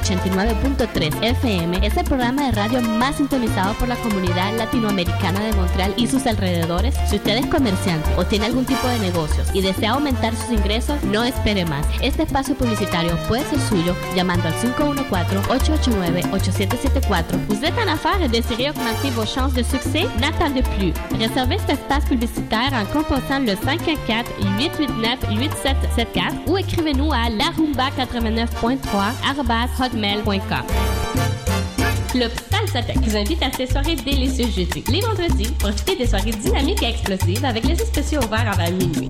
89.3 0.00 0.93
la 1.00 1.10
Rumba 1.10 1.14
89.3 1.14 1.22
FM 1.22 1.86
es 1.86 1.96
el 1.96 2.04
programa 2.04 2.46
de 2.46 2.52
radio 2.52 2.80
más 2.80 3.16
sintonizado 3.16 3.74
por 3.74 3.88
la 3.88 3.96
comunidad 3.96 4.56
latinoamericana 4.56 5.40
de 5.40 5.52
Montreal 5.54 5.92
y 5.96 6.06
sus 6.06 6.24
alrededores? 6.26 6.94
Si 7.08 7.16
usted 7.16 7.38
es 7.38 7.46
comerciante 7.46 8.08
o 8.16 8.24
tiene 8.24 8.46
algún 8.46 8.64
tipo 8.64 8.86
de 8.86 9.00
negocios 9.00 9.48
y 9.52 9.62
desea 9.62 9.92
aumentar 9.92 10.34
sus 10.34 10.50
ingresos, 10.50 11.02
no 11.04 11.22
espere 11.24 11.64
más. 11.64 11.86
Este 12.00 12.22
espacio 12.22 12.54
publicitario 12.54 13.16
puede 13.28 13.44
ser 13.44 13.60
suyo 13.60 13.94
llamando 14.14 14.48
al 14.48 14.54
514-889-8774. 14.54 17.46
Vous 17.48 17.64
êtes 17.64 17.76
en 17.78 17.88
affaires 17.88 18.22
et 18.22 18.28
désirez 18.28 18.70
augmenter 18.70 19.10
vos 19.10 19.26
chances 19.26 19.54
de 19.54 19.62
succès? 19.62 20.06
N'attendez 20.20 20.62
plus. 20.62 20.92
Réservez 21.18 21.58
cet 21.58 21.70
espace 21.70 22.04
publicitaire 22.04 22.72
en 22.72 22.84
composant 22.86 23.40
le 23.40 23.54
514-889-8774 23.54 26.46
ou 26.46 26.58
écrivez-nous 26.58 27.12
à 27.12 27.30
larumba89.3 27.30 29.14
hotmail.com. 29.80 30.93
Club 32.14 32.30
Salsatec 32.48 32.96
vous 32.98 33.16
invite 33.16 33.42
à 33.42 33.50
ces 33.50 33.66
soirées 33.66 33.96
délicieuses 33.96 34.54
jeudi. 34.54 34.84
Les 34.88 35.00
vendredis, 35.00 35.50
profitez 35.58 35.96
des 35.96 36.06
soirées 36.06 36.30
dynamiques 36.30 36.80
et 36.84 36.90
explosives 36.90 37.44
avec 37.44 37.64
les 37.64 37.74
spéciaux 37.74 38.20
ouverts 38.22 38.52
avant 38.52 38.70
minuit. 38.70 39.08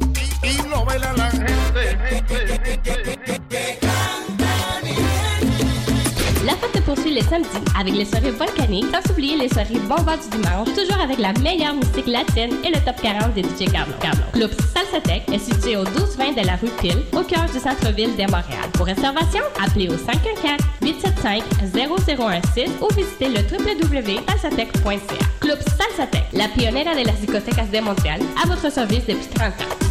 La 6.47 6.55
poursuit 6.85 7.15
les 7.15 7.23
samedis 7.23 7.49
avec 7.79 7.95
les 7.95 8.05
soirées 8.05 8.31
volcaniques, 8.31 8.87
sans 8.93 9.11
oublier 9.13 9.37
les 9.37 9.49
soirées 9.49 9.79
bombas 9.89 10.17
du 10.17 10.29
dimanche, 10.37 10.69
toujours 10.75 11.01
avec 11.03 11.19
la 11.19 11.33
meilleure 11.41 11.75
musique 11.75 12.07
latine 12.07 12.55
et 12.65 12.69
le 12.69 12.79
top 12.85 13.01
40 13.03 13.35
des 13.35 13.43
DJ 13.43 13.67
Carlo. 13.71 13.93
Carlo. 14.01 14.21
Club 14.33 14.51
Salsatec 14.75 15.25
est 15.33 15.39
situé 15.39 15.77
au 15.77 15.85
1220 15.85 16.41
de 16.41 16.47
la 16.47 16.57
rue 16.57 16.71
Pile, 16.81 17.03
au 17.13 17.23
cœur 17.23 17.45
du 17.47 17.59
centre-ville 17.59 18.17
de 18.17 18.23
Montréal. 18.23 18.71
Pour 18.75 18.87
réservation, 18.87 19.43
appelez 19.63 19.89
au 19.89 19.97
514-875-0016 19.97 22.71
ou 22.81 22.89
visitez 22.95 23.29
le 23.29 23.41
www.salsatec.ca. 23.41 25.25
Club 25.41 25.59
Salsatec, 25.61 26.25
la 26.33 26.49
pionnière 26.49 26.97
de 26.97 27.05
las 27.07 27.21
discotecas 27.21 27.67
de 27.73 27.81
Montréal, 27.81 28.21
à 28.43 28.47
votre 28.47 28.71
service 28.71 29.07
depuis 29.07 29.29
30 29.35 29.49
ans. 29.49 29.84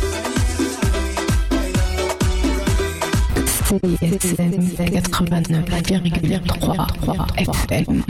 CISM 3.73 4.53
89,3 4.77 6.43
FM. 7.37 8.03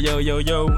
Yo, 0.00 0.20
yo, 0.20 0.38
yo, 0.40 0.68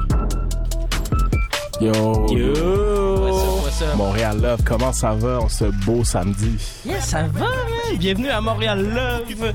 yo, 1.78 2.26
yo. 2.30 3.16
What's 3.20 3.42
up, 3.42 3.62
what's 3.64 3.82
up? 3.82 3.96
Montréal 3.96 4.40
Love, 4.40 4.62
comment 4.64 4.92
ça 4.94 5.12
va 5.12 5.40
en 5.40 5.48
ce 5.48 5.64
beau 5.84 6.02
samedi? 6.04 6.56
Yeah, 6.86 7.00
ça 7.02 7.24
va, 7.24 7.40
man. 7.40 7.98
Bienvenue 7.98 8.28
à 8.30 8.40
Montréal 8.40 8.82
Love. 8.82 9.52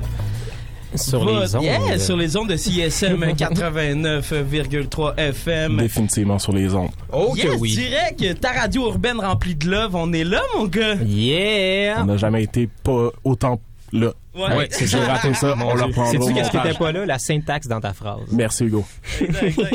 Sur 0.94 1.24
Votre- 1.24 1.40
les 1.40 1.56
ondes. 1.56 1.62
Yeah, 1.64 1.98
sur 1.98 2.16
les 2.16 2.36
ondes 2.36 2.48
de 2.48 2.56
CSM 2.56 3.24
89,3 3.34 5.14
FM. 5.16 5.78
Définitivement 5.78 6.38
sur 6.38 6.52
les 6.52 6.72
ondes. 6.72 6.90
Oh 7.12 7.32
que 7.34 7.38
yes, 7.48 7.56
oui. 7.58 7.74
direct, 7.74 8.40
ta 8.40 8.52
radio 8.52 8.86
urbaine 8.86 9.18
remplie 9.18 9.56
de 9.56 9.68
love, 9.68 9.96
on 9.96 10.12
est 10.12 10.22
là, 10.24 10.42
mon 10.56 10.66
gars. 10.66 10.94
Yeah! 11.04 12.02
On 12.02 12.04
n'a 12.04 12.16
jamais 12.16 12.44
été 12.44 12.68
pas 12.84 13.08
autant 13.24 13.60
là. 13.92 14.12
Ouais, 14.36 14.68
Si 14.70 14.86
j'ai 14.86 14.98
raté 14.98 15.32
ça, 15.34 15.54
on 15.58 15.74
le 15.74 15.82
reprendra 15.84 16.10
Sais-tu 16.12 16.34
qu'est-ce 16.34 16.50
qui 16.50 16.56
montage. 16.56 16.72
était 16.72 16.78
pas 16.78 16.92
là? 16.92 17.06
La 17.06 17.18
syntaxe 17.18 17.66
dans 17.68 17.80
ta 17.80 17.92
phrase? 17.92 18.20
Merci 18.32 18.64
Hugo. 18.64 18.84
Exact, 19.20 19.44
exact. 19.44 19.74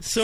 So, 0.00 0.20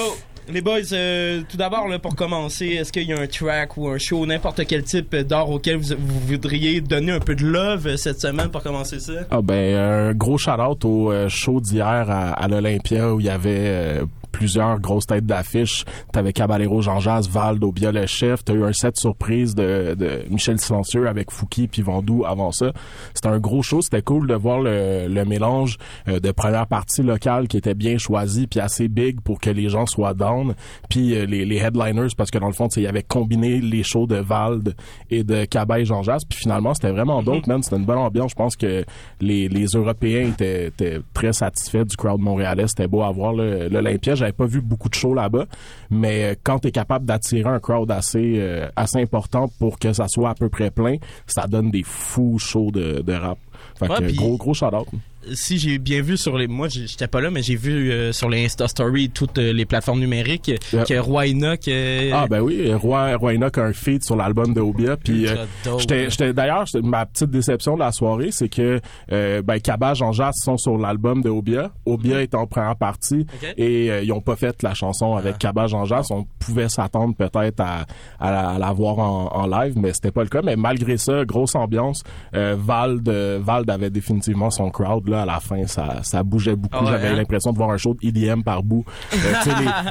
Les 0.53 0.61
boys, 0.63 0.81
euh, 0.93 1.43
tout 1.49 1.57
d'abord, 1.57 1.87
là, 1.87 1.99
pour 2.01 2.17
commencer, 2.17 2.67
est-ce 2.69 2.91
qu'il 2.93 3.05
y 3.05 3.13
a 3.13 3.21
un 3.21 3.27
track 3.29 3.77
ou 3.77 3.87
un 3.89 3.99
show, 3.99 4.27
n'importe 4.27 4.67
quel 4.67 4.83
type 4.83 5.15
d'art 5.15 5.49
auquel 5.49 5.77
vous, 5.77 5.95
vous 5.97 6.21
voudriez 6.27 6.81
donner 6.81 7.13
un 7.13 7.21
peu 7.21 7.37
de 7.37 7.45
love 7.47 7.87
euh, 7.87 7.97
cette 7.97 8.21
semaine 8.21 8.49
pour 8.49 8.63
commencer 8.63 8.99
ça? 8.99 9.13
Ah 9.31 9.41
ben, 9.43 9.77
un 9.77 10.13
gros 10.15 10.39
shout-out 10.39 10.85
au 10.85 11.13
euh, 11.13 11.29
show 11.29 11.61
d'hier 11.61 11.87
à, 12.11 12.31
à 12.33 12.49
l'Olympia 12.49 13.15
où 13.15 13.21
il 13.21 13.27
y 13.27 13.31
avait 13.31 13.55
euh, 13.69 14.05
plusieurs 14.31 14.81
grosses 14.81 15.07
têtes 15.07 15.27
d'affiche. 15.27 15.85
T'avais 16.13 16.33
Caballero, 16.33 16.81
Jean-Jas, 16.81 17.29
Valdo, 17.31 17.69
Obia 17.69 17.93
le 17.93 18.07
chef. 18.07 18.45
T'as 18.45 18.55
eu 18.55 18.65
un 18.65 18.73
set 18.73 18.97
surprise 18.97 19.55
de, 19.55 19.95
de 19.99 20.25
Michel 20.31 20.59
Silencieux 20.59 21.09
avec 21.09 21.31
Fouki 21.31 21.69
puis 21.69 21.83
Vandou 21.83 22.25
avant 22.25 22.53
ça. 22.53 22.73
C'était 23.15 23.29
un 23.29 23.39
gros 23.39 23.63
show. 23.63 23.81
C'était 23.83 24.03
cool 24.03 24.27
de 24.27 24.35
voir 24.35 24.61
le, 24.61 25.07
le 25.09 25.25
mélange 25.25 25.77
euh, 26.09 26.21
de 26.21 26.31
première 26.33 26.67
partie 26.67 27.03
locale 27.03 27.49
qui 27.49 27.57
était 27.57 27.75
bien 27.75 27.99
choisi 27.99 28.47
puis 28.47 28.61
assez 28.61 28.89
big 28.89 29.21
pour 29.21 29.41
que 29.41 29.51
les 29.51 29.69
gens 29.69 29.87
soient 29.87 30.15
down. 30.15 30.55
Puis 30.89 31.15
euh, 31.15 31.27
les, 31.27 31.45
les 31.45 31.57
headliners 31.59 32.15
parce 32.17 32.31
que 32.31 32.39
dans 32.39 32.49
le 32.49 32.53
fond, 32.53 32.69
il 32.77 32.83
y 32.83 32.87
avait 32.87 33.03
combiné 33.03 33.61
les 33.61 33.83
shows 33.83 34.07
de 34.07 34.17
Vald 34.17 34.75
et 35.11 35.25
de 35.25 35.45
Cabay 35.45 35.85
Jean-Jas. 35.85 36.25
Puis 36.29 36.39
finalement, 36.39 36.75
c'était 36.75 36.91
vraiment 36.91 37.23
dope, 37.23 37.47
man. 37.47 37.63
C'était 37.63 37.77
une 37.77 37.85
bonne 37.85 37.99
ambiance. 37.99 38.31
Je 38.31 38.37
pense 38.37 38.57
que 38.57 38.85
les, 39.21 39.49
les 39.49 39.67
Européens 39.67 40.29
étaient, 40.29 40.67
étaient 40.67 41.01
très 41.15 41.33
satisfaits 41.33 41.85
du 41.85 41.97
crowd 41.97 42.21
montréalais. 42.21 42.69
C'était 42.69 42.89
beau 42.89 43.03
à 43.03 43.11
voir 43.11 43.33
l'Olympia. 43.33 44.15
J'avais 44.21 44.33
pas 44.33 44.47
vu 44.47 44.61
beaucoup 44.61 44.89
de 44.89 44.95
shows 44.95 45.15
là-bas, 45.15 45.47
mais 45.91 46.25
euh, 46.25 46.35
quand 46.43 46.61
t'es 46.61 46.71
capable 46.71 47.05
d'attirer 47.07 47.49
un 47.51 47.59
crowd 47.59 47.91
assez 47.91 48.35
euh, 48.39 48.69
assez 48.77 49.01
important 49.01 49.51
pour 49.59 49.79
que 49.79 49.93
ça 49.93 50.07
soit 50.09 50.31
à 50.31 50.35
peu 50.35 50.49
près 50.49 50.71
plein, 50.71 50.97
ça 51.27 51.47
donne 51.47 51.71
des 51.71 51.83
fous 51.83 52.39
shows 52.39 52.71
de, 52.71 53.01
de 53.03 53.13
rap. 53.13 53.39
Fait 53.77 53.89
Ouais, 53.89 53.97
que 53.99 54.05
puis- 54.05 54.15
gros 54.17 54.37
gros 54.37 54.55
shout 54.55 54.67
out. 54.67 54.87
Si 55.33 55.59
j'ai 55.59 55.79
bien 55.79 56.03
vu 56.03 56.17
sur 56.17 56.37
les 56.39 56.47
moi 56.47 56.69
j'étais 56.69 57.07
pas 57.07 57.21
là 57.21 57.31
mais 57.31 57.43
j'ai 57.43 57.57
vu 57.57 57.91
euh, 57.91 58.13
sur 58.13 58.29
les 58.29 58.45
Insta 58.45 58.69
Story 58.69 59.11
toutes 59.11 59.39
euh, 59.39 59.53
les 59.53 59.65
plateformes 59.67 60.01
numériques 60.01 60.51
Yeah. 60.73 60.85
que 60.85 60.99
Roy 60.99 61.27
Enoch 61.31 61.67
euh, 61.69 62.11
Ah 62.15 62.27
ben 62.29 62.41
oui, 62.41 62.73
Roi 62.75 63.17
Roi 63.17 63.35
Enoch 63.35 63.59
a 63.59 63.65
un 63.65 63.73
feat 63.73 64.05
sur 64.05 64.17
l'album 64.17 64.55
de 64.55 64.61
Obia 64.61 64.97
puis 64.97 65.27
euh, 65.27 65.45
dope. 65.65 65.81
J'étais, 65.81 66.09
j'étais 66.11 66.33
d'ailleurs 66.33 66.65
ma 66.83 67.07
petite 67.07 67.31
déception 67.31 67.75
de 67.75 67.81
la 67.81 67.93
soirée, 67.93 68.31
c'est 68.31 68.49
que 68.49 68.81
euh, 69.13 69.43
ben 69.43 69.59
Cabage 69.61 69.99
Jean 69.99 70.13
Jas 70.13 70.33
sont 70.35 70.57
sur 70.57 70.79
l'album 70.79 71.23
de 71.23 71.29
Obia. 71.31 71.71
Obia 71.87 72.23
est 72.23 72.35
en 72.35 72.47
première 72.47 72.77
partie 72.77 73.27
Ok. 73.43 73.55
et 73.57 73.87
ils 74.03 74.13
ont 74.13 74.21
pas 74.21 74.37
fait 74.37 74.63
la 74.63 74.75
chanson 74.75 75.17
avec 75.17 75.39
Cabage 75.39 75.71
Jean 75.71 75.85
Jas. 75.85 76.07
On 76.11 76.27
pouvait 76.39 76.69
s'attendre 76.69 77.15
peut-être 77.17 77.61
à, 77.61 77.85
à, 78.19 78.31
la- 78.31 78.49
à 78.51 78.59
la 78.59 78.73
voir 78.73 78.99
en, 78.99 79.27
en 79.35 79.47
live, 79.47 79.75
mais 79.77 79.93
c'était 79.93 80.13
pas 80.13 80.23
le 80.23 80.29
cas. 80.29 80.41
Mais 80.43 80.57
malgré 80.57 80.97
ça, 80.97 81.25
grosse 81.25 81.55
ambiance. 81.55 82.03
Euh, 82.35 82.57
Vald, 82.59 83.09
Vald 83.09 83.69
avait 83.71 83.91
définitivement 83.91 84.51
son 84.51 84.71
crowd 84.71 85.10
là 85.11 85.23
à 85.23 85.27
la 85.27 85.41
fin. 85.41 85.67
Ça, 85.67 85.99
ça 86.03 86.23
bougeait 86.23 86.57
beaucoup. 86.57 86.83
Ouais, 86.85 86.91
J'avais 86.93 87.09
hein? 87.09 87.17
l'impression 87.17 87.53
de 87.53 87.59
voir 87.59 87.71
un 87.71 87.77
show 87.77 87.95
de 87.95 88.07
EDM 88.07 88.43
par 88.43 88.63
bout. 88.63 88.85
Euh, 89.13 89.17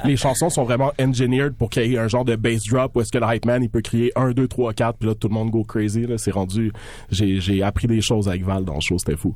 les, 0.04 0.10
les 0.12 0.18
chansons 0.18 0.50
sont 0.50 0.64
vraiment 0.64 0.92
engineered 1.00 1.54
pour 1.54 1.70
qu'il 1.70 1.92
y 1.92 1.96
ait 1.96 2.00
un 2.00 2.08
genre 2.08 2.26
de 2.26 2.36
bass 2.36 2.64
drop 2.70 2.96
où 2.96 3.02
est-ce 3.02 3.12
que 3.12 3.18
le 3.20 3.26
hype 3.36 3.46
man 3.46 3.62
il 3.62 3.70
peut 3.70 3.82
crier 3.82 4.12
1 4.16 4.32
2 4.32 4.48
3 4.48 4.74
4 4.74 4.98
puis 4.98 5.10
là 5.10 5.16
tout 5.16 5.28
le 5.28 5.34
monde 5.34 5.52
go 5.52 5.64
crazy 5.64 6.08
là, 6.08 6.18
c'est 6.18 6.32
rendu 6.32 6.72
j'ai 7.12 7.40
j'ai 7.40 7.62
appris 7.62 7.88
des 7.88 8.02
choses 8.02 8.28
avec 8.28 8.44
Val 8.44 8.64
dans 8.66 8.76
le 8.76 8.82
show, 8.82 8.98
c'était 8.98 9.18
fou. 9.18 9.36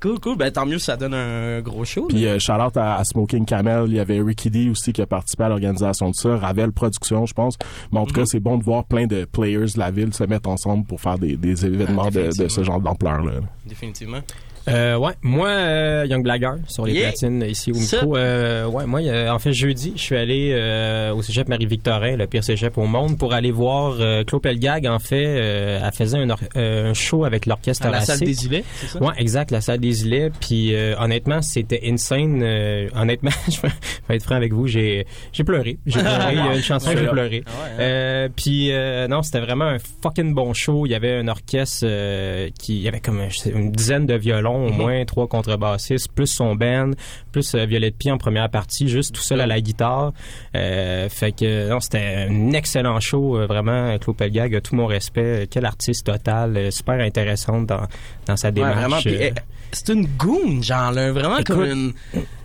cool 0.00 0.18
cool 0.20 0.36
ben 0.36 0.50
tant 0.50 0.64
mieux 0.66 0.78
ça 0.78 0.96
donne 0.96 1.14
un 1.14 1.60
gros 1.60 1.84
show 1.84 2.06
Puis 2.08 2.26
euh, 2.26 2.38
shout 2.38 2.52
out 2.52 2.76
à, 2.76 2.96
à 2.96 3.04
Smoking 3.04 3.44
Camel, 3.44 3.84
il 3.88 3.94
y 3.94 4.00
avait 4.00 4.20
Ricky 4.20 4.48
D 4.50 4.70
aussi 4.70 4.92
qui 4.92 5.02
a 5.02 5.06
participé 5.06 5.44
à 5.44 5.48
l'organisation 5.48 6.10
de 6.10 6.14
ça, 6.14 6.36
Ravel 6.36 6.72
Production, 6.72 7.26
je 7.26 7.34
pense. 7.34 7.56
Mais 7.92 7.98
en 7.98 8.06
tout 8.06 8.14
cas, 8.14 8.24
c'est 8.24 8.40
bon 8.40 8.56
de 8.58 8.62
voir 8.64 8.84
plein 8.84 9.06
de 9.06 9.24
players 9.24 9.72
de 9.74 9.78
la 9.78 9.90
ville 9.90 10.14
se 10.14 10.24
mettre 10.24 10.48
ensemble 10.48 10.84
pour 10.86 11.00
faire 11.00 11.18
des, 11.18 11.36
des 11.36 11.66
événements 11.66 12.04
Ah, 12.06 12.10
de, 12.10 12.42
de 12.44 12.48
ce 12.48 12.62
genre 12.62 12.80
d'ampleur 12.80 13.22
là. 13.24 13.32
définitivement 13.66 14.20
Euh, 14.68 14.96
ouais, 14.96 15.12
moi, 15.22 15.48
euh, 15.48 16.06
Young 16.08 16.22
Blagger 16.22 16.50
sur 16.66 16.84
les 16.86 16.92
Yeah. 16.94 17.08
platines 17.08 17.42
ici 17.48 17.72
au 17.72 17.76
micro. 17.76 18.16
Euh, 18.16 18.66
ouais, 18.66 18.86
moi, 18.86 19.00
euh, 19.00 19.30
en 19.30 19.38
fait, 19.38 19.52
jeudi, 19.52 19.92
je 19.96 20.00
suis 20.02 20.16
allé 20.16 20.50
euh, 20.52 21.12
au 21.14 21.22
cégep 21.22 21.48
Marie-Victorin, 21.48 22.16
le 22.16 22.26
pire 22.26 22.44
cégep 22.44 22.76
au 22.78 22.86
monde, 22.86 23.18
pour 23.18 23.32
aller 23.32 23.50
voir 23.50 23.96
euh, 24.00 24.24
Claude 24.24 24.42
Pelgag. 24.42 24.86
En 24.86 24.98
fait, 24.98 25.24
euh, 25.26 25.80
elle 25.84 25.92
faisait 25.92 26.18
un, 26.18 26.28
euh, 26.56 26.90
un 26.90 26.94
show 26.94 27.24
avec 27.24 27.46
l'orchestre 27.46 27.86
à 27.86 27.90
la 27.90 28.00
salle 28.00 28.20
des 28.20 28.46
îlets 28.46 28.64
ça? 28.86 29.02
Ouais, 29.02 29.12
exact, 29.18 29.50
la 29.50 29.60
salle 29.60 29.78
des 29.80 30.04
îlets. 30.04 30.30
Puis 30.40 30.74
euh, 30.74 30.94
honnêtement, 30.98 31.40
c'était 31.42 31.80
insane. 31.86 32.40
Euh, 32.42 32.88
honnêtement, 32.94 33.30
je 33.48 33.60
vais 34.08 34.16
être 34.16 34.22
franc 34.24 34.34
avec 34.36 34.52
vous, 34.52 34.66
j'ai 34.66 35.06
j'ai 35.32 35.44
pleuré. 35.44 35.78
J'ai 35.86 36.00
pleuré. 36.00 36.32
Il 36.32 36.38
y 36.38 36.40
a 36.40 36.54
une 36.56 36.62
chanson 36.62 36.90
j'ai 36.96 37.06
pleuré. 37.06 37.42
Ah 37.46 37.50
hein? 37.50 37.76
Euh, 37.80 38.28
puis 38.34 38.72
euh, 38.72 39.06
non, 39.08 39.22
c'était 39.22 39.40
vraiment 39.40 39.66
un 39.66 39.78
fucking 40.02 40.34
bon 40.34 40.52
show. 40.52 40.84
Il 40.86 40.90
y 40.90 40.94
avait 40.94 41.16
un 41.16 41.28
orchestre 41.28 41.84
euh, 41.84 42.48
qui, 42.58 42.76
il 42.76 42.82
y 42.82 42.88
avait 42.88 43.00
comme 43.00 43.20
une 43.54 43.70
dizaine 43.72 44.06
de 44.06 44.14
violons, 44.14 44.57
au 44.66 44.70
Mhm. 44.70 44.76
moins 44.76 45.04
trois 45.04 45.26
contrebassistes, 45.26 46.12
plus 46.12 46.26
son 46.26 46.54
band, 46.54 46.90
plus 47.32 47.54
euh, 47.54 47.64
Violette 47.66 47.96
Pie 47.96 48.10
en 48.10 48.18
première 48.18 48.48
partie, 48.50 48.88
juste 48.88 49.14
tout 49.14 49.20
seul 49.22 49.40
à 49.40 49.46
la 49.46 49.60
guitare. 49.60 50.12
Euh, 50.54 51.08
fait 51.08 51.32
que 51.32 51.68
non, 51.68 51.80
c'était 51.80 52.26
un 52.28 52.52
excellent 52.52 53.00
show, 53.00 53.38
euh, 53.38 53.46
vraiment. 53.46 53.96
Claude 53.98 54.16
Pelgag 54.16 54.54
a 54.54 54.60
tout 54.60 54.74
mon 54.74 54.86
respect. 54.86 55.46
Quel 55.50 55.64
artiste 55.64 56.06
total, 56.06 56.70
super 56.72 57.00
intéressante 57.00 57.66
dans 57.66 57.82
dans 58.26 58.36
sa 58.36 58.50
démarche. 58.50 59.06
eh, 59.06 59.32
c'est 59.72 59.88
une 59.92 60.06
goon 60.06 60.62
genre 60.62 60.92
là, 60.92 61.12
vraiment 61.12 61.42
comme 61.44 61.64
une 61.64 61.92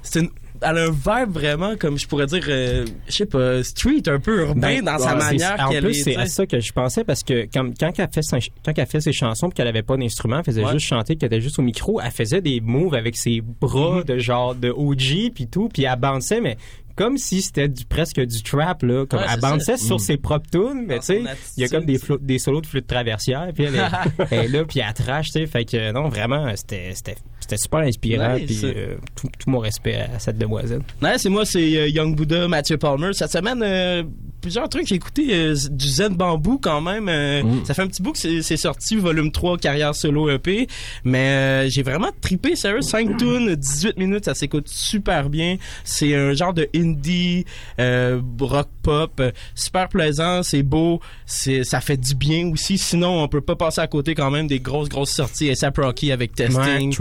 c'est 0.02 0.20
une 0.22 0.30
elle 0.66 0.78
a 0.78 0.84
un 0.86 0.90
vibe 0.92 1.32
vraiment 1.34 1.76
comme 1.78 1.98
je 1.98 2.08
pourrais 2.08 2.26
dire 2.26 2.44
euh, 2.48 2.86
je 3.08 3.12
sais 3.14 3.26
pas 3.26 3.64
street 3.64 4.04
un 4.08 4.20
peu 4.20 4.42
urbain 4.42 4.62
Ben, 4.82 4.86
dans 4.86 4.98
sa 4.98 5.14
ouais, 5.14 5.20
manière 5.24 5.56
En 5.68 5.70
plus, 5.70 5.90
est 6.00 6.04
c'est 6.04 6.16
à 6.18 6.26
ça 6.26 6.46
que 6.46 6.60
je 6.60 6.72
pensais 6.72 7.04
parce 7.04 7.24
que 7.24 7.48
quand, 7.54 7.72
quand 7.80 7.92
elle 7.98 8.10
fait 8.14 8.22
sa- 8.24 8.38
quand 8.66 8.74
elle 8.76 8.86
fait 8.88 9.02
ses 9.02 9.14
chansons 9.14 9.50
puis 9.50 9.56
qu'elle 9.56 9.68
avait 9.68 9.84
pas 9.84 9.98
d'instrument, 9.98 10.40
elle 10.40 10.46
faisait 10.46 10.64
Ouais. 10.64 10.72
juste 10.74 10.86
chanter, 10.88 11.16
qu'elle 11.16 11.28
était 11.28 11.42
juste 11.42 11.60
au 11.60 11.64
micro, 11.64 12.00
elle 12.02 12.12
faisait 12.12 12.42
des 12.42 12.62
moves 12.62 12.94
avec 12.96 13.16
ses 13.18 13.42
bras 13.42 13.98
Mhm. 13.98 14.04
de 14.04 14.18
genre 14.18 14.56
de 14.56 14.70
OG 14.70 15.32
puis 15.34 15.48
tout, 15.48 15.70
puis 15.72 15.84
elle 15.84 16.00
bounçait 16.00 16.42
mais 16.42 16.58
comme 16.96 17.18
si 17.18 17.42
c'était 17.42 17.68
du, 17.68 17.86
presque 17.86 18.20
du 18.22 18.44
trap 18.44 18.84
là, 18.84 19.06
comme 19.08 19.20
Ouais, 19.20 19.26
elle 19.34 19.40
bounçait 19.40 19.78
ça. 19.78 19.86
sur 19.88 20.00
ses 20.00 20.18
propres 20.18 20.48
tunes, 20.52 20.86
mais 20.88 21.00
tu 21.00 21.06
sais, 21.08 21.24
il 21.58 21.62
y 21.62 21.66
a 21.66 21.68
comme 21.68 21.86
des 21.86 22.38
solos 22.38 22.62
de 22.62 22.68
flûte 22.68 22.86
traversière 22.86 23.50
puis 23.56 23.64
elle, 23.64 23.76
est- 23.76 23.80
elle 24.32 24.46
est 24.46 24.48
là 24.50 24.64
puis 24.64 24.80
elle 24.80 24.94
trash, 24.94 25.28
tu 25.32 25.40
sais, 25.40 25.48
fait 25.48 25.66
que 25.66 25.92
non 25.92 26.08
vraiment 26.10 26.52
c'était 26.56 26.92
c'était 26.94 27.16
c'était 27.44 27.58
super 27.58 27.80
inspirant 27.82 28.36
Nice. 28.36 28.46
puis 28.46 28.60
euh, 28.64 28.96
tout, 29.16 29.28
tout 29.38 29.50
mon 29.50 29.60
respect 29.60 29.96
à 29.96 30.20
cette 30.20 30.38
demoiselle. 30.38 30.82
Ouais, 31.02 31.18
c'est 31.18 31.30
moi, 31.30 31.46
c'est 31.46 31.78
euh, 31.78 31.88
Young 31.88 32.16
Buddha, 32.16 32.48
Mathieu 32.48 32.78
Palmer. 32.78 33.12
Cette 33.14 33.32
semaine, 33.32 33.62
euh, 33.64 34.04
plusieurs 34.42 34.68
trucs. 34.70 34.88
J'ai 34.88 34.96
écouté 34.96 35.28
euh, 35.34 35.56
du 35.72 35.88
Zen 35.88 36.16
Bamboo 36.16 36.58
quand 36.58 36.82
même. 36.82 37.08
euh, 37.10 37.44
Mm. 37.44 37.66
Ça 37.66 37.74
fait 37.74 37.82
un 37.82 37.88
petit 37.88 38.02
bout 38.02 38.14
que 38.14 38.42
c'est 38.42 38.58
sorti, 38.58 38.96
volume 38.96 39.32
3, 39.32 39.58
carrière 39.58 39.94
solo 39.96 40.30
EP. 40.30 40.68
Mais 41.04 41.66
euh, 41.66 41.70
j'ai 41.70 41.84
vraiment 41.84 42.10
trippé, 42.22 42.56
sérieux. 42.56 42.82
5 42.82 43.18
tunes, 43.18 43.56
18 43.56 43.98
minutes, 43.98 44.26
ça 44.26 44.34
s'écoute 44.36 44.68
super 44.70 45.30
bien. 45.30 45.58
C'est 45.84 46.16
un 46.16 46.34
genre 46.34 46.54
de 46.54 46.68
indie, 46.76 47.46
euh, 47.80 48.22
rock 48.40 48.68
pop, 48.82 49.22
super 49.56 49.90
plaisant, 49.90 50.44
c'est 50.44 50.64
beau, 50.64 51.00
c'est 51.26 51.64
ça 51.64 51.82
fait 51.82 51.98
du 51.98 52.16
bien 52.16 52.50
aussi. 52.52 52.78
Sinon, 52.78 53.24
on 53.24 53.28
peut 53.28 53.42
pas 53.42 53.56
passer 53.56 53.82
à 53.82 53.88
côté 53.88 54.16
quand 54.16 54.32
même 54.32 54.48
des 54.48 54.60
grosses, 54.60 54.90
grosses 54.90 55.12
sorties. 55.12 55.50
A$AP 55.50 55.78
Rocky 55.78 56.12
avec 56.12 56.34
Testing. 56.36 56.92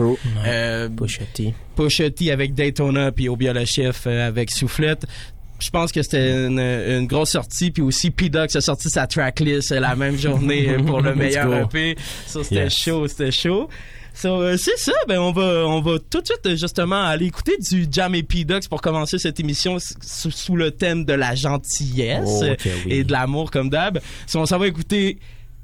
Euh. 0.46 0.88
Pusha 1.76 2.10
T 2.10 2.30
avec 2.30 2.54
Daytona 2.54 3.12
puis 3.12 3.28
Obia 3.28 3.52
le 3.52 3.64
chef 3.64 4.02
euh, 4.06 4.28
avec 4.28 4.50
Soufflette. 4.50 5.04
Je 5.60 5.70
pense 5.70 5.92
que 5.92 6.02
c'était 6.02 6.46
une, 6.46 6.58
une 6.58 7.06
grosse 7.06 7.30
sortie 7.30 7.70
puis 7.70 7.82
aussi 7.82 8.10
P-Dox 8.10 8.56
a 8.56 8.60
sorti 8.60 8.90
sa 8.90 9.06
tracklist 9.06 9.72
euh, 9.72 9.80
la 9.80 9.94
même 9.96 10.16
journée 10.18 10.68
euh, 10.70 10.78
pour 10.82 11.00
le 11.00 11.14
meilleur. 11.14 11.52
EP. 11.72 11.96
Ça 12.26 12.42
c'était 12.42 12.64
Yes. 12.64 12.74
chaud, 12.76 13.06
c'était 13.08 13.30
chaud. 13.30 13.68
So, 14.14 14.42
euh, 14.42 14.58
c'est 14.58 14.76
ça, 14.76 14.92
ben 15.08 15.18
on 15.20 15.32
va 15.32 15.64
on 15.66 15.80
va 15.80 15.98
tout 16.10 16.20
de 16.20 16.26
suite 16.26 16.56
justement 16.58 17.02
aller 17.04 17.26
écouter 17.26 17.56
du 17.58 17.86
Jam 17.90 18.14
et 18.14 18.22
P-Dox 18.22 18.68
pour 18.68 18.82
commencer 18.82 19.18
cette 19.18 19.40
émission 19.40 19.78
sous, 19.78 20.30
sous 20.30 20.54
le 20.56 20.70
thème 20.70 21.06
de 21.06 21.14
la 21.14 21.34
gentillesse 21.34 22.24
Oh, 22.26 22.44
oui. 22.84 22.92
et 22.92 23.04
de 23.04 23.12
l'amour 23.12 23.50
comme 23.50 23.70
d'hab. 23.70 24.00
So, 24.26 24.38
on 24.40 24.44
s'en 24.46 24.58
va 24.58 24.66
écouter 24.66 25.18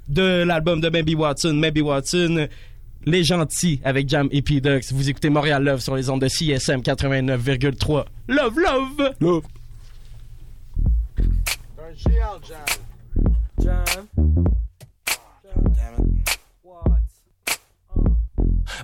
de 0.08 0.44
l'album 0.44 0.80
de 0.80 0.88
Maybe 0.88 1.14
Watson, 1.14 1.52
Maybe 1.52 1.80
Watson, 1.82 2.46
Les 3.08 3.24
Gentils 3.24 3.80
avec 3.84 4.06
Jam 4.06 4.28
et 4.32 4.42
P-Dux. 4.42 4.92
Vous 4.92 5.08
écoutez 5.08 5.30
Montréal 5.30 5.64
Love 5.64 5.80
sur 5.80 5.96
les 5.96 6.10
ondes 6.10 6.20
de 6.20 6.28
CSM 6.28 6.82
89,3. 6.82 8.04
Love, 8.28 8.58
love! 8.58 9.14
Là, 9.18 9.40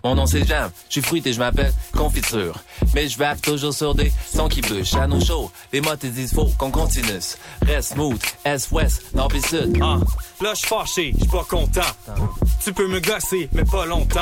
Mon 0.03 0.15
nom 0.15 0.27
c'est 0.27 0.47
Jam, 0.47 0.71
je 0.89 0.93
suis 0.93 1.03
fruité, 1.03 1.33
je 1.35 1.39
m'appelle 1.39 1.73
Confiture. 1.93 2.59
Mais 2.95 3.09
je 3.09 3.19
rappe 3.19 3.43
toujours 3.43 3.75
sur 3.75 3.95
des 3.95 4.11
sons 4.27 4.49
qui 4.49 4.63
bûchent. 4.63 4.95
À 4.95 5.07
nos 5.07 5.21
shows, 5.21 5.51
les 5.71 5.83
mots 5.83 5.97
te 5.97 6.07
disent 6.07 6.33
faut 6.33 6.51
qu'on 6.59 6.71
continue. 6.71 7.21
Reste 7.63 7.93
smooth, 7.93 8.21
est-ouest, 8.47 9.15
nord 9.15 9.29
pis 9.29 9.43
sud? 9.43 9.79
Ah, 9.83 9.99
là, 10.43 10.53
je 10.55 10.59
suis 10.59 10.69
fâché, 10.69 11.13
je 11.13 11.21
suis 11.21 11.29
pas 11.29 11.45
content. 11.45 11.81
Tu 12.65 12.73
peux 12.73 12.89
me 12.89 12.99
gosser, 12.99 13.49
mais 13.53 13.65
pas 13.65 13.85
longtemps. 13.85 14.21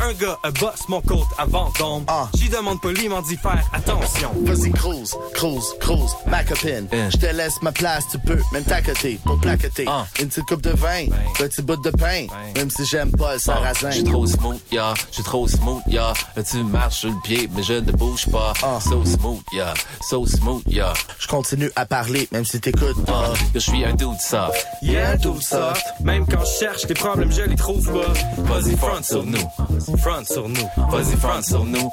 Un 0.00 0.12
gars 0.14 0.38
a 0.42 0.50
boss 0.50 0.80
mon 0.88 1.00
côte 1.02 1.26
avant 1.36 1.70
d'ombre. 1.78 2.04
Ah. 2.08 2.28
J'y 2.34 2.48
demande 2.48 2.80
poliment 2.80 3.20
d'y 3.20 3.36
faire 3.36 3.62
attention. 3.72 4.30
Vas-y, 4.44 4.70
cruise, 4.72 5.14
cruise, 5.34 5.74
cruise, 5.78 6.10
ma 6.26 6.42
copine. 6.42 6.88
Je 7.10 7.16
te 7.18 7.26
laisse 7.26 7.60
ma 7.62 7.72
place, 7.72 8.04
tu 8.10 8.18
peux 8.18 8.38
même 8.52 8.64
t'accoter 8.64 9.18
pour 9.24 9.38
plaqueter. 9.40 9.84
Ah. 9.88 10.06
Une 10.20 10.28
petite 10.28 10.44
coupe 10.46 10.62
de 10.62 10.70
vin, 10.70 11.06
petit 11.38 11.60
bout 11.62 11.76
de 11.76 11.90
pain. 11.90 12.26
Même 12.56 12.70
si 12.70 12.84
j'aime 12.86 13.12
pas 13.12 13.34
le 13.34 13.38
sarrasin. 13.38 13.90
J'suis 13.90 14.04
trop 14.04 14.26
smooth, 14.26 14.60
ya, 14.72 14.94
j'suis 15.12 15.22
trop 15.22 15.46
smooth, 15.46 15.82
ya. 15.86 16.12
Tu 16.50 16.62
marches 16.64 17.00
sur 17.00 17.10
le 17.10 17.16
pied, 17.24 17.48
mais 17.54 17.62
je 17.62 17.74
ne 17.74 17.92
bouge 17.92 18.26
pas. 18.30 18.54
Ah. 18.62 18.78
So 18.80 19.04
smooth, 19.04 19.42
ya, 19.52 19.74
so 20.08 20.24
smooth, 20.26 20.62
ya. 20.66 20.94
Je 21.18 21.26
continue 21.28 21.70
à 21.76 21.84
parler, 21.84 22.26
même 22.32 22.44
si 22.46 22.58
t'écoutes 22.60 22.96
Ah, 23.06 23.10
pas. 23.12 23.32
je 23.54 23.58
suis 23.58 23.84
un 23.84 23.92
dude 23.94 24.18
soft. 24.20 24.66
Yeah, 24.82 25.18
tout 25.18 25.40
ça. 25.42 25.74
Même 26.02 26.24
quand 26.26 26.44
je 26.44 26.58
cherche 26.58 26.86
des 26.86 26.94
problèmes, 26.94 27.30
je 27.32 27.42
les 27.42 27.54
trouve 27.56 27.65
pas. 27.74 28.42
Vas-y, 28.42 28.76
front 28.76 29.02
sur 29.02 29.24
nous. 29.24 29.96
Front 29.98 30.24
sur 30.24 30.48
nous. 30.48 30.68
Vas-y, 30.90 31.16
front 31.16 31.42
sur 31.42 31.64
nous. 31.64 31.90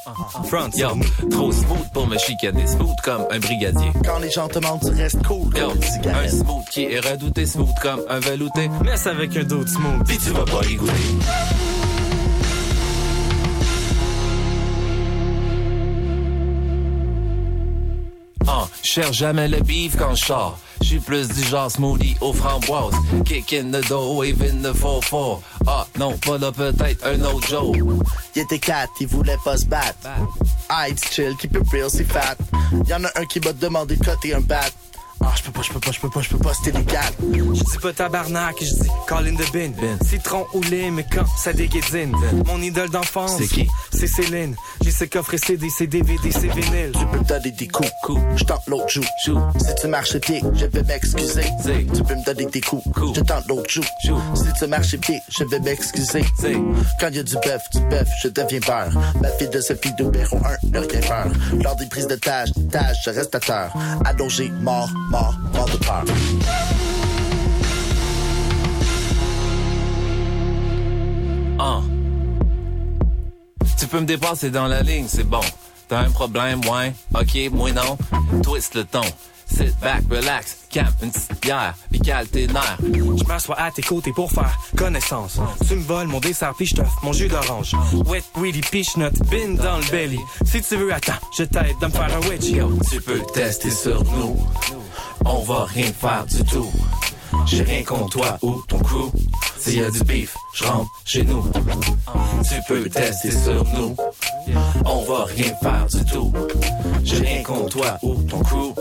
Front 0.47 0.69
Yo, 0.75 0.87
sur 0.89 0.95
nous. 0.95 1.29
trop 1.29 1.51
smooth 1.51 1.89
pour 1.93 2.07
me 2.07 2.17
chicaner. 2.17 2.67
Smooth 2.67 2.95
comme 3.03 3.25
un 3.31 3.39
brigadier. 3.39 3.91
Quand 4.05 4.19
les 4.19 4.29
gens 4.31 4.47
te 4.47 4.59
mentent, 4.59 4.83
tu 4.85 5.01
restes 5.01 5.23
cool 5.25 5.55
Yo, 5.57 5.71
un 5.71 6.27
smooth 6.27 6.65
qui 6.71 6.83
est 6.83 6.99
redouté. 6.99 7.45
Smooth 7.45 7.73
comme 7.81 8.01
un 8.09 8.19
velouté. 8.19 8.69
Laisse 8.83 9.07
avec 9.07 9.35
un 9.35 9.43
d'autre 9.43 9.69
smooth. 9.69 10.07
Pis 10.07 10.17
tu 10.17 10.29
vas 10.31 10.45
pas 10.45 10.65
y 10.67 11.62
cherche 18.93 19.17
jamais 19.17 19.47
le 19.47 19.59
beef 19.61 19.95
quand 19.97 20.13
je 20.13 20.23
sors. 20.23 20.59
Je 20.81 20.85
suis 20.85 20.99
plus 20.99 21.27
du 21.27 21.41
genre 21.41 21.71
smoothie 21.71 22.15
aux 22.21 22.31
framboises. 22.31 22.93
Kick 23.25 23.51
in 23.53 23.71
the 23.71 23.83
door, 23.89 24.17
wave 24.17 24.39
in 24.43 24.61
the 24.61 24.71
4-4. 24.71 25.39
Ah, 25.65 25.87
non, 25.97 26.15
pas 26.17 26.37
là, 26.37 26.51
peut-être 26.51 27.03
un 27.03 27.19
autre 27.23 27.47
Joe. 27.47 27.75
Il 28.35 28.41
était 28.43 28.59
quatre, 28.59 28.91
il 28.99 29.07
voulait 29.07 29.37
pas 29.43 29.57
se 29.57 29.65
battre. 29.65 30.07
Aïe, 30.69 30.93
chill, 31.11 31.35
keep 31.39 31.55
it 31.55 31.67
real, 31.71 31.89
c'est 31.89 32.03
fat. 32.03 32.35
Y'en 32.87 33.03
a 33.03 33.09
un 33.19 33.25
qui 33.25 33.39
m'a 33.39 33.53
demandé 33.53 33.95
de 33.95 34.05
coter 34.05 34.35
un 34.35 34.41
bat. 34.41 34.69
Ah, 35.25 35.31
je 35.37 35.43
peux 35.43 35.51
pas, 35.51 35.61
je 35.61 35.71
peux 35.71 35.79
pas, 35.79 35.91
je 35.91 35.99
peux 35.99 36.09
pas, 36.09 36.21
je 36.21 36.29
peux 36.29 36.37
pas, 36.37 36.51
c'est 36.63 36.69
illégal. 36.71 37.03
Je 37.21 37.63
dis 37.63 37.77
pas 37.81 37.93
tabarnak, 37.93 38.55
je 38.61 38.65
dis 38.83 38.89
call 39.07 39.27
in 39.27 39.35
the 39.35 39.51
bin. 39.53 39.71
Citron 40.05 40.45
ou 40.53 40.61
lait, 40.63 40.91
mais 40.91 41.05
quand 41.09 41.25
ça 41.37 41.53
déguédine. 41.53 42.13
Mon 42.45 42.61
idole 42.61 42.89
d'enfance, 42.89 43.37
C'est 43.37 43.47
qui? 43.47 43.67
C'est 43.93 44.07
Céline. 44.07 44.55
J'ai 44.83 44.91
ses 44.91 45.07
coffres 45.07 45.37
CD, 45.37 45.69
ses 45.69 45.87
DVD, 45.87 46.31
ses 46.31 46.49
vinyles. 46.49 46.91
Tu 46.93 47.05
peux 47.05 47.19
me 47.19 47.23
donner 47.23 47.51
des 47.51 47.67
coups, 47.67 47.89
Coups. 48.03 48.21
je 48.35 48.43
tente 48.43 48.67
l'autre 48.67 48.89
joue. 48.89 49.03
Joue. 49.25 49.39
Si 49.59 49.75
tu 49.81 49.87
marches 49.87 50.17
pied, 50.17 50.41
je 50.55 50.65
vais 50.65 50.83
m'excuser. 50.83 51.43
Tu 51.63 52.03
peux 52.03 52.15
me 52.15 52.25
donner 52.25 52.45
des 52.45 52.61
coups, 52.61 52.83
Coups. 52.93 53.17
je 53.17 53.21
tente 53.21 53.47
l'autre 53.47 53.69
joue. 53.69 53.83
Joue. 54.05 54.19
Si 54.35 54.51
tu 54.59 54.67
marches 54.67 54.97
pied, 54.97 55.19
je 55.29 55.43
vais 55.45 55.59
m'excuser. 55.61 56.25
Quand 56.99 57.09
y 57.09 57.19
a 57.19 57.23
du 57.23 57.33
bœuf, 57.35 57.61
du 57.73 57.79
bœuf, 57.87 58.07
je 58.21 58.27
deviens 58.27 58.59
beurre. 58.59 58.91
Ma 59.21 59.29
fille 59.29 59.47
de 59.49 59.61
Sophie 59.61 59.93
Béron 59.97 60.41
1, 60.63 60.67
ne 60.69 60.79
rien 60.79 60.99
peur. 61.01 61.27
Lors 61.63 61.75
des 61.77 61.85
prises 61.85 62.07
de 62.07 62.15
tâches, 62.15 62.49
tâches, 62.71 62.97
je 63.05 63.09
reste 63.11 63.33
à 63.35 63.39
terre. 63.39 63.73
Allongé, 64.05 64.51
mort, 64.61 64.89
Ah. 71.59 71.81
Tu 73.77 73.87
peux 73.87 73.99
me 73.99 74.05
dépasser 74.05 74.49
dans 74.49 74.67
la 74.67 74.81
ligne, 74.81 75.05
c'est 75.07 75.23
bon. 75.23 75.41
T'as 75.87 75.99
un 75.99 76.09
problème, 76.09 76.61
ouais. 76.65 76.93
Ok, 77.13 77.37
moi 77.51 77.71
non. 77.71 77.97
Twist 78.41 78.75
le 78.75 78.85
ton. 78.85 79.01
Sit 79.45 79.77
back, 79.81 80.01
relax, 80.09 80.57
camp 80.73 80.87
une 81.03 81.11
petite 81.11 81.41
bière, 81.41 81.75
puis 81.91 81.99
cale 81.99 82.27
tes 82.27 82.47
nerfs. 82.47 82.77
Je 82.81 83.23
m'assois 83.25 83.59
à 83.59 83.69
tes 83.69 83.83
côtés 83.83 84.11
pour 84.13 84.31
faire 84.31 84.57
connaissance. 84.75 85.37
Tu 85.67 85.75
me 85.75 85.83
voles 85.83 86.07
mon 86.07 86.19
dessert 86.19 86.53
puis 86.57 86.65
je 86.65 86.75
mon 87.03 87.13
jus 87.13 87.27
d'orange. 87.27 87.75
Wet 88.07 88.23
Willy 88.35 88.61
Peachnut, 88.61 89.13
bin 89.29 89.53
dans 89.61 89.77
le 89.77 89.91
belly. 89.91 90.19
Si 90.45 90.61
tu 90.61 90.77
veux, 90.77 90.91
attends, 90.91 91.13
je 91.37 91.43
t'aide 91.43 91.77
de 91.79 91.85
me 91.85 91.91
faire 91.91 92.17
un 92.17 92.29
wedgie. 92.29 92.57
Tu 92.89 92.99
peux 93.01 93.21
tester 93.33 93.69
sur 93.69 94.03
nous. 94.05 94.39
On 95.25 95.39
va 95.43 95.65
rien 95.65 95.91
faire 95.91 96.25
du 96.25 96.43
tout. 96.43 96.71
J'ai 97.45 97.63
rien 97.63 97.83
contre 97.83 98.09
toi 98.09 98.37
ou 98.41 98.61
ton 98.67 98.79
crew. 98.79 99.11
S'il 99.57 99.79
y 99.79 99.83
a 99.83 99.89
du 99.89 100.03
beef, 100.03 100.35
je 100.53 100.63
rentre 100.65 100.89
chez 101.05 101.23
nous. 101.23 101.43
Tu 102.43 102.55
peux 102.67 102.89
tester 102.89 103.31
sur 103.31 103.63
nous. 103.75 103.95
On 104.85 105.03
va 105.03 105.25
rien 105.25 105.53
faire 105.61 105.85
du 105.91 106.05
tout. 106.05 106.31
J'ai 107.03 107.17
rien 107.17 107.43
contre 107.43 107.69
toi 107.69 107.97
ou 108.01 108.15
ton 108.23 108.39
crew. 108.39 108.73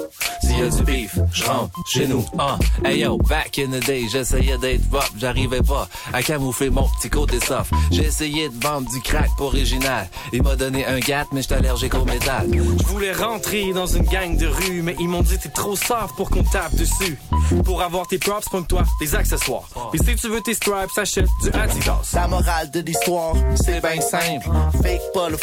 S'il 0.42 0.58
y 0.58 0.62
a 0.62 0.68
du 0.68 0.82
beef, 0.82 1.18
je 1.32 1.44
rentre 1.44 1.72
chez 1.88 2.06
nous. 2.06 2.24
Ah, 2.38 2.58
hey 2.84 3.00
yo, 3.00 3.16
back 3.16 3.58
in 3.58 3.70
the 3.70 3.84
day, 3.84 4.06
j'essayais 4.10 4.58
d'être 4.58 4.82
rough, 4.90 5.10
j'arrivais 5.16 5.62
pas 5.62 5.88
à 6.12 6.22
camoufler 6.22 6.70
mon 6.70 6.88
petit 7.00 7.10
côté 7.10 7.40
soft. 7.40 7.72
J'ai 7.90 8.04
essayé 8.04 8.48
de 8.48 8.64
vendre 8.64 8.90
du 8.90 9.00
crack 9.00 9.30
pour 9.36 9.48
original. 9.48 10.08
Il 10.32 10.42
m'a 10.42 10.56
donné 10.56 10.84
un 10.86 10.98
gat, 10.98 11.26
mais 11.32 11.42
j'étais 11.42 11.56
allergique 11.56 11.94
au 11.94 12.04
métal. 12.04 12.48
Je 12.52 12.86
voulais 12.86 13.12
rentrer 13.12 13.72
dans 13.72 13.86
une 13.86 14.04
gang 14.04 14.36
de 14.36 14.46
rue, 14.46 14.82
mais 14.82 14.96
ils 15.00 15.08
m'ont 15.08 15.22
dit 15.22 15.38
t'es 15.38 15.48
trop 15.48 15.76
soft 15.76 16.14
pour 16.16 16.30
qu'on 16.30 16.44
tape 16.44 16.74
dessus. 16.74 17.18
Pour 17.64 17.82
avoir 17.82 18.06
tes 18.06 18.18
props, 18.18 18.48
pogne-toi 18.48 18.82
des 19.00 19.14
accessoires. 19.14 19.68
Puis 19.92 20.00
si 20.04 20.16
tu 20.16 20.28
veux 20.28 20.40
tes 20.40 20.54
stripes, 20.54 20.90
achète 20.96 21.28
du 21.42 21.50
Adidas. 21.50 22.12
La 22.14 22.28
morale 22.28 22.70
de 22.70 22.80
l'histoire, 22.80 23.34
c'est 23.56 23.80
bien 23.80 24.00
simple. 24.00 24.48
Fake 24.82 25.12
pas 25.14 25.28
le 25.28 25.36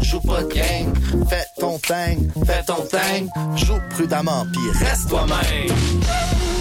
joue 0.00 0.20
pas 0.20 0.42
de 0.42 0.48
game. 0.48 0.92
Fais 1.28 1.46
ton 1.58 1.78
thing, 1.78 2.30
fais 2.46 2.62
ton 2.64 2.82
thing. 2.86 3.28
Joue 3.56 3.78
prudemment, 3.90 4.46
pis 4.52 4.84
reste 4.84 5.08
toi-même. 5.08 6.53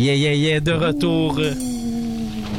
Yeah, 0.00 0.14
yeah, 0.14 0.32
yeah, 0.32 0.60
de 0.60 0.72
retour 0.72 1.38
euh, 1.38 1.52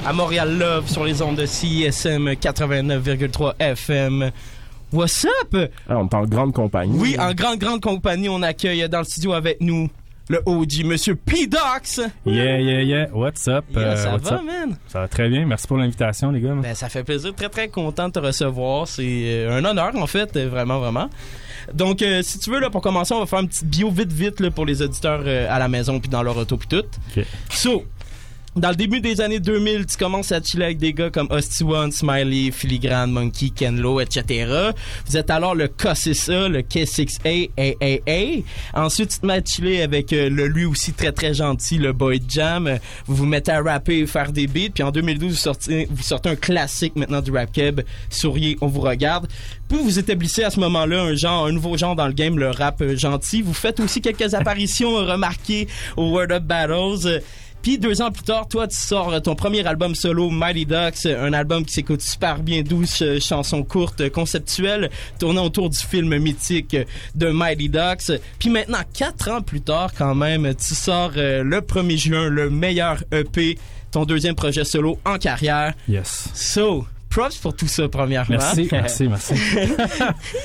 à 0.05 0.13
Montréal 0.13 0.59
Love 0.59 0.87
sur 0.87 1.03
les 1.03 1.23
ondes 1.23 1.37
de 1.37 1.47
CISM 1.47 2.33
89,3 2.33 3.53
FM. 3.57 4.29
What's 4.93 5.25
up? 5.25 5.71
Ah, 5.89 5.97
on 5.97 6.07
est 6.07 6.13
en 6.13 6.25
grande 6.25 6.53
compagnie. 6.53 6.99
Oui, 6.99 7.15
en 7.19 7.33
grande, 7.33 7.57
grande 7.57 7.81
compagnie, 7.81 8.29
on 8.29 8.43
accueille 8.43 8.87
dans 8.87 8.99
le 8.99 9.05
studio 9.05 9.33
avec 9.33 9.59
nous 9.59 9.89
le 10.29 10.41
OG, 10.45 10.83
Monsieur 10.85 11.15
P-Dox. 11.15 11.99
Yeah, 12.25 12.59
yeah, 12.59 12.81
yeah. 12.81 13.07
What's 13.13 13.47
up? 13.47 13.65
Yeah, 13.71 13.79
Euh, 13.79 13.95
ça 13.97 14.11
what's 14.13 14.29
va, 14.29 14.35
up? 14.37 14.43
man? 14.45 14.77
Ça 14.87 14.99
va 15.01 15.07
très 15.07 15.27
bien. 15.29 15.45
Merci 15.45 15.67
pour 15.67 15.77
l'invitation, 15.77 16.31
les 16.31 16.39
gars. 16.41 16.53
Ben, 16.55 16.73
ça 16.75 16.87
fait 16.89 17.03
plaisir. 17.03 17.33
Très, 17.35 17.49
très 17.49 17.67
content 17.67 18.07
de 18.07 18.13
te 18.13 18.19
recevoir. 18.19 18.87
C'est 18.87 19.03
euh, 19.05 19.57
un 19.59 19.65
honneur, 19.65 19.95
en 19.95 20.07
fait. 20.07 20.35
euh, 20.37 20.47
Vraiment, 20.49 20.79
vraiment. 20.79 21.09
Donc, 21.73 22.01
euh, 22.01 22.21
si 22.23 22.39
tu 22.39 22.49
veux, 22.49 22.59
là, 22.59 22.69
pour 22.69 22.81
commencer, 22.81 23.13
on 23.13 23.19
va 23.19 23.25
faire 23.25 23.39
une 23.39 23.47
petite 23.47 23.67
bio 23.67 23.89
vite, 23.91 24.11
vite, 24.11 24.39
là, 24.39 24.51
pour 24.51 24.65
les 24.65 24.81
auditeurs 24.81 25.21
euh, 25.25 25.47
à 25.49 25.59
la 25.59 25.67
maison 25.67 25.99
puis 25.99 26.09
dans 26.09 26.23
leur 26.23 26.35
auto 26.37 26.57
puis 26.57 26.67
tout. 26.67 26.85
Ok. 27.17 27.25
So, 27.51 27.83
dans 28.55 28.69
le 28.69 28.75
début 28.75 28.99
des 28.99 29.21
années 29.21 29.39
2000, 29.39 29.85
tu 29.85 29.95
commences 29.95 30.33
à 30.33 30.41
chiller 30.41 30.65
avec 30.65 30.77
des 30.77 30.93
gars 30.93 31.09
comme 31.09 31.27
Hosty 31.29 31.63
One, 31.63 31.91
Smiley, 31.91 32.51
Filigrane, 32.51 33.09
Monkey, 33.09 33.49
Kenlo, 33.49 34.01
etc. 34.01 34.71
Vous 35.05 35.15
êtes 35.15 35.29
alors 35.29 35.55
le 35.55 35.67
K6A, 35.67 36.49
le 36.49 36.59
K6A, 36.59 37.49
AAA. 37.57 38.43
Ensuite, 38.73 39.11
tu 39.11 39.19
te 39.19 39.25
mets 39.25 39.35
à 39.35 39.41
chiller 39.43 39.81
avec 39.81 40.11
euh, 40.11 40.29
le 40.29 40.47
lui 40.47 40.65
aussi 40.65 40.91
très 40.91 41.13
très 41.13 41.33
gentil, 41.33 41.77
le 41.77 41.93
Boy 41.93 42.21
Jam. 42.27 42.77
Vous 43.05 43.15
vous 43.15 43.25
mettez 43.25 43.53
à 43.53 43.61
rapper 43.61 43.99
et 43.99 44.05
faire 44.05 44.33
des 44.33 44.47
beats. 44.47 44.71
Puis 44.73 44.83
en 44.83 44.91
2012, 44.91 45.29
vous 45.29 45.35
sortez, 45.37 45.87
vous 45.89 46.03
sortez 46.03 46.27
un 46.27 46.35
classique 46.35 46.97
maintenant 46.97 47.21
du 47.21 47.31
rap 47.31 47.53
keb, 47.53 47.81
Souriez, 48.09 48.57
on 48.59 48.67
vous 48.67 48.81
regarde. 48.81 49.27
Puis 49.69 49.77
vous 49.81 49.97
établissez 49.97 50.43
à 50.43 50.49
ce 50.49 50.59
moment-là 50.59 51.01
un 51.01 51.15
genre, 51.15 51.45
un 51.45 51.53
nouveau 51.53 51.77
genre 51.77 51.95
dans 51.95 52.07
le 52.07 52.13
game, 52.13 52.37
le 52.37 52.49
rap 52.49 52.81
euh, 52.81 52.97
gentil. 52.97 53.41
Vous 53.41 53.53
faites 53.53 53.79
aussi 53.79 54.01
quelques 54.01 54.33
apparitions 54.33 54.93
remarquées 54.95 55.69
au 55.95 56.09
Word 56.09 56.31
Up 56.31 56.43
Battles. 56.43 57.21
Puis 57.61 57.77
deux 57.77 58.01
ans 58.01 58.11
plus 58.11 58.23
tard, 58.23 58.47
toi, 58.47 58.67
tu 58.67 58.75
sors 58.75 59.13
euh, 59.13 59.19
ton 59.19 59.35
premier 59.35 59.65
album 59.67 59.93
solo, 59.93 60.29
Mighty 60.29 60.65
Ducks, 60.65 61.05
euh, 61.05 61.27
un 61.27 61.33
album 61.33 61.63
qui 61.63 61.73
s'écoute 61.73 62.01
super 62.01 62.39
bien, 62.39 62.63
douce 62.63 63.03
euh, 63.03 63.19
chansons 63.19 63.63
courtes, 63.63 64.09
conceptuelles, 64.09 64.89
tournant 65.19 65.45
autour 65.45 65.69
du 65.69 65.77
film 65.77 66.17
mythique 66.17 66.75
de 67.13 67.29
Mighty 67.29 67.69
Ducks. 67.69 68.19
Puis 68.39 68.49
maintenant, 68.49 68.79
quatre 68.93 69.29
ans 69.29 69.41
plus 69.41 69.61
tard, 69.61 69.91
quand 69.95 70.15
même, 70.15 70.53
tu 70.55 70.73
sors 70.73 71.11
euh, 71.17 71.43
le 71.43 71.61
1er 71.61 71.97
juin 71.97 72.29
le 72.29 72.49
meilleur 72.49 73.03
EP, 73.11 73.59
ton 73.91 74.05
deuxième 74.05 74.35
projet 74.35 74.63
solo 74.63 74.99
en 75.05 75.17
carrière. 75.19 75.73
Yes. 75.87 76.29
So, 76.33 76.87
props 77.09 77.37
pour 77.37 77.55
tout 77.55 77.67
ça, 77.67 77.87
premièrement. 77.87 78.37
Merci, 78.39 78.67
merci, 78.71 79.07
merci. 79.07 79.33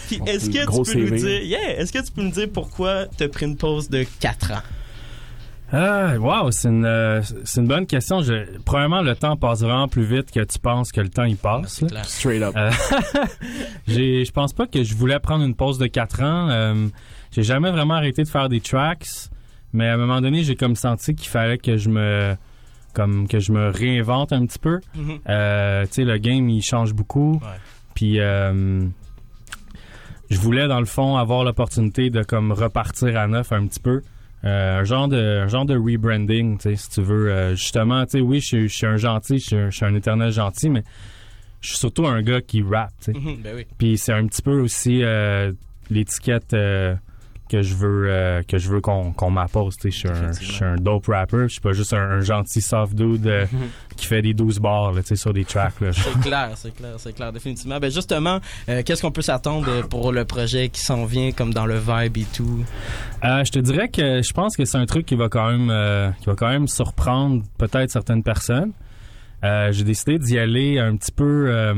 Puis 0.09 0.21
est-ce 0.27 0.51
que 0.51 0.85
tu 0.85 0.93
peux 0.93 0.99
nous 1.01 1.17
dire, 1.17 1.43
yeah, 1.43 1.79
est-ce 1.79 1.93
que 1.93 2.05
tu 2.05 2.13
peux 2.13 2.23
nous 2.23 2.31
dire 2.31 2.49
pourquoi 2.53 3.07
t'as 3.17 3.29
pris 3.29 3.47
une 3.47 3.57
pause 3.57 3.89
de 3.89 4.05
quatre 4.21 4.53
ans? 4.53 4.63
Ah, 5.73 6.17
wow, 6.19 6.51
c'est 6.53 6.69
une, 6.69 6.85
euh, 6.85 7.23
c'est 7.45 7.61
une 7.61 7.67
bonne 7.67 7.87
question. 7.87 8.23
Je, 8.23 8.59
premièrement, 8.65 9.03
le 9.03 9.17
temps 9.17 9.37
passe 9.37 9.63
vraiment 9.63 9.89
plus 9.89 10.05
vite 10.05 10.31
que 10.31 10.41
tu 10.41 10.59
penses 10.59 10.93
que 10.93 11.01
le 11.01 11.09
temps 11.09 11.25
il 11.25 11.37
passe. 11.37 11.85
Straight 12.05 12.43
up. 12.43 12.55
Euh, 12.57 12.71
j'ai, 13.89 14.25
je 14.25 14.33
pense 14.33 14.53
pas 14.53 14.67
que 14.67 14.85
je 14.85 14.95
voulais 14.95 15.19
prendre 15.19 15.45
une 15.45 15.55
pause 15.55 15.79
de 15.79 15.87
4 15.87 16.23
ans. 16.23 16.49
Euh, 16.51 16.87
j'ai 17.33 17.43
jamais 17.43 17.71
vraiment 17.71 17.95
arrêté 17.95 18.23
de 18.23 18.29
faire 18.29 18.49
des 18.49 18.61
tracks, 18.61 19.09
mais 19.73 19.89
à 19.89 19.95
un 19.95 19.97
moment 19.97 20.21
donné, 20.21 20.45
j'ai 20.45 20.55
comme 20.55 20.77
senti 20.77 21.15
qu'il 21.15 21.29
fallait 21.29 21.59
que 21.59 21.77
je 21.77 21.91
me, 21.91 22.37
comme 22.95 23.29
que 23.29 23.41
je 23.41 23.53
me 23.53 23.69
réinvente 23.71 24.33
un 24.33 24.47
petit 24.47 24.59
peu. 24.59 24.81
Mhm. 24.95 25.19
Euh, 25.29 25.85
tu 25.87 25.93
sais, 25.93 26.05
le 26.05 26.17
game 26.19 26.49
il 26.49 26.63
change 26.63 26.95
beaucoup. 26.95 27.41
Ouais. 27.43 27.59
Puis 27.95 28.21
euh, 28.21 28.87
je 30.31 30.39
voulais 30.39 30.69
dans 30.69 30.81
le 30.81 30.87
fond 30.87 31.17
avoir 31.17 31.45
l'opportunité 31.45 32.11
de 32.11 32.23
comme 32.23 32.53
repartir 32.53 33.19
à 33.19 33.27
neuf 33.27 33.53
un 33.53 33.67
petit 33.67 33.81
peu. 33.81 34.03
Euh, 34.47 34.81
un 34.81 34.85
genre 34.85 35.09
de 35.09 35.41
un 35.43 35.49
genre 35.49 35.65
de 35.65 35.77
rebranding, 35.77 36.59
si 36.61 36.89
tu 36.91 37.03
veux. 37.03 37.31
Euh, 37.33 37.55
justement, 37.57 38.05
tu 38.07 38.13
sais, 38.13 38.21
oui, 38.21 38.41
je 38.41 38.67
suis- 38.69 38.87
un 38.87 38.97
gentil, 38.97 39.39
je 39.39 39.71
suis 39.71 39.85
un- 39.85 39.95
éternel 39.95 40.31
gentil, 40.31 40.71
mais 40.71 40.83
je 41.61 41.69
suis 41.71 41.79
surtout 41.79 42.07
un 42.07 42.23
gars 42.23 42.41
qui 42.41 42.63
rappe. 42.63 42.93
Mhm, 43.09 43.37
ben 43.43 43.57
oui. 43.57 43.67
Puis 43.79 43.99
c'est 43.99 44.13
un 44.13 44.27
petit 44.27 44.43
peu 44.43 44.61
aussi 44.61 45.03
euh, 45.03 45.53
l'étiquette 45.91 46.55
que 47.49 47.63
je 47.63 47.75
veux 47.75 48.07
euh, 48.11 48.43
que 48.43 48.59
je 48.59 48.69
veux 48.71 48.81
qu'on 48.81 49.13
qu'on 49.13 49.31
m'appose. 49.31 49.77
Je 49.85 49.89
suis 49.91 50.09
un- 50.09 50.73
un 50.73 50.77
dope 50.77 51.07
rapper. 51.07 51.45
Je 51.45 51.53
suis 51.55 51.61
pas 51.61 51.73
juste 51.73 51.93
un, 51.93 51.99
un 51.99 52.21
gentil 52.21 52.61
soft 52.61 52.95
dude 52.95 53.27
euh, 53.27 53.47
qui 53.97 54.07
fait 54.07 54.23
des 54.23 54.35
12 54.35 54.59
bars 54.59 54.93
là, 54.93 55.03
sur 55.15 55.33
des 55.33 55.45
tracks. 55.45 55.75
C'est 55.93 56.21
clair, 56.21 56.51
c'est 56.57 56.75
clair, 56.75 56.95
c'est 56.99 57.13
clair, 57.15 57.33
définitivement. 57.33 57.79
Ben 57.79 57.91
justement, 57.91 58.41
euh, 58.69 58.83
qu'est-ce 58.85 59.03
qu'on 59.03 59.11
peut 59.13 59.23
s'attendre 59.23 59.87
pour 59.89 60.13
le 60.13 60.25
projet 60.25 60.69
qui 60.69 60.81
s'en 60.81 61.05
vient, 61.05 61.33
comme 61.33 61.53
dans 61.55 61.67
le 61.67 61.79
vibe 61.79 62.17
et 62.19 62.27
tout? 62.35 62.65
Je 63.23 63.51
te 63.51 63.59
dirais 63.59 63.89
que 63.89 64.23
je 64.23 64.33
pense 64.33 64.57
que 64.57 64.65
c'est 64.65 64.79
un 64.79 64.87
truc 64.87 65.07
qui 65.07 65.15
va 65.17 65.29
quand 65.29 65.51
même 65.51 66.13
qui 66.21 66.27
va 66.27 66.35
quand 66.35 66.49
même 66.49 66.69
surprendre 66.69 67.43
peut-être 67.59 67.91
certaines 67.91 68.23
personnes. 68.23 68.73
J'ai 69.43 69.85
décidé 69.85 70.19
d'y 70.19 70.39
aller 70.39 70.79
un 70.79 70.97
petit 70.97 71.13
peu 71.13 71.73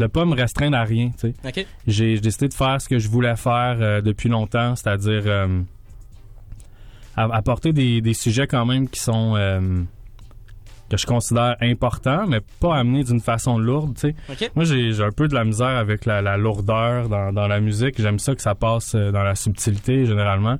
de 0.00 0.06
pas 0.08 0.24
me 0.24 0.34
restreindre 0.34 0.76
à 0.76 0.82
rien. 0.84 1.10
tu 1.10 1.32
sais. 1.32 1.34
OK? 1.60 1.66
j'ai 1.86 2.18
décidé 2.18 2.48
de 2.48 2.54
faire 2.54 2.80
ce 2.80 2.88
que 2.88 2.98
je 2.98 3.08
voulais 3.08 3.36
faire 3.36 3.76
euh, 3.80 4.00
depuis 4.00 4.28
longtemps, 4.28 4.74
c'est-à-dire 4.74 5.22
euh, 5.26 5.60
apporter 7.16 7.72
des, 7.72 8.00
des 8.00 8.14
sujets 8.14 8.46
quand 8.46 8.66
même 8.66 8.88
qui 8.88 8.98
sont 9.00 9.34
euh, 9.36 9.60
que 10.90 10.96
je 10.96 11.06
considère 11.06 11.56
importants, 11.60 12.26
mais 12.26 12.40
pas 12.58 12.76
amenés 12.76 13.04
d'une 13.04 13.20
façon 13.20 13.58
lourde. 13.58 13.94
tu 13.94 14.08
sais. 14.10 14.14
OK? 14.28 14.50
Moi, 14.56 14.64
j'ai 14.64 15.00
un 15.02 15.12
peu 15.12 15.28
de 15.28 15.34
la 15.34 15.44
misère 15.44 15.68
avec 15.78 16.04
la, 16.06 16.20
la 16.22 16.36
lourdeur 16.36 17.08
dans, 17.08 17.32
dans 17.32 17.46
la 17.46 17.60
musique. 17.60 18.00
J'aime 18.00 18.18
ça 18.18 18.34
que 18.34 18.42
ça 18.42 18.54
passe 18.56 18.94
dans 18.96 19.22
la 19.22 19.34
subtilité 19.36 20.04
généralement. 20.06 20.58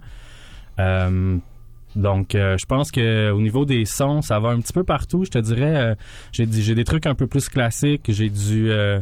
Donc, 1.96 2.36
euh, 2.36 2.56
je 2.60 2.66
pense 2.66 2.92
que 2.92 3.32
au 3.32 3.40
niveau 3.40 3.64
des 3.64 3.84
sons, 3.84 4.22
ça 4.22 4.38
va 4.38 4.50
un 4.50 4.60
petit 4.60 4.72
peu 4.72 4.84
partout. 4.84 5.24
Je 5.24 5.30
te 5.30 5.38
dirais, 5.38 5.76
euh, 5.76 5.94
j'ai 6.30 6.46
des- 6.46 6.62
j'ai 6.62 6.76
des 6.76 6.84
trucs 6.84 7.04
un 7.06 7.16
peu 7.16 7.26
plus 7.26 7.48
classiques. 7.48 8.04
J'ai 8.08 8.30
du 8.30 8.70
euh, 8.70 9.00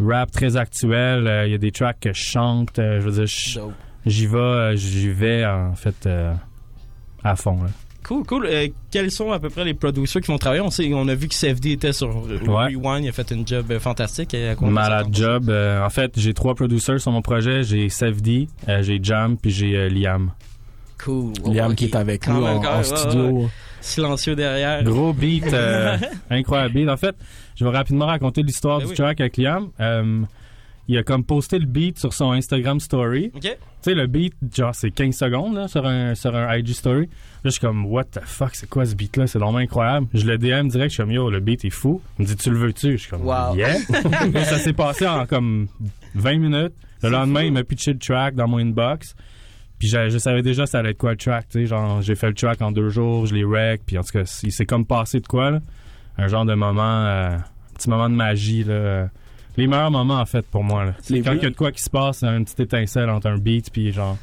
rap 0.00 0.30
très 0.30 0.56
actuel. 0.56 1.26
Euh, 1.26 1.46
Il 1.46 1.52
y 1.52 1.54
a 1.54 1.58
des 1.58 1.72
tracks 1.72 2.00
que 2.00 2.12
je 2.12 2.22
chante. 2.22 2.78
Euh, 2.78 3.00
je 3.00 3.08
veux 3.08 3.24
dire, 3.24 3.72
j'y 4.06 4.26
vais, 4.26 4.36
euh, 4.38 4.76
j'y 4.76 5.10
vais 5.10 5.44
en 5.46 5.74
fait 5.74 6.06
euh, 6.06 6.32
à 7.22 7.36
fond. 7.36 7.62
là. 7.62 7.70
Cool, 8.02 8.22
cool. 8.26 8.46
Euh, 8.46 8.68
quels 8.90 9.10
sont 9.10 9.32
à 9.32 9.38
peu 9.38 9.48
près 9.48 9.64
les 9.64 9.72
producers 9.72 10.20
qui 10.20 10.26
vont 10.30 10.36
travailler? 10.36 10.60
On 10.60 10.68
sait, 10.70 10.92
on 10.92 11.08
a 11.08 11.14
vu 11.14 11.26
que 11.26 11.34
CFD 11.34 11.72
était 11.72 11.94
sur 11.94 12.14
Ouais. 12.26 12.66
Rewind, 12.74 13.02
il 13.02 13.08
a 13.08 13.12
fait 13.12 13.30
une 13.30 13.46
job 13.48 13.78
fantastique. 13.78 14.36
Malade 14.60 15.06
job. 15.10 15.48
Euh, 15.48 15.82
en 15.82 15.88
fait, 15.88 16.12
j'ai 16.16 16.34
trois 16.34 16.54
producers 16.54 17.00
sur 17.00 17.12
mon 17.12 17.22
projet. 17.22 17.62
J'ai 17.62 17.88
euh, 18.02 18.82
j'ai 18.82 19.00
Jam, 19.02 19.38
puis 19.38 19.50
j'ai 19.50 19.74
euh, 19.74 19.88
Liam. 19.88 20.32
Cool. 21.02 21.32
Liam 21.50 21.74
qui 21.74 21.86
est 21.86 21.96
avec 21.96 22.26
Quand 22.26 22.34
nous 22.34 22.44
en, 22.44 22.60
ouais, 22.60 22.84
studio. 22.84 23.22
ouais. 23.30 23.48
Silencieux 23.80 24.36
derrière. 24.36 24.82
Gros 24.84 25.12
beat, 25.14 25.50
euh, 25.52 25.96
incroyable 26.30 26.74
beat. 26.74 26.88
En 26.90 26.96
fait, 26.98 27.14
je 27.56 27.64
vais 27.64 27.70
rapidement 27.70 28.06
raconter 28.06 28.42
l'histoire 28.42 28.78
Ben 28.78 28.84
du 28.84 28.90
oui. 28.90 28.96
track 28.96 29.20
avec 29.20 29.36
Liam. 29.36 29.68
Euh, 29.80 30.22
il 30.86 30.98
a 30.98 31.02
comme 31.02 31.24
posté 31.24 31.58
le 31.58 31.64
beat 31.64 31.98
sur 31.98 32.12
son 32.12 32.32
Instagram 32.32 32.78
story. 32.78 33.30
Tu 33.40 33.48
sais, 33.80 33.94
le 33.94 34.06
beat, 34.06 34.34
genre, 34.54 34.74
c'est 34.74 34.90
15 34.90 35.16
secondes 35.16 35.54
là, 35.54 35.66
sur, 35.66 35.86
un, 35.86 36.14
sur 36.14 36.34
un 36.36 36.54
IG 36.58 36.68
story. 36.74 37.02
Là, 37.06 37.08
je 37.44 37.50
suis 37.50 37.60
comme, 37.60 37.86
what 37.86 38.04
the 38.04 38.20
fuck, 38.22 38.54
c'est 38.54 38.68
quoi 38.68 38.84
ce 38.84 38.94
beat-là? 38.94 39.26
C'est 39.26 39.38
vraiment 39.38 39.58
incroyable. 39.58 40.08
Je 40.12 40.26
le 40.26 40.36
DM 40.36 40.68
direct, 40.68 40.90
je 40.90 40.94
suis 40.96 41.02
comme, 41.02 41.10
yo, 41.12 41.30
le 41.30 41.40
beat 41.40 41.64
est 41.64 41.70
fou. 41.70 42.02
Il 42.18 42.22
me 42.22 42.26
dit, 42.28 42.36
tu 42.36 42.50
le 42.50 42.58
veux-tu? 42.58 42.92
Je 42.92 42.96
suis 42.98 43.10
comme, 43.10 43.22
Wow. 43.26 43.54
yeah. 43.56 43.78
Ça 44.44 44.58
s'est 44.58 44.74
passé 44.74 45.06
en 45.06 45.24
comme 45.26 45.68
20 46.16 46.38
minutes. 46.38 46.74
Le 47.02 47.08
lendemain, 47.08 47.40
fou. 47.40 47.46
il 47.46 47.52
m'a 47.52 47.64
pitché 47.64 47.92
le 47.94 47.98
track 47.98 48.34
dans 48.34 48.46
mon 48.48 48.58
inbox. 48.58 49.14
Puis 49.78 49.88
je, 49.88 50.08
je 50.10 50.18
savais 50.18 50.42
déjà 50.42 50.66
ça 50.66 50.78
allait 50.80 50.90
être 50.90 50.98
quoi 50.98 51.12
le 51.12 51.16
track, 51.16 51.48
tu 51.48 51.60
sais. 51.60 51.66
Genre, 51.66 52.00
j'ai 52.02 52.14
fait 52.14 52.28
le 52.28 52.34
track 52.34 52.60
en 52.60 52.72
deux 52.72 52.90
jours, 52.90 53.24
je 53.26 53.34
l'ai 53.34 53.44
rec. 53.44 53.80
Puis 53.86 53.96
en 53.98 54.02
tout 54.02 54.12
cas, 54.12 54.40
il 54.42 54.52
s'est 54.52 54.66
comme 54.66 54.84
passé 54.84 55.20
de 55.20 55.26
quoi, 55.26 55.50
là. 55.50 55.60
Un 56.18 56.28
genre 56.28 56.44
de 56.44 56.54
moment, 56.54 57.04
euh, 57.06 57.36
un 57.36 57.74
petit 57.74 57.88
moment 57.90 58.08
de 58.08 58.14
magie, 58.14 58.64
là. 58.64 59.08
Les 59.56 59.66
meilleurs 59.68 59.90
moments, 59.90 60.18
en 60.18 60.26
fait, 60.26 60.44
pour 60.46 60.64
moi, 60.64 60.84
là. 60.84 60.94
C'est 61.00 61.20
quand 61.20 61.32
il 61.32 61.42
y 61.42 61.46
a 61.46 61.50
de 61.50 61.54
quoi 61.54 61.70
qui 61.72 61.82
se 61.82 61.90
passe, 61.90 62.22
une 62.24 62.44
petite 62.44 62.60
étincelle 62.60 63.08
entre 63.10 63.28
un 63.28 63.38
beat, 63.38 63.70
puis 63.72 63.92
genre. 63.92 64.16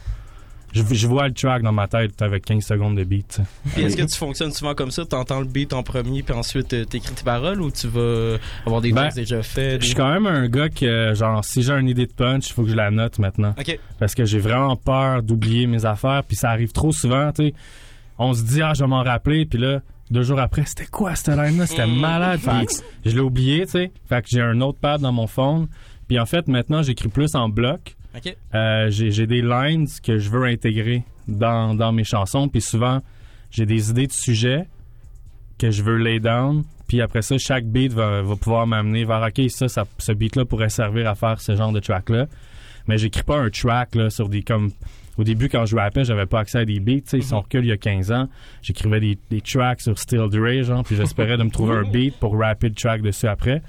Je, 0.74 0.84
je 0.90 1.06
vois 1.06 1.28
le 1.28 1.34
track 1.34 1.64
dans 1.64 1.74
ma 1.74 1.90
tête 1.90 2.22
avec 2.22 2.46
15 2.46 2.64
secondes 2.64 2.96
de 2.96 3.04
beat, 3.04 3.42
tu 3.76 3.82
est-ce 3.82 3.98
que 3.98 4.04
tu 4.04 4.18
fonctionnes 4.18 4.54
souvent 4.54 4.74
comme 4.74 4.90
ça? 4.90 5.04
T'entends 5.04 5.42
le 5.42 5.46
beat 5.46 5.74
en 5.74 5.84
premier, 5.84 6.24
puis 6.24 6.34
ensuite 6.34 6.72
euh, 6.74 6.86
t'écris 6.86 7.14
tes 7.14 7.26
paroles, 7.26 7.62
ou 7.62 7.72
tu 7.72 7.90
vas 7.90 8.38
avoir 8.66 8.80
des 8.80 8.94
Ben, 8.94 9.10
déjà 9.14 9.44
faits? 9.44 9.82
Je 9.82 9.88
suis 9.88 9.96
quand 9.96 10.10
même 10.10 10.26
un 10.28 10.48
gars 10.48 10.70
que, 10.70 11.14
genre, 11.14 11.44
si 11.44 11.62
j'ai 11.62 11.74
une 11.74 11.90
idée 11.90 12.06
de 12.06 12.14
punch, 12.14 12.48
il 12.50 12.54
faut 12.54 12.64
que 12.64 12.70
je 12.70 12.76
la 12.76 12.90
note 12.90 13.20
maintenant. 13.20 13.54
Parce 14.00 14.16
que 14.16 14.24
j'ai 14.24 14.40
vraiment 14.40 14.78
peur 14.78 15.24
d'oublier 15.24 15.68
mes 15.68 15.84
affaires, 15.84 16.24
puis 16.26 16.38
ça 16.38 16.52
arrive 16.52 16.72
trop 16.72 16.94
souvent, 16.94 17.34
tu 17.34 17.48
sais. 17.48 17.54
On 18.18 18.34
se 18.34 18.44
dit, 18.44 18.62
ah, 18.62 18.74
je 18.74 18.82
vais 18.84 18.88
m'en 18.90 19.04
rappeler, 19.04 19.46
puis 19.46 19.60
là, 19.60 19.82
deux 20.12 20.24
jours 20.24 20.40
après, 20.40 20.64
c'était 20.66 20.86
quoi 20.88 21.16
cette 21.16 21.36
line-là? 21.36 21.66
C'était 21.66 21.88
Mm. 21.88 22.00
malade. 22.00 22.40
Puis 22.44 22.78
je 23.06 23.16
l'ai 23.16 23.22
oublié, 23.22 23.66
tu 23.66 23.72
sais. 23.72 23.92
Fait 24.08 24.22
que 24.22 24.28
j'ai 24.30 24.42
un 24.42 24.60
autre 24.62 24.78
pad 24.80 25.02
dans 25.02 25.12
mon 25.12 25.28
phone. 25.28 25.68
Puis 26.08 26.20
en 26.20 26.26
fait, 26.26 26.48
maintenant, 26.48 26.84
j'écris 26.84 27.10
plus 27.10 27.34
en 27.36 27.48
bloc. 27.50 27.96
Euh, 28.54 28.90
j'ai 28.90 29.12
j'ai 29.12 29.26
des 29.26 29.42
lines 29.42 29.88
que 30.04 30.18
je 30.18 30.30
veux 30.30 30.44
intégrer 30.44 31.04
dans, 31.28 31.74
dans 31.76 31.92
mes 31.94 32.04
chansons. 32.04 32.50
Puis 32.50 32.62
souvent, 32.62 33.02
j'ai 33.52 33.66
des 33.66 33.90
idées 33.90 34.08
de 34.08 34.12
sujets 34.12 34.68
que 35.58 35.72
je 35.72 35.82
veux 35.84 35.96
lay 35.98 36.20
down. 36.20 36.64
Puis 36.88 37.00
après 37.02 37.22
ça, 37.22 37.38
chaque 37.38 37.66
beat 37.66 37.94
va, 37.94 38.22
va 38.22 38.36
pouvoir 38.36 38.68
m'amener 38.68 39.06
vers 39.06 39.22
OK, 39.26 39.50
ça, 39.50 39.70
ça 39.70 39.86
ce 39.98 40.12
beat-là 40.12 40.44
pourrait 40.44 40.68
servir 40.70 41.08
à 41.10 41.16
faire 41.16 41.40
ce 41.40 41.56
genre 41.56 41.72
de 41.72 41.80
track-là. 41.80 42.26
Mais 42.88 42.98
j'écris 42.98 43.24
pas 43.24 43.38
un 43.38 43.50
track 43.50 43.96
là, 43.96 44.10
sur 44.10 44.28
des 44.28 44.42
comme. 44.42 44.72
Au 45.18 45.24
début, 45.24 45.50
quand 45.50 45.66
je 45.66 45.76
rappais, 45.76 46.06
j'avais 46.06 46.26
pas 46.26 46.40
accès 46.40 46.60
à 46.60 46.66
des 46.66 46.80
beats. 46.80 47.02
tu 47.02 47.10
sais, 47.10 47.22
Si 47.22 47.34
on 47.34 47.42
recule 47.42 47.66
il 47.66 47.70
y 47.70 47.72
a 47.72 47.78
15 47.78 48.12
ans, 48.12 48.30
j'écrivais 48.62 49.00
des, 49.00 49.18
des 49.30 49.42
tracks 49.42 49.82
sur 49.82 49.98
Still 50.00 50.28
Dre, 50.30 50.64
genre, 50.64 50.84
puis 50.84 50.96
j'espérais 50.96 51.38
de 51.38 51.44
me 51.44 51.50
trouver 51.50 51.76
un 51.76 51.84
beat 51.84 52.16
pour 52.18 52.38
rapper 52.40 52.70
le 52.70 52.76
track 52.76 53.02
dessus 53.02 53.28
après. 53.28 53.62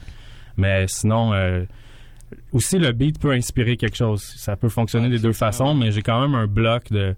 Mais 0.56 0.86
sinon, 0.86 1.32
euh, 1.34 1.64
aussi 2.52 2.78
le 2.78 2.92
beat 2.92 3.18
peut 3.18 3.32
inspirer 3.32 3.76
quelque 3.76 3.96
chose. 3.96 4.22
Ça 4.36 4.56
peut 4.56 4.68
fonctionner 4.68 5.06
Ouais, 5.06 5.12
des 5.16 5.18
deux 5.18 5.32
façons, 5.32 5.74
mais 5.74 5.90
j'ai 5.90 6.02
quand 6.02 6.20
même 6.20 6.34
un 6.34 6.46
bloc 6.46 6.90
de 6.90 7.14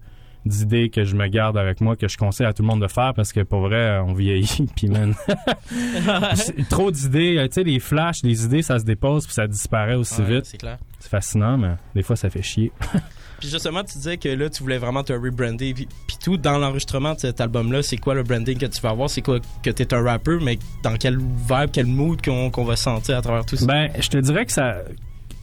d'idées 0.46 0.90
que 0.90 1.04
je 1.04 1.16
me 1.16 1.26
garde 1.26 1.56
avec 1.56 1.80
moi 1.80 1.96
que 1.96 2.06
je 2.06 2.18
conseille 2.18 2.46
à 2.46 2.52
tout 2.52 2.60
le 2.62 2.68
monde 2.68 2.82
de 2.82 2.86
faire 2.86 3.14
parce 3.14 3.32
que 3.32 3.40
pour 3.40 3.60
vrai 3.60 3.98
on 4.06 4.12
vieillit 4.12 4.66
puis 4.76 4.88
man 4.88 5.14
trop 6.68 6.90
d'idées 6.90 7.38
euh, 7.38 7.46
tu 7.46 7.54
sais 7.54 7.64
les 7.64 7.80
flashs 7.80 8.22
les 8.22 8.44
idées 8.44 8.60
ça 8.60 8.78
se 8.78 8.84
dépose 8.84 9.24
puis 9.24 9.32
ça 9.32 9.46
disparaît 9.46 9.94
aussi 9.94 10.20
Ouais, 10.20 10.34
vite 10.36 10.44
C'est 10.44 10.58
clair. 10.58 10.76
c'est 10.98 11.08
fascinant 11.08 11.56
mais 11.56 11.76
des 11.94 12.02
fois 12.02 12.14
ça 12.16 12.28
fait 12.28 12.42
chier 12.42 12.72
Puis 13.44 13.50
justement, 13.50 13.84
tu 13.84 13.98
disais 13.98 14.16
que 14.16 14.30
là, 14.30 14.48
tu 14.48 14.62
voulais 14.62 14.78
vraiment 14.78 15.02
te 15.02 15.12
rebrander. 15.12 15.74
Puis, 15.74 15.86
puis 16.06 16.16
tout, 16.24 16.38
dans 16.38 16.56
l'enregistrement 16.56 17.12
de 17.12 17.18
cet 17.20 17.42
album-là, 17.42 17.82
c'est 17.82 17.98
quoi 17.98 18.14
le 18.14 18.22
branding 18.22 18.56
que 18.56 18.64
tu 18.64 18.80
vas 18.80 18.88
avoir? 18.88 19.10
C'est 19.10 19.20
quoi 19.20 19.38
que 19.62 19.68
t'es 19.68 19.92
un 19.92 20.02
rapper, 20.02 20.38
mais 20.40 20.58
dans 20.82 20.96
quel 20.96 21.18
vibe, 21.18 21.68
quel 21.70 21.84
mood 21.84 22.24
qu'on 22.24 22.48
qu'on 22.50 22.64
va 22.64 22.74
sentir 22.76 23.18
à 23.18 23.20
travers 23.20 23.44
tout 23.44 23.56
ça? 23.56 23.66
Ben, 23.66 23.90
je 24.00 24.08
te 24.08 24.16
dirais 24.16 24.46
que 24.46 24.52
ça. 24.52 24.76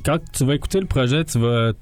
Quand 0.04 0.18
tu 0.34 0.46
vas 0.46 0.56
écouter 0.56 0.80
le 0.80 0.88
projet, 0.88 1.24
tu 1.26 1.38
vas, 1.38 1.74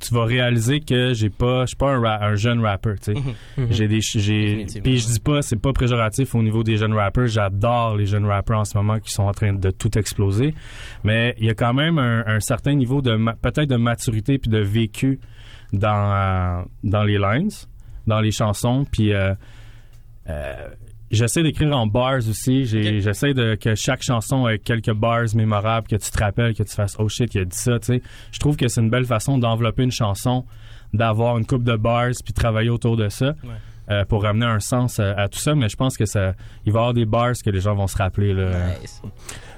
tu 0.00 0.12
vas 0.12 0.24
réaliser 0.24 0.80
que 0.80 1.12
j'ai 1.14 1.30
pas, 1.30 1.60
je 1.62 1.66
suis 1.68 1.76
pas 1.76 1.92
un, 1.92 2.00
ra- 2.00 2.24
un 2.26 2.34
jeune 2.34 2.60
rapper. 2.64 2.94
Tu 3.00 3.14
sais, 3.14 3.20
Mhm. 3.56 3.66
j'ai 3.70 3.86
des, 3.86 4.00
j'ai. 4.00 4.66
Puis 4.82 4.98
je 4.98 5.06
dis 5.06 5.20
pas, 5.20 5.40
c'est 5.42 5.54
pas 5.60 5.72
préjoratif 5.72 6.34
au 6.34 6.42
niveau 6.42 6.64
des 6.64 6.78
jeunes 6.78 6.94
rappers. 6.94 7.28
J'adore 7.28 7.96
les 7.96 8.06
jeunes 8.06 8.26
rappers 8.26 8.58
en 8.58 8.64
ce 8.64 8.76
moment 8.76 8.98
qui 8.98 9.12
sont 9.12 9.22
en 9.22 9.32
train 9.32 9.52
de 9.52 9.70
tout 9.70 9.96
exploser. 9.96 10.52
Mais 11.04 11.36
il 11.38 11.44
y 11.46 11.50
a 11.50 11.54
quand 11.54 11.74
même 11.74 11.98
un, 12.00 12.24
un 12.26 12.40
certain 12.40 12.74
niveau 12.74 13.02
de, 13.02 13.16
peut-être 13.40 13.68
de 13.70 13.76
maturité 13.76 14.38
puis 14.38 14.50
de 14.50 14.58
vécu 14.58 15.20
dans, 15.72 16.12
euh, 16.12 16.62
dans 16.84 17.02
les 17.04 17.18
lines, 17.18 17.50
dans 18.06 18.20
les 18.20 18.30
chansons. 18.30 18.84
Puis 18.90 19.12
euh, 19.12 19.34
euh, 20.28 20.68
J'essaie 21.10 21.42
d'écrire 21.42 21.76
en 21.76 21.88
bars 21.88 22.18
aussi. 22.18 22.66
J'essaie 22.66 23.34
de 23.34 23.56
que 23.56 23.74
chaque 23.74 24.00
chanson 24.00 24.46
ait 24.46 24.60
quelques 24.60 24.92
bars 24.92 25.24
mémorables, 25.34 25.88
que 25.88 25.96
tu 25.96 26.08
te 26.08 26.18
rappelles, 26.22 26.54
que 26.54 26.62
tu 26.62 26.72
fasses 26.72 26.94
oh 27.00 27.08
shit, 27.08 27.34
il 27.34 27.40
a 27.40 27.44
dit 27.44 27.56
ça. 27.56 27.80
Tu 27.80 27.86
sais, 27.86 28.02
je 28.30 28.38
trouve 28.38 28.56
que 28.56 28.68
c'est 28.68 28.80
une 28.80 28.90
belle 28.90 29.06
façon 29.06 29.36
d'envelopper 29.36 29.82
une 29.82 29.90
chanson, 29.90 30.44
d'avoir 30.94 31.36
une 31.36 31.46
coupe 31.46 31.64
de 31.64 31.74
bars 31.74 32.12
puis 32.24 32.32
travailler 32.32 32.70
autour 32.70 32.96
de 32.96 33.08
ça. 33.08 33.30
Ouais. 33.42 33.50
euh, 33.90 34.04
pour 34.04 34.22
ramener 34.22 34.46
un 34.46 34.60
sens 34.60 35.00
à, 35.00 35.12
à 35.14 35.28
tout 35.28 35.38
ça. 35.40 35.54
Mais 35.56 35.68
je 35.68 35.76
pense 35.76 35.96
que 35.96 36.04
ça, 36.06 36.34
il 36.64 36.72
va 36.72 36.78
y 36.78 36.80
avoir 36.80 36.94
des 36.94 37.06
bars 37.06 37.32
que 37.44 37.50
les 37.50 37.60
gens 37.60 37.74
vont 37.74 37.88
se 37.88 37.96
rappeler. 37.96 38.32
Là. 38.32 38.50
Nice. 38.80 39.02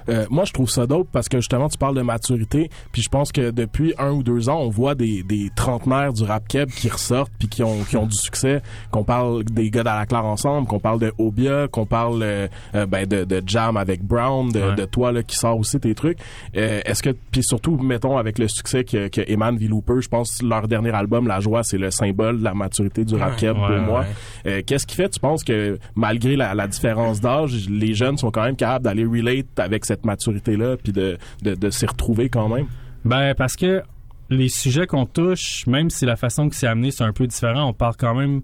Euh, 0.09 0.25
moi, 0.29 0.45
je 0.45 0.53
trouve 0.53 0.69
ça 0.69 0.85
dope 0.87 1.07
parce 1.11 1.29
que 1.29 1.37
justement, 1.37 1.69
tu 1.69 1.77
parles 1.77 1.95
de 1.95 2.01
maturité. 2.01 2.69
Puis 2.91 3.01
je 3.01 3.09
pense 3.09 3.31
que 3.31 3.51
depuis 3.51 3.93
un 3.97 4.11
ou 4.11 4.23
deux 4.23 4.49
ans, 4.49 4.59
on 4.61 4.69
voit 4.69 4.95
des, 4.95 5.23
des 5.23 5.49
trentenaires 5.55 6.13
du 6.13 6.23
rap 6.23 6.47
keb 6.47 6.69
qui 6.69 6.89
ressortent 6.89 7.31
puis 7.39 7.47
qui 7.47 7.63
ont, 7.63 7.83
qui 7.83 7.97
ont 7.97 8.05
du 8.07 8.15
succès. 8.17 8.61
Qu'on 8.91 9.03
parle 9.03 9.43
des 9.45 9.69
gars 9.69 9.83
dans 9.83 9.95
la 9.95 10.05
clare 10.05 10.25
ensemble, 10.25 10.67
qu'on 10.67 10.79
parle 10.79 10.99
de 10.99 11.13
Obia, 11.17 11.67
qu'on 11.67 11.85
parle 11.85 12.21
euh, 12.23 12.47
euh, 12.75 12.85
ben, 12.85 13.05
de, 13.05 13.23
de 13.23 13.41
Jam 13.45 13.77
avec 13.77 14.01
Brown, 14.03 14.49
de, 14.51 14.63
Ouais. 14.63 14.75
de 14.75 14.85
toi 14.85 15.11
là, 15.11 15.23
qui 15.23 15.35
sort 15.35 15.57
aussi 15.57 15.79
tes 15.79 15.93
trucs. 15.93 16.17
Euh, 16.55 16.79
Est-ce 16.85 17.03
que, 17.03 17.09
puis 17.31 17.43
surtout, 17.43 17.77
mettons, 17.77 18.17
avec 18.17 18.39
le 18.39 18.47
succès 18.47 18.83
que, 18.85 19.09
que 19.09 19.21
Eman 19.29 19.57
V. 19.57 19.67
Looper, 19.67 19.99
je 20.01 20.07
pense 20.07 20.41
leur 20.41 20.67
dernier 20.67 20.91
album, 20.91 21.27
La 21.27 21.39
Joie, 21.41 21.63
c'est 21.63 21.77
le 21.77 21.91
symbole 21.91 22.39
de 22.39 22.43
la 22.43 22.53
maturité 22.53 23.03
du 23.05 23.15
rap 23.15 23.35
keb 23.35 23.55
Ouais, 23.57 23.61
pour 23.67 23.69
ouais, 23.75 23.81
moi. 23.81 24.05
Euh, 24.47 24.61
Qu'est-ce 24.65 24.87
qui 24.87 24.95
fait, 24.95 25.09
tu 25.09 25.19
penses 25.19 25.43
que 25.43 25.77
malgré 25.95 26.35
la, 26.35 26.53
la 26.55 26.67
différence 26.67 27.19
d'âge, 27.19 27.67
les 27.69 27.93
jeunes 27.93 28.17
sont 28.17 28.31
quand 28.31 28.43
même 28.43 28.55
capables 28.55 28.85
d'aller 28.85 29.05
relate 29.05 29.59
avec 29.59 29.83
cette 29.85 29.92
maturité-là, 30.03 30.77
puis 30.77 30.91
de, 30.93 31.17
de, 31.41 31.55
de 31.55 31.69
s'y 31.69 31.85
retrouver 31.85 32.29
quand 32.29 32.49
même? 32.49 32.67
Ben, 33.05 33.33
parce 33.35 33.55
que 33.55 33.81
les 34.29 34.49
sujets 34.49 34.87
qu'on 34.87 35.05
touche, 35.05 35.67
même 35.67 35.89
si 35.89 36.05
la 36.05 36.15
façon 36.15 36.49
que 36.49 36.55
c'est 36.55 36.67
amené, 36.67 36.91
c'est 36.91 37.03
un 37.03 37.13
peu 37.13 37.27
différent, 37.27 37.67
on 37.69 37.73
parle 37.73 37.95
quand 37.97 38.15
même 38.15 38.41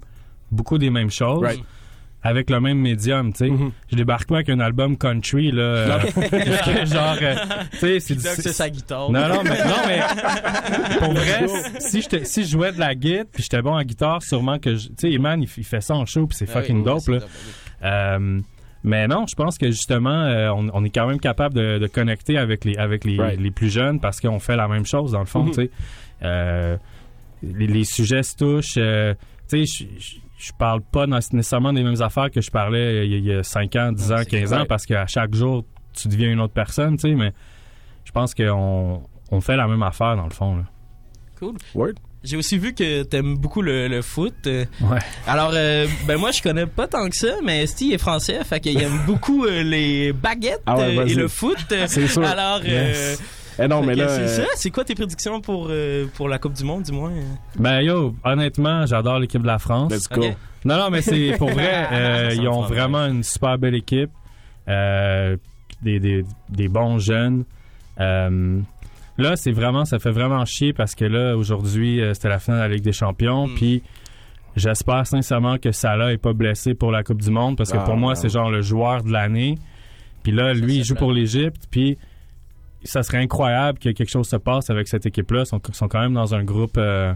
beaucoup 0.51 0.77
des 0.77 0.89
mêmes 0.89 1.09
choses. 1.12 1.43
Right. 1.43 1.63
Avec 2.21 2.49
le 2.49 2.59
même 2.59 2.77
médium, 2.79 3.31
tu 3.31 3.45
sais. 3.45 3.49
Mhm. 3.49 3.71
Je 3.89 3.95
débarque 3.95 4.27
pas 4.27 4.35
avec 4.35 4.49
un 4.49 4.59
album 4.59 4.97
country, 4.97 5.51
là. 5.53 5.62
euh, 5.63 5.99
genre, 6.85 7.15
euh, 7.21 7.35
tu 7.71 7.77
sais, 7.77 7.99
c'est 8.01 8.15
du- 8.15 8.19
c'est 8.19 8.51
sa 8.51 8.69
guitare. 8.69 9.09
Non, 9.09 9.29
non, 9.29 9.41
mais, 9.41 9.63
non, 9.63 9.75
mais 9.88 10.01
pour 10.99 11.13
vrai, 11.13 11.45
si, 11.79 12.01
j'étais- 12.01 12.25
si 12.25 12.43
je 12.43 12.49
jouais 12.49 12.73
de 12.73 12.79
la 12.79 12.93
guitare 12.93 13.23
puis 13.31 13.43
j'étais 13.43 13.62
bon 13.62 13.71
en 13.73 13.83
guitare, 13.83 14.21
sûrement 14.21 14.59
que, 14.59 14.75
je- 14.75 14.89
tu 14.89 14.93
sais, 14.97 15.12
Eman, 15.13 15.41
il, 15.41 15.47
fait 15.47 15.79
ça 15.79 15.95
en 15.95 16.05
show 16.05 16.27
puis 16.27 16.38
c'est 16.38 16.49
Ah 16.49 16.55
oui, 16.55 16.62
fucking 16.62 16.77
oui, 16.79 16.83
dope, 16.83 17.07
là. 17.07 17.17
oui. 17.21 17.25
Euh, 17.83 18.39
mais 18.83 19.07
non, 19.07 19.25
je 19.29 19.35
pense 19.35 19.57
que 19.57 19.67
justement, 19.67 20.09
euh, 20.23 20.49
on, 20.51 20.69
on 20.73 20.83
est 20.85 20.89
quand 20.89 21.07
même 21.07 21.19
capable 21.19 21.55
de, 21.55 21.77
de 21.79 21.87
connecter 21.87 22.37
avec 22.37 22.63
les 22.65 22.75
avec 22.77 23.03
les, 23.05 23.17
Right. 23.17 23.39
les 23.39 23.51
plus 23.51 23.69
jeunes 23.69 23.99
parce 23.99 24.19
qu'on 24.21 24.39
fait 24.39 24.55
la 24.55 24.67
même 24.67 24.85
chose 24.85 25.11
dans 25.11 25.19
le 25.19 25.25
fond, 25.25 25.43
Mhm. 25.43 25.49
tu 25.49 25.53
sais. 25.55 25.71
Euh, 26.23 26.77
les, 27.43 27.67
les 27.67 27.83
sujets 27.83 28.23
se 28.23 28.35
touchent. 28.35 28.75
euh, 28.77 29.13
tu 29.49 29.65
sais, 29.65 29.85
je- 29.97 29.99
je 29.99 30.15
je 30.41 30.53
parle 30.57 30.79
pas 30.81 31.05
nécessairement 31.05 31.73
des 31.73 31.83
mêmes 31.83 32.01
affaires 32.01 32.31
que 32.31 32.39
je 32.39 32.49
parlais 32.49 33.05
il 33.05 33.11
y 33.11 33.15
a- 33.15 33.17
il 33.17 33.25
y 33.25 33.33
a 33.33 33.43
5 33.43 33.75
ans, 33.75 33.91
10 33.91 34.09
ans, 34.13 34.19
c'est 34.19 34.25
15 34.29 34.53
ans 34.53 34.63
parce 34.65 34.85
qu'à 34.85 35.05
chaque 35.05 35.35
jour, 35.35 35.65
tu 35.93 36.07
deviens 36.07 36.31
une 36.31 36.39
autre 36.39 36.53
personne, 36.53 36.95
tu 36.95 37.09
sais, 37.09 37.13
mais 37.15 37.33
je 38.05 38.11
pense 38.13 38.33
qu'on 38.33 39.03
on 39.31 39.41
fait 39.41 39.57
la 39.57 39.67
même 39.67 39.83
affaire 39.83 40.15
dans 40.15 40.23
le 40.23 40.29
fond. 40.29 40.55
Là. 40.55 40.63
Cool. 41.37 41.55
Word? 41.75 41.91
J'ai 42.23 42.36
aussi 42.36 42.58
vu 42.58 42.73
que 42.73 43.03
t'aimes 43.03 43.38
beaucoup 43.38 43.62
le, 43.62 43.88
le 43.88 44.01
foot. 44.01 44.34
Euh, 44.47 44.65
Ouais. 44.82 44.99
Alors, 45.25 45.51
euh, 45.53 45.88
ben 46.05 46.17
moi, 46.17 46.32
je 46.32 46.41
connais 46.41 46.65
pas 46.65 46.88
tant 46.88 47.08
que 47.10 47.15
ça, 47.15 47.36
mais 47.43 47.65
Steve 47.65 47.93
est 47.93 47.97
français, 47.97 48.43
fait 48.43 48.60
qu'il 48.60 48.82
aime 48.82 48.99
beaucoup 49.08 49.45
euh, 49.45 49.63
les 49.63 50.12
baguettes 50.12 50.62
Ah 50.65 50.75
ouais, 50.77 50.97
euh, 50.97 51.05
et 51.05 51.13
le 51.13 51.27
foot. 51.29 51.58
C'est 51.88 52.08
sûr. 52.08 52.23
Alors, 52.25 52.60
euh, 52.65 52.91
Yes. 52.91 53.21
Eh 53.62 53.67
non, 53.67 53.82
mais 53.84 53.93
là, 53.93 54.08
c'est 54.08 54.21
euh, 54.21 54.27
ça. 54.38 54.43
C'est 54.55 54.69
quoi 54.69 54.86
tes 54.86 54.95
prédictions 54.95 55.41
pour 55.41 55.67
euh, 55.69 56.05
pour 56.13 56.29
la 56.29 56.39
Coupe 56.39 56.53
du 56.53 56.63
Monde, 56.63 56.84
du 56.84 56.93
moins? 56.93 57.12
Ben 57.58 57.82
yo, 57.82 58.15
honnêtement, 58.23 58.86
j'adore 58.86 59.19
l'équipe 59.19 59.41
de 59.41 59.47
la 59.47 59.60
France. 59.60 59.91
let's 59.91 60.08
go. 60.08 60.23
Non, 60.63 60.77
non, 60.77 60.89
mais 60.89 61.01
c'est 61.01 61.36
pour 61.38 61.49
vrai. 61.49 61.88
euh, 61.91 62.29
ils 62.34 62.47
ont 62.47 62.62
vraiment 62.62 63.05
une 63.05 63.21
super 63.21 63.58
belle 63.58 63.75
équipe. 63.75 64.12
Euh, 64.69 65.36
des, 65.82 65.99
des, 65.99 66.23
des 66.49 66.67
bons 66.69 66.99
jeunes. 66.99 67.43
Là, 69.21 69.36
c'est 69.36 69.51
vraiment, 69.51 69.86
ça 69.86 69.99
fait 69.99 70.12
vraiment 70.12 70.43
chier 70.45 70.73
parce 70.73 70.95
que 70.95 71.05
là, 71.05 71.36
aujourd'hui, 71.38 72.01
euh, 72.01 72.13
c'était 72.13 72.29
la 72.29 72.39
finale 72.39 72.60
de 72.60 72.63
la 72.69 72.75
Ligue 72.75 72.84
des 72.84 72.91
Champions. 72.93 73.47
Mm. 73.47 73.55
Puis 73.55 73.84
j'espère 74.55 75.05
sincèrement 75.05 75.58
que 75.58 75.71
Salah 75.71 76.12
est 76.13 76.17
pas 76.17 76.34
blessé 76.34 76.73
pour 76.73 76.91
la 76.91 77.03
Coupe 77.03 77.21
du 77.21 77.29
Monde 77.32 77.58
parce 77.58 77.71
que 77.71 77.77
Ah, 77.77 77.84
pour 77.84 77.97
moi, 77.97 78.15
c'est 78.15 78.29
genre 78.29 78.49
le 78.49 78.62
joueur 78.62 79.03
de 79.03 79.12
l'année. 79.12 79.58
Puis 80.23 80.32
là, 80.32 80.53
lui, 80.53 80.77
il 80.77 80.84
joue 80.84 80.95
pour 80.95 81.12
l'Égypte. 81.12 81.63
Puis 81.71 81.97
ça 82.84 83.03
serait 83.03 83.17
incroyable 83.19 83.77
que 83.79 83.89
quelque 83.89 84.10
chose 84.10 84.27
se 84.27 84.36
passe 84.38 84.69
avec 84.69 84.88
cette 84.88 85.05
équipe-là. 85.05 85.41
Ils 85.41 85.45
sont, 85.45 85.62
sont 85.73 85.88
quand 85.88 86.01
même 86.01 86.13
dans 86.13 86.34
un 86.34 86.43
groupe 86.43 86.77
euh, 86.77 87.13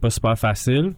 pas 0.00 0.10
super 0.10 0.36
facile. 0.38 0.94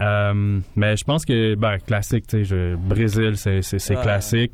Euh, 0.00 0.60
mais 0.76 0.96
je 0.96 1.04
pense 1.04 1.26
que, 1.26 1.54
ben, 1.56 1.76
classique, 1.78 2.26
tu 2.26 2.38
sais, 2.38 2.44
je- 2.44 2.74
Brésil, 2.76 3.32
c'est, 3.36 3.60
c'est, 3.60 3.96
Ouais. 3.96 4.02
classique. 4.02 4.52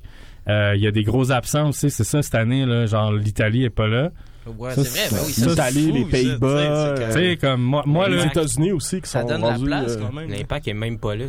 Euh, 0.48 0.72
Il 0.76 0.82
y 0.82 0.86
a 0.88 0.90
des 0.90 1.04
gros 1.04 1.30
absents 1.30 1.68
aussi, 1.68 1.88
c'est 1.90 2.02
ça, 2.04 2.20
cette 2.22 2.34
année, 2.34 2.66
là, 2.66 2.86
genre 2.86 3.12
l'Italie 3.12 3.64
est 3.64 3.70
pas 3.70 3.86
là. 3.86 4.10
Ouais, 4.58 4.74
Ça, 4.74 4.84
c'est 4.84 4.90
vrai. 4.90 5.08
Ben 5.10 5.18
oui, 5.26 5.32
c'est- 5.32 5.40
ça, 5.42 5.46
L'Italie, 5.48 5.92
les 5.92 6.04
Pays-Bas, 6.04 6.94
tu 7.06 7.12
sais, 7.12 7.36
comme 7.40 7.62
moi, 7.62 7.82
moi 7.84 8.08
les 8.08 8.24
États-Unis 8.24 8.72
aussi 8.72 9.00
qui 9.00 9.10
Ça 9.10 9.22
sont 9.22 9.28
donne 9.28 9.40
la 9.40 9.48
rendus, 9.48 9.64
place 9.66 9.92
euh, 9.92 10.00
quand 10.00 10.12
même. 10.12 10.30
L'impact 10.30 10.68
est 10.68 10.74
même 10.74 10.98
pas 10.98 11.16
là. 11.16 11.24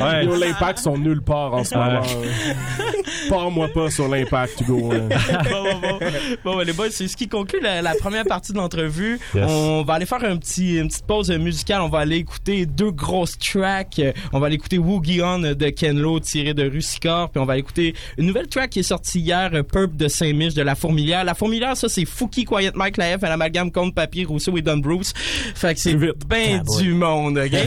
ouais, 0.00 0.24
l'impact 0.38 0.78
sont 0.80 0.98
nulle 0.98 1.22
part 1.22 1.54
en 1.54 1.62
ce 1.64 1.74
moment. 1.76 2.02
Pars-moi 3.28 3.68
pas 3.68 3.90
sur 3.90 4.08
l'impact, 4.08 4.60
Hugo. 4.60 4.92
hein. 4.92 5.08
bon, 5.50 5.62
bon, 5.80 5.98
bon. 5.98 5.98
Bon, 6.44 6.58
les 6.60 6.72
boys, 6.72 6.90
c'est 6.90 7.08
ce 7.08 7.16
qui 7.16 7.28
conclut 7.28 7.60
la, 7.60 7.82
la 7.82 7.94
première 7.94 8.24
partie 8.24 8.52
de 8.52 8.58
l'entrevue. 8.58 9.18
Yes. 9.34 9.44
On 9.48 9.82
va 9.82 9.94
aller 9.94 10.06
faire 10.06 10.22
un 10.24 10.36
petit, 10.36 10.76
une 10.76 10.88
petite 10.88 11.06
pause 11.06 11.30
musicale. 11.30 11.80
On 11.82 11.88
va 11.88 12.00
aller 12.00 12.16
écouter 12.16 12.66
deux 12.66 12.90
grosses 12.90 13.38
tracks. 13.38 14.00
On 14.32 14.40
va 14.40 14.46
aller 14.46 14.56
écouter 14.56 14.78
Woogie 14.78 15.22
On 15.22 15.38
de 15.38 15.68
Ken 15.70 15.98
Lo 15.98 16.20
tiré 16.20 16.54
de 16.54 16.68
Rusicor. 16.68 17.30
Puis 17.30 17.40
on 17.40 17.44
va 17.44 17.54
aller 17.54 17.60
écouter 17.60 17.94
une 18.18 18.26
nouvelle 18.26 18.46
track 18.48 18.70
qui 18.70 18.80
est 18.80 18.82
sortie 18.82 19.20
hier, 19.20 19.50
euh, 19.54 19.62
Purp 19.62 19.94
de 19.96 20.08
Saint-Mich 20.08 20.54
de 20.54 20.62
La 20.62 20.74
Fourmilière. 20.74 21.24
La 21.24 21.34
Fourmilière, 21.34 21.76
ça, 21.76 21.88
c'est 21.88 22.04
Fouki, 22.04 22.44
Quiet 22.44 22.72
Mike, 22.74 22.96
La 22.96 23.18
F, 23.18 23.24
un 23.24 23.28
amalgame 23.30 23.70
contre 23.70 23.94
Papier, 23.94 24.24
Rousseau 24.24 24.56
et 24.56 24.62
Don 24.62 24.78
Bruce. 24.78 25.12
Fait 25.54 25.74
que 25.74 25.80
c'est 25.80 25.94
ben 25.94 26.62
Ah, 26.66 26.80
du 26.80 26.92
monde, 26.94 27.38
ok? 27.38 27.58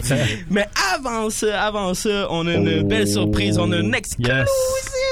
Mais 0.50 0.66
avant 0.96 1.30
ça, 1.30 1.64
avant 1.64 1.94
ça, 1.94 2.28
on 2.30 2.46
a 2.48 2.54
une 2.54 2.82
Oh. 2.82 2.84
belle 2.84 3.08
surprise. 3.08 3.58
On 3.58 3.72
a 3.72 3.78
une 3.78 3.94
exclusive 3.96 4.34
yes. 4.36 4.50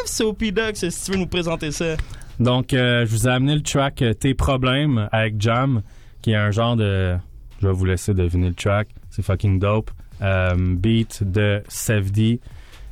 Soapy 0.05 0.34
Ducks. 0.39 0.77
Si 0.77 1.05
tu 1.05 1.11
veux 1.11 1.17
nous 1.17 1.27
présenter 1.27 1.71
ça. 1.71 1.95
Donc, 2.39 2.73
euh, 2.73 3.05
je 3.05 3.11
vous 3.11 3.27
ai 3.27 3.31
amené 3.31 3.55
le 3.55 3.61
track 3.61 4.01
euh, 4.01 4.13
Tes 4.13 4.33
problèmes 4.33 5.07
avec 5.11 5.39
Jam, 5.41 5.81
qui 6.21 6.31
est 6.31 6.35
un 6.35 6.51
genre 6.51 6.75
de. 6.75 7.15
Je 7.61 7.67
vais 7.67 7.73
vous 7.73 7.85
laisser 7.85 8.13
deviner 8.13 8.49
le 8.49 8.53
track. 8.53 8.89
C'est 9.09 9.23
fucking 9.23 9.59
dope. 9.59 9.91
Euh, 10.21 10.53
beat 10.57 11.23
de. 11.23 11.63
Euh, 11.71 12.35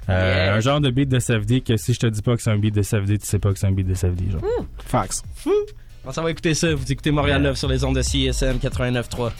Yeah. 0.07 0.55
Un 0.55 0.59
genre 0.59 0.81
de 0.81 0.89
beat 0.89 1.07
de 1.07 1.19
Sefdi 1.19 1.61
que 1.61 1.77
si 1.77 1.93
je 1.93 1.99
te 1.99 2.07
dis 2.07 2.21
pas 2.21 2.35
que 2.35 2.41
c'est 2.41 2.51
un 2.51 2.57
beat 2.57 2.75
de 2.75 2.81
Sefdi, 2.81 3.19
tu 3.19 3.25
sais 3.25 3.39
pas 3.39 3.53
que 3.53 3.59
c'est 3.59 3.67
un 3.67 3.71
beat 3.71 3.87
de 3.87 3.93
Sefdi. 3.93 4.31
Genre. 4.31 4.41
Fax. 4.85 5.23
On 6.05 6.11
s'en 6.11 6.23
va 6.23 6.31
écouter 6.31 6.53
ça. 6.53 6.75
Vous 6.75 6.91
écoutez 6.91 7.11
Montréal 7.11 7.41
Yeah. 7.41 7.49
Love 7.49 7.57
sur 7.57 7.69
les 7.69 7.85
ondes 7.85 7.95
de 7.95 8.01
CSM 8.01 8.57
89.3. 8.57 9.31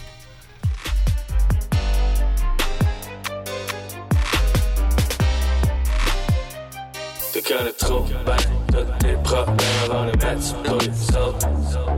connais 7.56 7.72
trop 7.72 8.00
bien 8.00 8.36
tous 8.68 9.04
tes 9.04 9.14
problèmes 9.22 9.58
avant 9.84 10.04
de 10.06 10.10
mettre 10.10 10.42
sur 10.42 10.78
les 10.78 11.16
autres. 11.16 11.48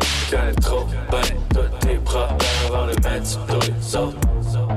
Tu 0.00 0.36
connais 0.36 0.52
trop 0.54 0.84
bien 0.84 1.20
tous 1.50 1.86
tes 1.86 1.96
problèmes 1.96 2.38
avant 2.66 2.86
de 2.86 3.08
mettre 3.08 3.26
sur 3.26 3.40
les 3.60 3.96
autres. 3.96 4.18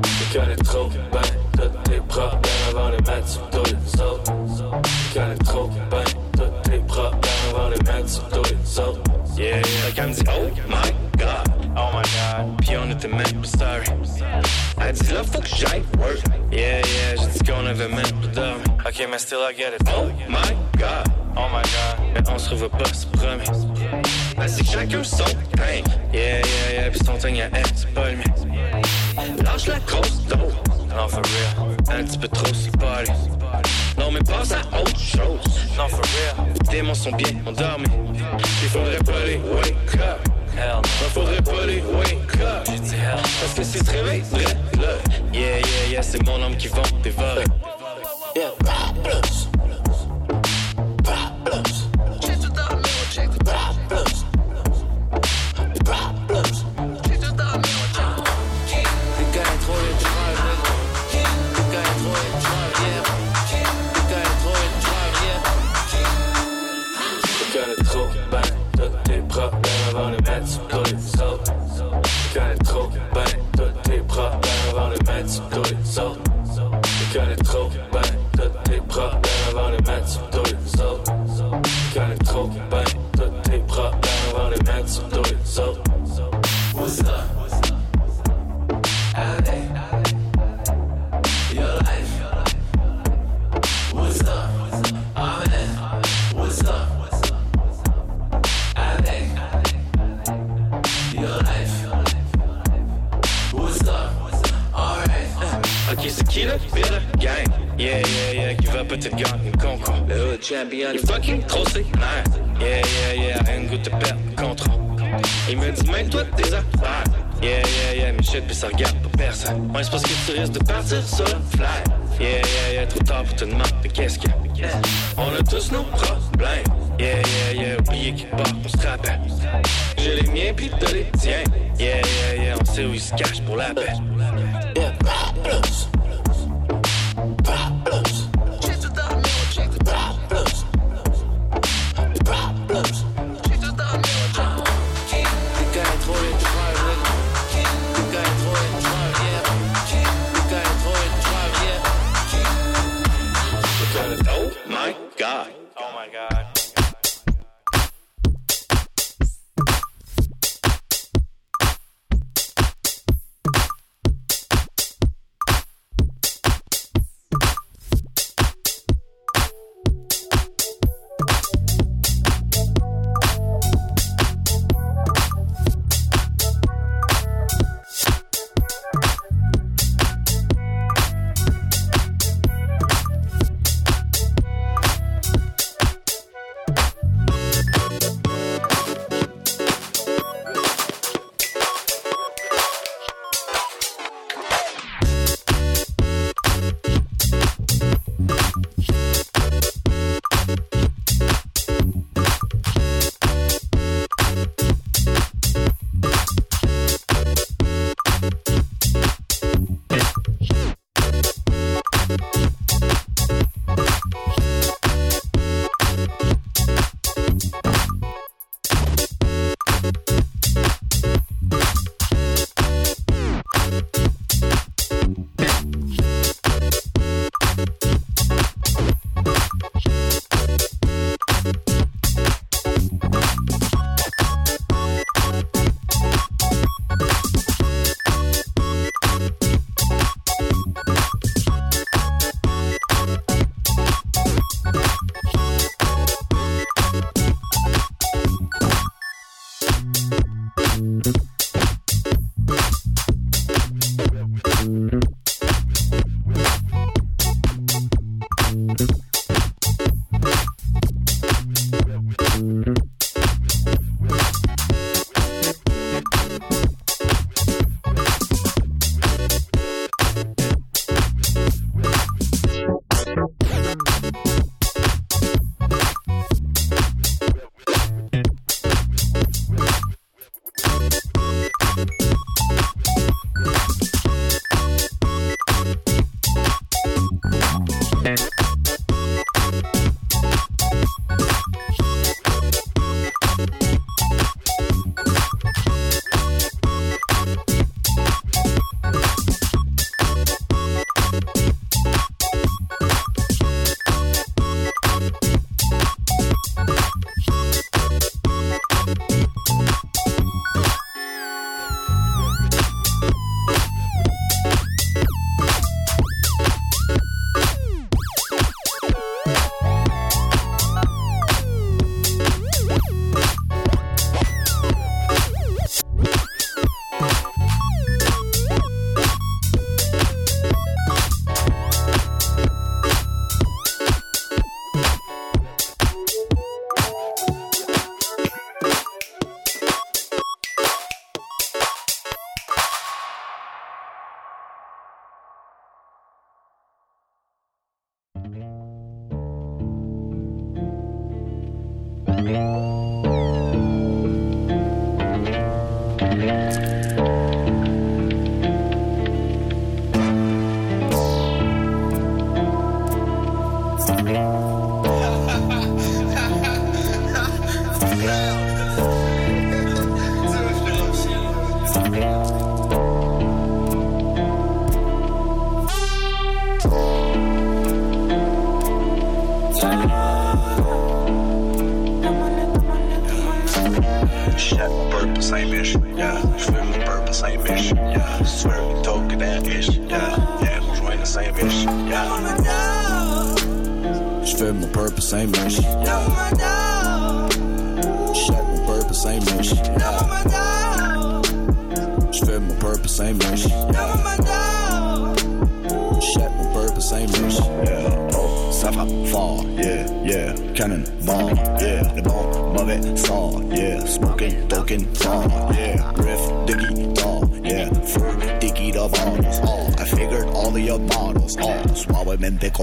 Tu 0.04 0.38
connais 0.38 0.56
trop 0.56 0.88
bien 0.88 1.22
tous 1.54 1.90
tes 1.90 2.00
problèmes 2.08 2.42
avant 2.70 2.90
de 2.90 2.96
mettre 2.96 3.28
sur 3.28 3.64
les 3.64 4.02
autres. 4.02 4.34
Tu 4.84 5.20
connais 5.20 5.38
trop 5.38 5.68
bien 5.68 6.04
tous 6.34 6.70
tes 6.70 6.80
problèmes 6.80 7.22
avant 7.50 7.70
de 7.70 7.92
mettre 7.92 8.10
sur 8.10 8.42
les 8.44 8.80
autres. 8.80 9.02
Yeah, 9.38 9.62
I'm 9.98 10.12
dit, 10.12 10.24
oh 10.28 10.99
god. 12.40 12.58
Puis 12.62 12.78
on 12.78 12.90
était 12.92 13.08
même 13.08 13.42
pas 13.42 13.48
sorry. 13.48 13.86
Dit 14.94 15.14
là, 15.14 15.22
faut 15.24 15.42
que 15.42 15.48
j'aille 15.48 15.84
work. 16.00 16.18
Yeah, 16.52 16.80
yeah, 16.80 17.16
j'ai 17.16 17.28
dit 17.28 17.52
qu'on 17.52 17.66
avait 17.66 17.88
même 17.88 18.02
pas 18.02 18.28
dormi. 18.34 18.64
Ok, 18.86 19.08
mais 19.10 19.20
still 19.20 19.40
I 19.40 19.56
get 19.56 19.76
it. 19.76 19.88
Oh 19.96 20.06
my 20.28 20.56
god, 20.78 21.08
oh 21.36 21.48
my 21.54 21.62
god. 21.62 21.98
Mais 22.14 22.30
on 22.30 22.40
se 22.40 22.50
revoit 22.50 22.70
pas, 22.70 22.86
c'est 22.92 23.12
promis. 23.12 23.44
Elle 24.42 24.52
dit 24.52 24.64
que 24.64 24.72
chacun 24.72 25.04
son 25.04 25.24
pain. 25.56 25.84
Yeah, 26.14 26.40
yeah, 26.40 26.74
yeah, 26.74 26.90
pis 26.90 27.00
son 27.06 27.18
teint 27.18 27.36
à 27.36 27.50
elle, 27.54 27.66
c'est 27.76 27.94
pas 27.94 28.10
le. 28.12 29.44
Lâche 29.44 29.68
la 29.68 29.80
grosse 29.80 30.26
dose. 30.26 30.56
Non, 30.96 31.08
for 31.08 31.22
real. 31.22 32.00
Un 32.00 32.04
petit 32.04 32.18
peu 32.18 32.28
trop, 32.30 32.54
c'est 32.54 32.76
party. 32.78 33.12
Non, 33.98 34.12
mais 34.12 34.22
passe 34.22 34.52
à 34.54 34.62
autre 34.80 35.00
chose. 35.00 35.68
Non, 35.78 35.88
for 35.88 36.02
real. 36.02 36.48
Les 36.64 36.78
démons 36.78 36.96
sont 36.96 37.12
bien 37.12 37.34
endormis. 37.46 37.86
Il 38.64 38.70
faudrait 38.70 38.98
pas 38.98 39.26
les 39.26 39.38
wake 39.38 39.96
up. 39.96 40.39
Hell 40.60 40.82
faudrait 41.10 41.42
pas 41.42 41.66
les 41.66 41.82
wake 41.82 42.36
up. 42.42 42.66
J'ai 42.66 42.80
dit 42.80 42.96
hell. 42.96 43.22
Parce 43.40 43.54
que 43.56 43.64
si 43.64 43.80
tu 43.80 43.86
te 43.86 43.92
réveilles, 43.92 44.24
là. 44.80 44.90
Yeah, 45.34 45.60
yeah, 45.60 45.90
yeah, 45.90 46.02
c'est 46.02 46.24
mon 46.26 46.42
homme 46.42 46.56
qui 46.58 46.68
vont 46.68 46.82
dévorer. 47.02 47.46
Yeah, 48.36 48.52
problems. 48.60 49.49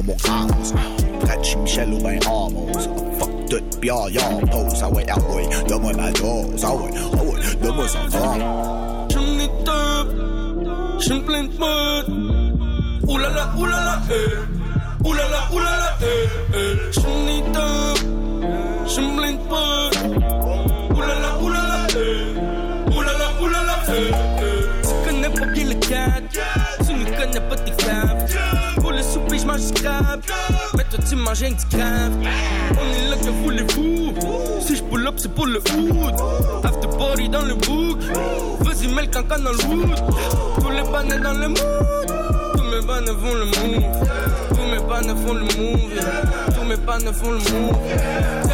Suavemente 0.07 0.13
como 0.13 0.17
canos. 0.19 0.73
Catch 1.27 1.57
Michel 1.57 1.93
ou 1.93 2.01
ben 2.01 2.21
Amos. 2.27 2.89
Fuck 3.19 3.31
tout 3.51 3.81
bière, 3.81 4.09
y'all 4.11 4.41
pose. 4.51 4.83
Ah 4.83 4.89
ouais, 4.89 5.07
ah 5.09 5.19
ouais. 5.35 5.49
Donne-moi 5.69 5.93
ma 5.95 6.11
dose, 6.13 6.65
ah 6.65 6.75
ouais, 6.75 6.91
ah 6.95 7.23
ouais. 7.25 7.41
Donne-moi 7.63 7.89
ça 7.89 7.99
fort. 8.11 8.37
J'en 9.11 9.39
ai 9.39 9.49
deux, 9.65 10.07
j'en 11.01 11.21
plein 11.21 11.45
de 11.45 11.59
mode. 11.59 12.09
Oulala, 13.09 13.53
oulala, 13.59 14.03
eh. 14.11 15.07
Oulala, 15.09 15.49
oulala, 15.53 15.97
eh, 16.03 16.29
eh. 16.55 16.93
J'en 16.93 17.27
ai 17.29 17.43
deux, 17.53 17.95
j'en 18.87 19.17
plein 19.17 19.33
de 19.33 19.39
mode. 19.49 20.26
Crabe. 29.87 30.21
Mais 30.77 30.85
toi, 30.85 30.99
tu 31.09 31.17
manges 31.17 31.43
un 31.43 31.53
petit 31.53 31.67
crabe. 31.77 32.13
On 32.73 32.87
est 32.95 33.09
là, 33.11 33.17
que 33.17 33.31
voulez-vous? 33.43 34.15
Si 34.61 34.77
j'pull 34.77 35.07
up, 35.07 35.15
c'est 35.17 35.33
pour 35.33 35.47
le 35.47 35.59
hood. 35.59 36.15
After 36.65 36.89
party 36.99 37.29
dans 37.29 37.43
le 37.43 37.55
book. 37.55 37.99
Vas-y, 38.61 38.89
mets 38.89 39.03
le 39.03 39.09
cancan 39.09 39.43
dans 39.43 39.53
le 39.53 39.65
wood. 39.69 39.95
Tous 40.61 40.71
les 40.71 40.83
bannets 40.91 41.19
dans 41.19 41.35
le 41.35 41.49
mood. 41.49 42.07
Tous 42.57 42.65
mes 42.65 42.87
bannets 42.87 43.19
font 43.23 43.35
le 43.35 43.45
move. 43.45 43.85
Tous 44.51 44.67
mes 44.71 44.83
bannets 44.89 45.21
font 45.23 45.35
le 45.35 45.45
move. 45.57 46.01
Tous 46.55 46.65
mes 46.65 46.77
bannets 46.77 47.13
font 47.13 47.31
le 47.31 47.39
move. 47.39 48.46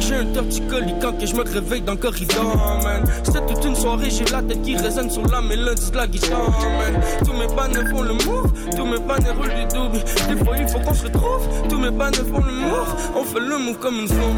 J'ai 0.00 0.16
un 0.16 0.26
torticolis 0.26 0.94
quand 1.00 1.12
que 1.18 1.26
je 1.26 1.34
me 1.34 1.42
réveille 1.42 1.80
dans 1.82 1.92
le 1.92 1.98
corridor, 1.98 2.56
man. 2.82 3.04
C'est 3.24 3.46
toute 3.46 3.64
une 3.64 3.74
soirée, 3.74 4.10
j'ai 4.10 4.24
la 4.24 4.42
tête 4.42 4.62
qui 4.62 4.76
résonne 4.76 5.10
sur 5.10 5.26
la 5.26 5.40
mélodie 5.40 5.90
de 5.90 5.96
la 5.96 6.06
guitare, 6.06 6.50
man. 6.50 7.00
Tous 7.24 7.32
mes 7.32 7.46
bannets 7.48 7.88
font 7.90 8.02
le 8.02 8.12
move. 8.12 8.52
Tous 8.76 8.84
mes 8.84 8.98
bannets 8.98 9.30
roulent 9.30 9.54
du 9.54 9.66
double. 9.74 10.04
Des 10.28 10.44
fois, 10.44 10.56
il 10.58 10.68
faut 10.68 10.78
qu'on 10.80 10.94
se 10.94 11.04
retrouve. 11.04 11.48
Tous 11.68 11.78
mes 11.78 11.90
bannets 11.90 12.16
font 12.18 12.40
le 12.40 12.52
move. 12.52 12.94
On 13.16 13.24
fait 13.24 13.40
le 13.40 13.58
move 13.58 13.78
comme 13.78 14.00
une 14.00 14.08
femme. 14.08 14.36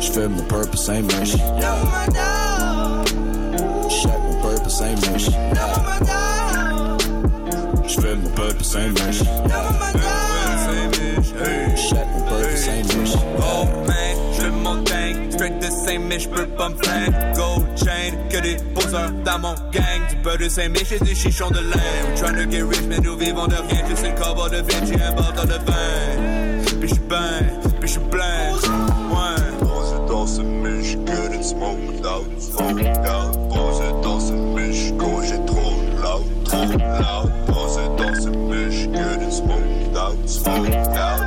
J'fais 0.00 0.28
mon 0.28 0.42
purpose 0.42 0.88
ain't 0.90 1.06
mission, 1.20 1.38
Shit, 3.88 4.08
mon 4.08 4.42
purpose 4.42 4.82
ain't 4.82 5.12
mission, 5.12 5.32
J'fais 7.86 8.14
mon 8.16 8.30
purpose 8.30 8.76
ain't 8.76 9.06
mission, 9.06 9.26
Oh 13.38 13.64
man, 13.86 14.16
je 14.38 14.46
mon 14.48 14.82
gang, 14.82 15.30
straight 15.30 15.58
de 15.58 15.70
Saint-Mich, 15.70 16.24
j'peux 16.24 16.46
pas 16.46 16.68
me 16.68 16.74
plaindre. 16.74 17.16
Gold 17.34 17.66
chain, 17.76 18.16
que 18.30 18.38
des 18.40 18.56
poseurs 18.74 19.10
dans 19.24 19.38
mon 19.38 19.54
gang. 19.72 20.00
Du 20.10 20.16
beurre 20.16 20.38
de 20.38 20.48
Saint-Mich 20.48 20.92
et 20.92 20.98
des 20.98 21.14
chichons 21.14 21.50
de 21.50 21.60
lin. 21.60 22.10
We 22.10 22.20
tryna 22.20 22.50
get 22.50 22.62
rich, 22.62 22.82
mais 22.88 22.98
nous 22.98 23.16
vivons 23.16 23.46
de 23.46 23.54
rien. 23.54 23.96
Sais 23.96 24.10
le 24.10 24.14
cover 24.14 24.50
de 24.50 24.62
Vinci, 24.62 24.94
un 24.94 25.12
bâton 25.12 25.44
de 25.44 25.58
vin. 25.66 26.62
Puis 26.80 26.88
j'suis 26.88 27.00
ben, 27.08 27.42
puis 27.80 27.88
j'suis 27.88 28.00
plein. 28.10 28.52
Ouais. 29.10 29.42
Dans 30.08 30.26
ce 30.26 30.42
miche, 30.42 30.96
good 30.96 31.32
and 31.34 31.42
smoked 31.42 32.04
out, 32.04 32.26
smoked 32.38 32.86
out. 33.06 34.02
Dans 34.02 34.20
ce 34.20 34.32
miche, 34.32 34.92
quand 34.98 35.22
j'ai 35.22 35.44
trop 35.46 35.80
loud, 35.96 36.44
trop 36.44 36.66
loud. 36.66 37.32
Pose 37.46 37.80
dans 37.96 38.14
ce 38.14 38.28
miche, 38.28 38.88
good 38.88 39.22
and 39.22 39.30
smoked 39.30 39.96
out, 39.96 40.28
smoked 40.28 40.74
out. 40.96 41.21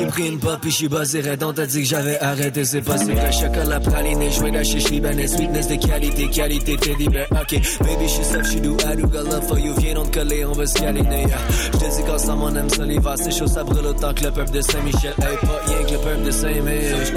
J'ai 0.00 0.06
pris 0.06 0.28
une 0.28 0.38
pop 0.38 0.64
et 0.64 0.70
j'suis 0.70 0.88
basé 0.88 1.20
raide 1.20 1.42
On 1.42 1.52
t'a 1.52 1.66
dit 1.66 1.82
que 1.82 1.86
j'avais 1.86 2.18
arrêté, 2.20 2.64
c'est 2.64 2.80
pas 2.80 2.96
si 2.96 3.12
vrai 3.12 3.32
Chocolat 3.32 3.80
praline, 3.80 4.32
joué 4.32 4.50
la 4.50 4.64
chichi 4.64 4.98
Ben 4.98 5.28
sweetness 5.28 5.68
de 5.68 5.74
qualité, 5.74 6.28
qualité 6.30 6.76
teddy 6.78 7.08
bear 7.10 7.26
Ok, 7.32 7.60
baby 7.80 8.08
j'suis 8.08 8.24
safe, 8.24 8.46
j'suis 8.46 8.60
do 8.62 8.78
I 8.78 8.96
do 8.96 9.06
got 9.06 9.24
love 9.24 9.46
for 9.46 9.58
you. 9.58 9.74
Viens 9.78 9.94
donc 9.94 10.10
coller, 10.14 10.46
on 10.46 10.52
va 10.52 10.64
se 10.64 10.72
câliner. 10.80 11.26
J'te 11.74 11.96
dis 11.96 12.02
qu'ensemble 12.06 12.44
on 12.44 12.54
aime 12.56 12.70
ça 12.70 12.86
l'hiver 12.86 13.14
C'est 13.16 13.30
chaud, 13.30 13.46
ça 13.46 13.62
brûle 13.62 13.84
autant 13.84 14.14
que 14.14 14.24
le 14.24 14.30
peuple 14.30 14.52
de 14.52 14.62
Saint-Michel. 14.62 15.12
Hey, 15.18 15.36
pas 15.42 15.69
que 15.90 15.94
le 15.94 16.00
peuple 16.00 16.22
de 16.22 16.30
Saint-Mich 16.30 17.12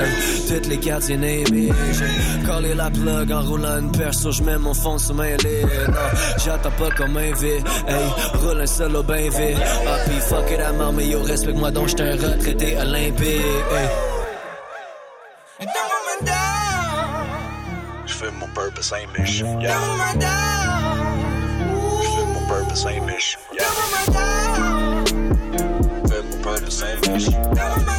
Toutes 0.47 0.67
les 0.67 0.79
quartiers 0.79 1.17
name 1.17 1.45
J'ai 1.45 2.45
collé 2.45 2.73
la 2.73 2.89
plug 2.89 3.31
en 3.31 3.41
roulant 3.41 3.79
une 3.79 3.91
perso 3.91 4.31
J'mets 4.31 4.57
mon 4.57 4.73
fond 4.73 4.97
sur 4.97 5.15
ma 5.15 5.29
lit 5.29 5.63
Non, 5.87 5.93
j'attends 6.43 6.71
pas 6.71 6.89
comme 6.95 7.17
un 7.17 7.31
V 7.33 7.63
Hey, 7.87 8.39
roule 8.41 8.61
un 8.61 8.65
solo 8.65 9.03
ben 9.03 9.29
vite 9.29 9.57
Ah 9.87 9.97
pis 10.05 10.19
fuck 10.21 10.49
it, 10.51 10.59
I'm 10.59 10.95
mais 10.95 11.07
yo 11.07 11.21
respecte-moi 11.21 11.71
donc 11.71 11.87
j't'ai 11.89 12.03
un 12.03 12.15
retraité 12.15 12.77
olympique 12.77 13.27
hey. 13.27 13.89
J'fais 18.05 18.31
mon 18.31 18.47
purpose 18.47 18.93
ain't 18.93 19.19
mission, 19.19 19.59
yeah. 19.59 19.77
J'fais 22.01 22.25
mon 22.25 22.47
purpose 22.47 22.85
ain't 22.85 23.05
mission, 23.05 23.39
yeah. 23.53 23.65
Fais 26.07 26.21
mon 26.23 26.37
purpose 26.41 26.83
yeah. 27.55 27.92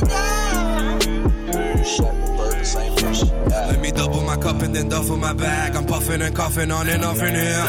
Let 2.01 3.81
me 3.81 3.91
double 3.93 4.23
my 4.23 4.37
cup 4.37 4.63
and 4.63 4.75
then 4.75 4.89
duffel 4.89 5.17
my 5.17 5.33
bag. 5.33 5.77
I'm 5.77 5.87
puffing 5.87 6.23
and 6.23 6.35
coughing 6.35 6.71
on 6.71 6.89
and 6.89 7.05
off 7.05 7.23
in 7.23 7.35
here. 7.35 7.65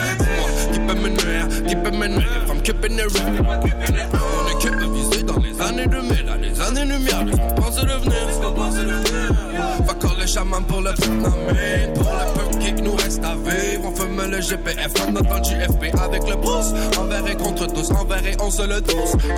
Peut 0.88 0.95
me 0.95 1.09
nuire, 1.09 1.47
qui 1.67 1.75
peut 1.75 1.91
me 1.91 2.07
nuire. 2.07 2.43
If 2.43 2.49
I'm 2.49 2.61
keeping 2.61 2.97
it 2.97 3.11
real. 3.13 3.45
On 3.45 4.47
est 4.49 4.61
capable 4.61 4.93
visé 4.93 5.23
dans 5.23 5.38
les 5.38 5.61
années 5.61 5.88
2000, 5.88 6.25
dans 6.25 6.35
les 6.35 6.61
années 6.61 6.85
lumière. 6.85 7.25
Penser 7.55 7.81
devenir, 7.81 8.25
laisse-moi 8.27 8.51
devenir. 8.51 9.44
Va 9.85 9.93
coller 9.93 10.27
chaman 10.27 10.63
pour 10.65 10.81
le 10.81 10.91
Vietnamien. 10.91 11.93
Pour 11.93 12.11
le 12.11 12.33
peu 12.33 12.59
qui 12.59 12.73
nous 12.81 12.95
reste 12.95 13.23
à 13.23 13.35
vivre. 13.35 13.85
On 13.85 13.95
fume 13.95 14.31
le 14.31 14.41
GPF, 14.41 14.93
on 15.07 15.15
entend 15.15 15.43
JFP 15.43 15.95
avec 16.01 16.27
le 16.27 16.35
pouce. 16.37 16.73
Envers 16.99 17.27
et 17.27 17.35
contre 17.35 17.67
tous, 17.67 17.91
envers 17.91 18.25
et 18.25 18.35
on 18.41 18.49
se 18.49 18.63
le 18.63 18.81
tous. 18.81 19.13
Ouais, 19.13 19.31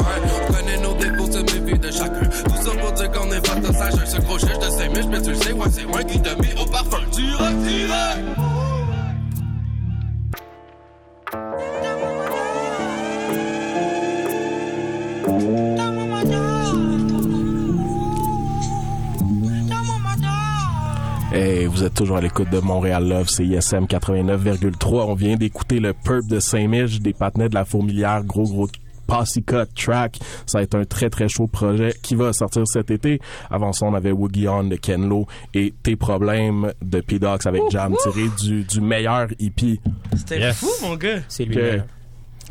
on 0.49 0.53
connaît 0.53 0.77
nos 0.77 0.93
défauts, 0.93 1.29
c'est 1.31 1.53
mes 1.53 1.71
vies 1.71 1.79
de 1.79 1.91
chacun. 1.91 2.25
Tout 2.45 2.63
ça 2.63 2.71
pour 2.71 2.91
dire 2.93 3.11
qu'on 3.11 3.31
est 3.31 3.45
pas 3.45 3.55
de 3.55 3.73
sage. 3.73 3.93
Ce 4.05 4.15
je 4.15 4.45
te 4.45 4.71
sais, 4.71 4.89
mais 4.89 5.21
tu 5.21 5.29
le 5.29 5.35
sais, 5.35 5.51
ouais, 5.51 5.67
c'est 5.71 5.85
moi 5.85 6.03
qui 6.03 6.19
t'ai 6.21 6.35
mis 6.35 6.61
au 6.61 6.65
parfum. 6.65 6.99
Direct, 7.11 7.57
direct. 7.63 8.56
Vous 21.67 21.83
êtes 21.83 21.93
toujours 21.93 22.17
à 22.17 22.21
l'écoute 22.21 22.49
de 22.49 22.59
Montréal 22.59 23.07
Love, 23.07 23.27
c'est 23.29 23.45
ISM 23.45 23.85
89,3. 23.85 25.05
On 25.07 25.13
vient 25.15 25.35
d'écouter 25.35 25.79
le 25.79 25.93
Purp 25.93 26.25
de 26.27 26.39
Saint-Mich, 26.39 27.01
des 27.01 27.13
patinets 27.13 27.49
de 27.49 27.55
la 27.55 27.65
Fourmilière, 27.65 28.23
gros 28.23 28.43
gros 28.43 28.67
Posse 29.07 29.39
Cut 29.45 29.65
Track. 29.75 30.19
Ça 30.45 30.59
va 30.59 30.63
être 30.63 30.75
un 30.75 30.83
très 30.85 31.09
très 31.09 31.27
chaud 31.29 31.47
projet 31.47 31.93
qui 32.01 32.15
va 32.15 32.33
sortir 32.33 32.67
cet 32.67 32.91
été. 32.91 33.19
Avant 33.49 33.71
ça, 33.71 33.85
on 33.85 33.93
avait 33.93 34.11
Woogie 34.11 34.47
On 34.49 34.65
de 34.65 34.75
Ken 34.75 35.07
Lo 35.07 35.27
et 35.53 35.73
Tes 35.83 35.95
problèmes 35.95 36.73
de 36.81 36.99
P-Dox 36.99 37.45
avec 37.45 37.63
Jam 37.69 37.95
tiré 38.03 38.25
du, 38.41 38.63
du 38.63 38.81
meilleur 38.81 39.27
hippie. 39.39 39.79
C'était 40.15 40.39
Yes. 40.39 40.57
fou, 40.57 40.67
mon 40.81 40.95
gars. 40.95 41.19
C'est 41.29 41.45
lui. 41.45 41.55
Que- 41.55 41.81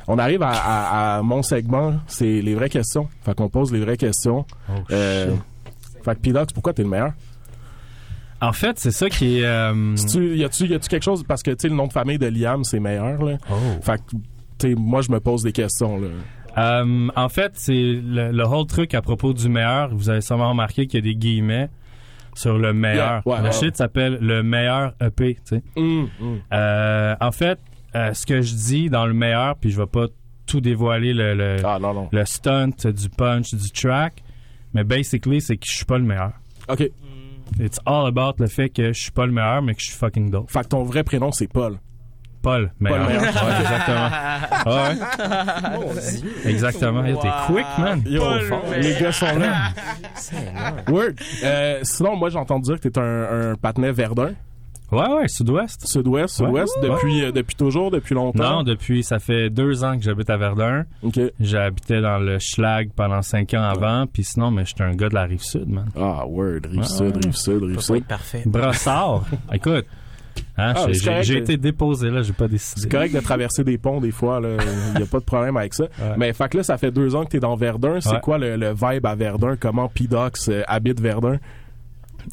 on 0.09 0.19
arrive 0.19 0.43
à, 0.43 0.51
à- 0.53 1.17
à 1.19 1.23
mon 1.23 1.43
segment, 1.43 1.95
c'est 2.07 2.41
les 2.41 2.55
vraies 2.55 2.69
questions. 2.71 3.09
Fait 3.25 3.35
qu'on 3.35 3.49
pose 3.49 3.73
les 3.73 3.81
vraies 3.81 3.97
questions. 3.97 4.47
Euh, 4.93 5.35
fait 6.05 6.15
que 6.15 6.21
P-Dox, 6.21 6.53
pourquoi 6.53 6.73
t'es 6.73 6.83
le 6.85 6.89
meilleur? 6.89 7.13
En 8.41 8.53
fait, 8.53 8.79
c'est 8.79 8.91
ça 8.91 9.09
qui 9.09 9.39
est. 9.39 9.45
euh, 9.47 9.95
y 10.35 10.45
a-tu, 10.45 10.69
quelque 10.69 11.03
chose 11.03 11.25
parce 11.27 11.43
que 11.43 11.51
tu 11.53 11.57
sais 11.63 11.69
le 11.69 11.75
nom 11.75 11.87
de 11.87 11.93
famille 11.93 12.19
de 12.19 12.27
Liam 12.27 12.65
c'est 12.65 12.81
meilleur 12.81 13.23
là. 13.25 13.39
Fait 13.83 13.97
que 13.99 14.17
tu 14.59 14.69
sais 14.71 14.75
moi 14.75 15.01
je 15.03 15.11
me 15.11 15.21
pose 15.21 15.43
des 15.43 15.53
questions 15.53 15.99
là. 15.99 16.09
Euh, 16.59 17.09
en 17.15 17.29
fait, 17.29 17.53
c'est 17.55 17.73
le, 18.03 18.33
le 18.33 18.45
whole 18.47 18.67
truc 18.67 18.95
à 18.95 19.03
propos 19.03 19.35
du 19.35 19.47
meilleur. 19.49 19.95
Vous 19.95 20.09
avez 20.09 20.23
sûrement 20.23 20.49
remarqué 20.51 20.87
qu'il 20.87 21.01
y 21.01 21.03
a 21.03 21.13
des 21.13 21.15
guillemets 21.15 21.69
sur 22.35 22.57
le 22.57 22.73
meilleur. 22.73 23.23
Yeah, 23.27 23.35
ouais, 23.35 23.39
le 23.41 23.45
ouais. 23.49 23.53
shit 23.53 23.77
s'appelle 23.77 24.17
le 24.23 24.43
meilleur 24.43 24.95
EP. 25.03 25.35
Tu 25.35 25.41
sais. 25.45 25.63
Hum, 25.77 26.09
hum. 26.21 26.41
Euh, 26.55 27.15
en 27.21 27.31
fait, 27.33 27.59
ce 27.95 28.25
que 28.25 28.41
je 28.41 28.55
dis 28.55 28.89
dans 28.89 29.05
le 29.07 29.13
meilleur, 29.13 29.57
puis 29.57 29.71
je 29.71 29.77
vais 29.79 29.87
pas 29.87 30.07
tout 30.47 30.63
dévoiler 30.63 31.13
le, 31.13 31.35
le, 31.35 31.57
Ah, 31.63 31.79
non, 31.79 31.93
non. 31.93 32.09
le 32.11 32.25
stunt, 32.25 32.71
du 32.85 33.09
punch, 33.11 33.53
du 33.55 33.71
track. 33.71 34.23
Mais 34.73 34.85
basically, 34.85 35.43
c'est 35.43 35.57
que 35.59 35.67
je 35.67 35.75
suis 35.77 35.85
pas 35.85 35.99
le 35.99 36.05
meilleur. 36.05 36.33
OK. 36.71 36.89
It's 37.61 37.79
all 37.87 38.07
about 38.07 38.35
le 38.39 38.47
fait 38.49 38.69
que 38.69 38.93
je 38.93 39.01
suis 39.01 39.11
pas 39.11 39.27
le 39.27 39.33
meilleur, 39.33 39.63
mais 39.63 39.75
que 39.75 39.81
je 39.81 39.87
suis 39.87 39.97
fucking 39.97 40.31
dope. 40.31 40.51
Fait 40.51 40.63
que 40.63 40.69
ton 40.69 40.83
vrai 40.85 41.03
prénom, 41.05 41.33
c'est 41.33 41.47
Paul. 41.49 41.79
Paul, 42.43 42.71
meilleur. 42.79 43.07
meilleur. 43.09 43.23
Ouais, 43.23 43.61
exactement. 43.61 44.11
Ouais. 44.67 46.51
Exactement. 46.51 47.05
Yo, 47.05 47.17
T'es 47.21 47.29
quick, 47.47 47.67
man. 47.79 48.03
Yo, 48.07 48.23
les 48.79 48.95
gars 49.01 49.13
sont 49.13 49.37
là. 49.39 49.71
Word. 50.89 51.13
Euh, 51.43 51.81
sinon, 51.83 52.17
moi, 52.17 52.29
j'ai 52.31 52.39
entendu 52.39 52.71
dire 52.71 52.81
que 52.81 52.89
t'es 52.89 53.01
un, 53.01 53.51
un 53.53 53.55
patinet 53.57 53.93
Verdun. 53.93 54.33
Ouais, 54.93 55.09
ouais, 55.09 55.27
sud-ouest. 55.29 55.85
Sud-ouest, 55.87 56.37
sud-ouest, 56.37 56.77
Ouais. 56.81 56.89
depuis, 56.89 57.25
euh, 57.25 57.33
depuis 57.33 57.57
toujours, 57.57 57.91
depuis 57.91 58.15
longtemps. 58.15 58.59
Non, 58.59 58.63
depuis, 58.63 59.03
ça 59.03 59.19
fait 59.19 59.51
deux 59.51 59.83
ans 59.83 59.97
que 59.99 60.05
j'habite 60.05 60.31
à 60.31 60.37
Verdun. 60.37 60.85
OK. 61.03 61.19
J'habitais 61.41 62.01
dans 62.01 62.19
le 62.19 62.39
Schlag 62.39 62.91
pendant 62.95 63.23
cinq 63.23 63.53
ans 63.55 63.63
avant, 63.65 64.07
puis 64.07 64.23
sinon, 64.23 64.51
mais 64.53 64.65
j'étais 64.65 64.85
un 64.85 64.95
gars 64.95 65.09
de 65.09 65.15
la 65.15 65.25
rive 65.25 65.43
sud, 65.43 65.69
man. 65.69 65.87
Ah, 65.97 66.25
word. 66.27 66.61
Rive 66.71 66.79
Ouais, 66.81 66.85
sud, 66.85 67.01
ouais. 67.17 67.21
rive 67.25 67.35
sud, 67.37 67.63
rive 67.65 67.81
sud. 67.81 68.05
parfait. 68.05 68.43
Brossard. 68.47 69.25
Écoute, 69.53 69.87
hein, 70.57 70.73
Ah, 70.77 70.87
j'ai- 71.23 71.39
été 71.39 71.57
déposé 71.57 72.09
là, 72.11 72.23
j'ai 72.23 72.33
pas 72.33 72.47
décidé. 72.47 72.83
C'est 72.83 72.89
correct 72.89 73.13
de 73.15 73.21
traverser 73.21 73.65
des 73.65 73.79
ponts 73.79 74.01
des 74.01 74.13
fois, 74.13 74.39
là. 74.41 74.51
Il 74.95 75.01
y 75.01 75.03
a 75.03 75.07
pas 75.07 75.19
de 75.19 75.25
problème 75.25 75.57
avec 75.57 75.75
ça. 75.75 75.87
Mais 76.17 76.33
fait 76.33 76.49
que 76.49 76.59
là, 76.59 76.63
ça 76.63 76.79
fait 76.79 76.93
deux 76.93 77.15
ans 77.17 77.25
que 77.25 77.31
t'es 77.31 77.41
dans 77.41 77.57
Verdun. 77.57 78.01
C'est 78.01 78.11
Ouais. 78.13 78.21
quoi 78.21 78.39
le, 78.39 78.57
le 78.57 78.73
vibe 78.73 79.05
à 79.05 79.15
Verdun? 79.17 79.57
Comment 79.59 79.89
Pidox 79.89 80.49
euh, 80.49 80.63
habite 80.69 81.01
Verdun? 81.01 81.39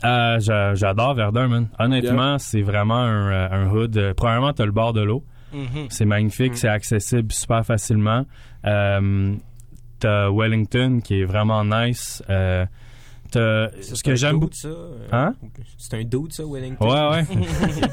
Euh, 0.04 0.40
j'a- 0.40 0.74
J'adore 0.76 1.14
Verdun, 1.14 1.48
man. 1.48 1.68
Honnêtement, 1.80 2.38
c'est 2.40 2.62
vraiment 2.62 2.98
un, 2.98 3.32
euh, 3.32 3.48
un 3.52 3.70
hood. 3.70 3.98
Euh, 3.98 4.14
Premièrement, 4.16 4.54
t'as 4.54 4.66
le 4.66 4.72
bord 4.72 4.94
de 4.94 5.02
l'eau. 5.02 5.24
Mhm. 5.54 5.86
C'est 5.90 6.06
magnifique, 6.06 6.58
c'est 6.58 6.68
accessible 6.68 7.32
super 7.32 7.64
facilement. 7.66 8.26
Euh, 8.66 9.36
t'as 10.00 10.30
Wellington 10.32 11.00
qui 11.04 11.22
est 11.22 11.26
vraiment 11.26 11.64
nice. 11.64 12.24
Euh, 12.30 12.66
Ça, 13.34 13.72
ce 13.82 13.96
c'est 13.96 14.04
que 14.06 14.12
un 14.12 14.16
j'aime 14.16 14.40
beaucoup. 14.40 14.54
ça, 14.54 14.68
euh, 14.68 15.08
Hein? 15.12 15.34
C'est 15.78 15.96
un 15.96 16.04
dude, 16.04 16.32
ça, 16.34 16.44
Wellington? 16.46 16.86
Ouais, 16.88 17.10
ouais. 17.18 17.26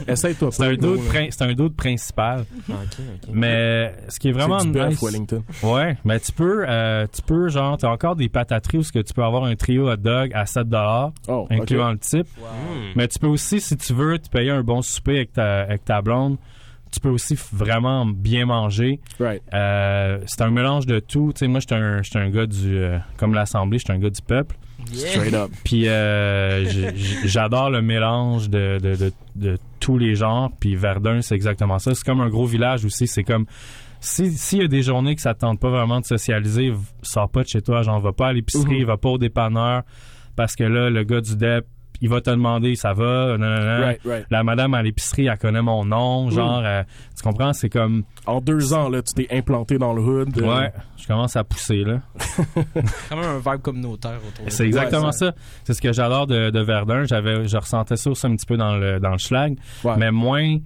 Essaye-toi 0.08 0.50
C'est 0.52 0.64
un 0.64 0.74
doute 0.74 1.00
prin- 1.08 1.28
c'est 1.30 1.44
un 1.44 1.52
doute 1.54 1.76
principal. 1.76 2.44
Ok, 2.68 2.76
ok. 2.78 3.30
Mais 3.32 3.94
ce 4.08 4.18
qui 4.18 4.28
est 4.28 4.32
vraiment 4.32 4.58
C'est 4.58 4.66
du 4.66 4.72
bœuf, 4.72 4.90
nice. 4.90 5.02
Wellington. 5.02 5.42
Ouais, 5.62 5.96
mais 6.04 6.20
tu 6.20 6.32
peux, 6.32 6.64
euh, 6.68 7.06
tu 7.12 7.22
peux, 7.22 7.48
genre, 7.48 7.76
t'as 7.78 7.88
encore 7.90 8.16
des 8.16 8.28
patateries 8.28 8.78
où 8.78 8.82
que 8.92 8.98
tu 9.00 9.14
peux 9.14 9.22
avoir 9.24 9.44
un 9.44 9.56
trio 9.56 9.90
hot 9.90 9.96
dog 9.96 10.30
à 10.34 10.46
7 10.46 10.66
Oh, 11.28 11.46
incluant 11.50 11.90
le 11.92 11.98
type. 11.98 12.26
Hmm. 12.38 12.92
Mais 12.96 13.08
tu 13.08 13.18
peux 13.18 13.26
aussi, 13.26 13.60
si 13.60 13.76
tu 13.76 13.92
veux, 13.92 14.18
te 14.18 14.28
payer 14.28 14.50
un 14.50 14.62
bon 14.62 14.82
souper 14.82 15.16
avec 15.16 15.32
ta, 15.32 15.60
avec 15.62 15.84
ta 15.84 16.02
blonde. 16.02 16.36
Tu 16.92 16.98
peux 16.98 17.08
aussi 17.08 17.38
vraiment 17.52 18.04
bien 18.04 18.46
manger. 18.46 18.98
Right. 19.20 19.42
Euh, 19.54 20.18
c'est 20.26 20.42
un 20.42 20.50
mélange 20.50 20.86
de 20.86 20.98
tout. 20.98 21.32
Moi, 21.42 21.60
j'étais 21.60 21.76
un, 21.76 22.30
gars 22.30 22.46
du, 22.46 22.76
euh, 22.78 22.98
comme 23.16 23.32
l'Assemblée, 23.32 23.78
j'étais 23.78 23.92
un 23.92 23.98
gars 23.98 24.10
du 24.10 24.20
peuple. 24.22 24.56
Straight 24.92 25.34
up. 25.34 25.50
Puis 25.64 25.88
euh, 25.88 26.64
j'adore 27.24 27.70
le 27.70 27.82
mélange 27.82 28.48
de, 28.50 28.78
de, 28.82 28.96
de, 28.96 29.12
de 29.36 29.58
tous 29.78 29.98
les 29.98 30.14
genres. 30.14 30.50
Puis 30.60 30.76
Verdun, 30.76 31.22
c'est 31.22 31.34
exactement 31.34 31.78
ça. 31.78 31.94
C'est 31.94 32.04
comme 32.04 32.20
un 32.20 32.28
gros 32.28 32.46
village 32.46 32.84
aussi. 32.84 33.06
C'est 33.06 33.24
comme 33.24 33.46
si 34.00 34.30
s'il 34.32 34.60
y 34.60 34.64
a 34.64 34.68
des 34.68 34.82
journées 34.82 35.14
que 35.14 35.22
ça 35.22 35.34
te 35.34 35.40
tente 35.40 35.60
pas 35.60 35.70
vraiment 35.70 36.00
de 36.00 36.06
socialiser, 36.06 36.72
sors 37.02 37.28
pas 37.30 37.42
de 37.42 37.48
chez 37.48 37.60
toi. 37.62 37.82
Genre, 37.82 38.00
va 38.00 38.12
pas 38.12 38.28
à 38.28 38.32
l'épicerie, 38.32 38.80
Mhm. 38.80 38.86
va 38.86 38.96
pas 38.96 39.10
au 39.10 39.18
dépanneur. 39.18 39.82
Parce 40.36 40.56
que 40.56 40.64
là, 40.64 40.88
le 40.90 41.04
gars 41.04 41.20
du 41.20 41.36
DEP, 41.36 41.66
il 42.00 42.08
va 42.08 42.20
te 42.20 42.30
demander 42.30 42.74
ça 42.76 42.92
va, 42.94 43.36
non, 43.36 43.46
non, 43.46 43.60
non. 43.60 43.80
Right, 43.82 44.00
right. 44.04 44.26
La 44.30 44.42
madame 44.42 44.74
à 44.74 44.82
l'épicerie, 44.82 45.26
elle 45.26 45.38
connaît 45.38 45.62
mon 45.62 45.84
nom. 45.84 46.30
Genre, 46.30 46.62
euh, 46.64 46.82
tu 47.16 47.22
comprends? 47.22 47.52
C'est 47.52 47.68
comme. 47.68 48.04
En 48.26 48.40
deux 48.40 48.72
ans, 48.72 48.88
là, 48.88 49.02
tu 49.02 49.12
t'es 49.14 49.36
implanté 49.36 49.78
dans 49.78 49.92
le 49.92 50.00
hood. 50.02 50.36
euh, 50.38 50.42
Ouais, 50.60 50.72
je 50.96 51.06
commence 51.06 51.36
à 51.36 51.44
pousser, 51.44 51.84
là. 51.84 52.00
Quand 53.08 53.16
même 53.16 53.24
un 53.28 53.38
vibe 53.38 53.62
communautaire 53.62 54.18
autour 54.26 54.44
de 54.46 54.50
C'est 54.50 54.66
exactement 54.66 55.12
ça. 55.12 55.32
C'est 55.64 55.74
ce 55.74 55.82
que 55.82 55.92
j'adore 55.92 56.26
de, 56.26 56.50
de 56.50 56.60
Verdun. 56.60 57.04
J'avais, 57.04 57.46
je 57.46 57.56
ressentais 57.56 57.96
ça 57.96 58.10
aussi 58.10 58.26
un 58.26 58.34
petit 58.36 58.46
peu 58.46 58.56
dans 58.56 58.76
le 58.76 58.98
dans 59.00 59.10
le 59.12 59.18
schlag, 59.18 59.56
Ouais. 59.84 59.94
mais 59.98 60.10
moins, 60.10 60.56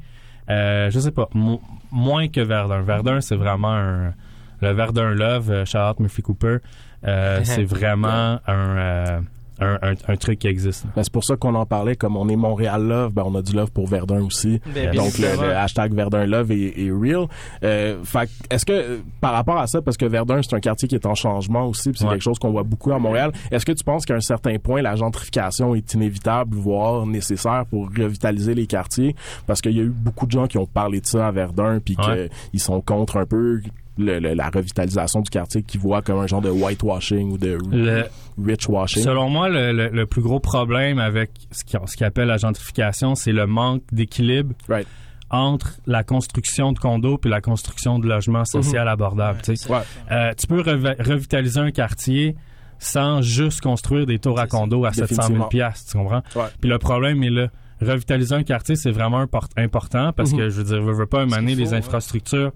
euh, 0.50 0.90
je 0.90 0.98
sais 1.00 1.10
pas, 1.12 1.28
mo- 1.34 1.60
moins 1.90 2.28
que 2.28 2.40
Verdun. 2.40 2.82
Verdun, 2.82 3.20
c'est 3.20 3.36
vraiment 3.36 3.72
un 3.72 4.14
le 4.60 4.72
Verdun 4.72 5.10
Love, 5.10 5.50
euh, 5.50 5.64
Charlotte 5.64 6.00
Murphy 6.00 6.22
Cooper. 6.22 6.58
euh, 7.06 7.40
c'est 7.44 7.64
vraiment 7.64 8.38
un, 8.46 8.76
euh, 8.78 9.20
un, 9.60 9.78
un, 9.82 9.94
un 10.08 10.16
truc 10.16 10.38
qui 10.40 10.48
existe. 10.48 10.84
Ben, 10.96 11.02
c'est 11.02 11.12
pour 11.12 11.24
ça 11.24 11.36
qu'on 11.36 11.54
en 11.54 11.66
parlait, 11.66 11.94
comme 11.96 12.16
on 12.16 12.28
est 12.28 12.36
Montréal 12.36 12.82
Love, 12.86 13.12
ben 13.12 13.22
on 13.26 13.34
a 13.36 13.42
du 13.42 13.52
love 13.54 13.70
pour 13.70 13.86
Verdun 13.86 14.22
aussi. 14.22 14.60
Ben, 14.74 14.90
bien 14.90 15.02
Donc 15.02 15.16
le, 15.18 15.52
hashtag 15.54 15.94
Verdun 15.94 16.26
Love 16.26 16.50
est, 16.52 16.78
est 16.86 16.90
real. 16.90 17.26
Euh, 17.62 18.02
fait 18.04 18.26
que, 18.26 18.54
est-ce 18.54 18.66
que 18.66 19.00
par 19.20 19.32
rapport 19.32 19.58
à 19.58 19.66
ça, 19.66 19.80
parce 19.82 19.96
que 19.96 20.06
Verdun 20.06 20.40
c'est 20.42 20.54
un 20.56 20.60
quartier 20.60 20.88
qui 20.88 20.94
est 20.96 21.06
en 21.06 21.14
changement 21.14 21.66
aussi, 21.68 21.90
puis 21.90 21.98
c'est 21.98 22.04
Ouais. 22.04 22.12
quelque 22.12 22.22
chose 22.22 22.38
qu'on 22.38 22.50
voit 22.50 22.62
beaucoup 22.64 22.92
à 22.92 22.98
Montréal. 22.98 23.32
Est-ce 23.50 23.64
que 23.64 23.72
tu 23.72 23.84
penses 23.84 24.04
qu'à 24.04 24.14
un 24.14 24.20
certain 24.20 24.58
point 24.58 24.82
la 24.82 24.96
gentrification 24.96 25.74
est 25.74 25.94
inévitable, 25.94 26.56
voire 26.56 27.06
nécessaire 27.06 27.64
pour 27.70 27.88
revitaliser 27.96 28.54
les 28.54 28.66
quartiers? 28.66 29.14
Parce 29.46 29.60
qu'il 29.60 29.76
y 29.76 29.80
a 29.80 29.84
eu 29.84 29.88
beaucoup 29.94 30.26
de 30.26 30.32
gens 30.32 30.46
qui 30.46 30.58
ont 30.58 30.66
parlé 30.66 31.00
de 31.00 31.06
ça 31.06 31.28
à 31.28 31.30
Verdun, 31.30 31.78
puis 31.84 31.96
Ouais. 31.98 32.28
qu'ils 32.50 32.60
sont 32.60 32.80
contre 32.80 33.18
un 33.18 33.26
peu. 33.26 33.60
Le- 33.98 34.18
le- 34.18 34.34
la 34.34 34.50
revitalisation 34.50 35.20
du 35.20 35.30
quartier 35.30 35.62
qui 35.62 35.78
voit 35.78 36.02
comme 36.02 36.18
un 36.18 36.26
genre 36.26 36.40
de 36.40 36.50
whitewashing 36.50 37.32
ou 37.32 37.38
de 37.38 37.58
Le- 37.70 38.06
rich 38.44 38.68
washing. 38.68 39.02
Selon 39.02 39.28
moi, 39.30 39.48
le, 39.48 40.04
plus 40.04 40.20
gros 40.22 40.40
problème 40.40 40.98
avec 40.98 41.30
ce 41.52 41.64
qui- 41.64 41.76
ce 41.86 41.96
qu'on 41.96 42.06
appelle 42.06 42.28
la 42.28 42.36
gentrification, 42.38 43.14
c'est 43.14 43.32
le 43.32 43.46
manque 43.46 43.82
d'équilibre 43.92 44.54
Right. 44.68 44.86
entre 45.30 45.78
la 45.86 46.02
construction 46.04 46.72
de 46.72 46.78
condos 46.78 47.18
puis 47.18 47.30
la 47.30 47.40
construction 47.40 47.98
de 47.98 48.06
logements 48.08 48.44
sociaux 48.44 48.80
abordables. 48.80 49.40
tu. 49.42 49.52
Ouais. 49.72 49.78
Euh, 50.10 50.32
tu 50.36 50.46
peux 50.46 50.60
revi- 50.62 51.00
revitaliser 51.00 51.60
un 51.60 51.70
quartier 51.70 52.36
sans 52.78 53.22
juste 53.22 53.60
construire 53.60 54.04
des 54.06 54.18
tours 54.18 54.38
à 54.38 54.46
condos 54.46 54.84
à 54.84 54.92
700 54.92 55.06
000 55.06 55.16
Définitivement. 55.20 55.48
piastres, 55.48 55.92
tu 55.92 55.98
comprends? 55.98 56.22
Ouais. 56.36 56.48
Puis 56.60 56.68
le 56.68 56.78
problème 56.78 57.22
est 57.22 57.30
là. 57.30 57.46
Revitaliser 57.80 58.34
un 58.34 58.42
quartier, 58.44 58.76
c'est 58.76 58.90
vraiment 58.90 59.18
import- 59.20 59.48
important 59.56 60.12
parce 60.12 60.32
Mhm. 60.32 60.38
que, 60.38 60.48
je 60.48 60.56
veux 60.60 60.64
dire, 60.64 60.82
veux, 60.82 60.92
veux 60.92 61.06
pas, 61.06 61.22
amener 61.22 61.54
les 61.54 61.74
infrastructures, 61.74 62.52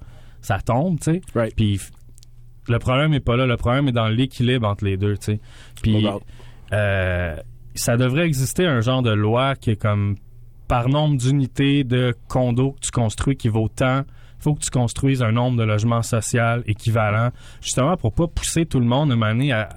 ça 0.48 0.60
tombe, 0.60 0.98
tu 0.98 1.12
sais. 1.12 1.20
Right. 1.34 1.54
Puis 1.54 1.78
le 2.68 2.78
problème 2.78 3.12
est 3.12 3.20
pas 3.20 3.36
là. 3.36 3.44
Le 3.46 3.58
problème 3.58 3.86
est 3.88 3.92
dans 3.92 4.08
l'équilibre 4.08 4.66
entre 4.66 4.84
les 4.84 4.96
deux, 4.96 5.18
tu 5.18 5.32
sais. 5.32 5.40
Puis 5.82 6.06
euh, 6.72 7.36
ça 7.74 7.96
devrait 7.98 8.24
exister 8.24 8.64
un 8.64 8.80
genre 8.80 9.02
de 9.02 9.10
loi 9.10 9.56
qui 9.56 9.72
est 9.72 9.76
comme 9.76 10.16
par 10.66 10.88
nombre 10.88 11.18
d'unités 11.18 11.84
de 11.84 12.14
condos 12.28 12.72
que 12.72 12.80
tu 12.80 12.90
construis 12.90 13.36
qui 13.36 13.48
vaut 13.48 13.68
tant. 13.68 14.04
Il 14.38 14.42
faut 14.42 14.54
que 14.54 14.60
tu 14.60 14.70
construises 14.70 15.22
un 15.22 15.32
nombre 15.32 15.58
de 15.58 15.64
logements 15.64 16.02
sociaux 16.02 16.62
équivalent, 16.66 17.28
justement 17.60 17.98
pour 17.98 18.14
pas 18.14 18.26
pousser 18.26 18.64
tout 18.64 18.80
le 18.80 18.86
monde 18.86 19.12
une 19.12 19.22
année 19.22 19.52
à, 19.52 19.68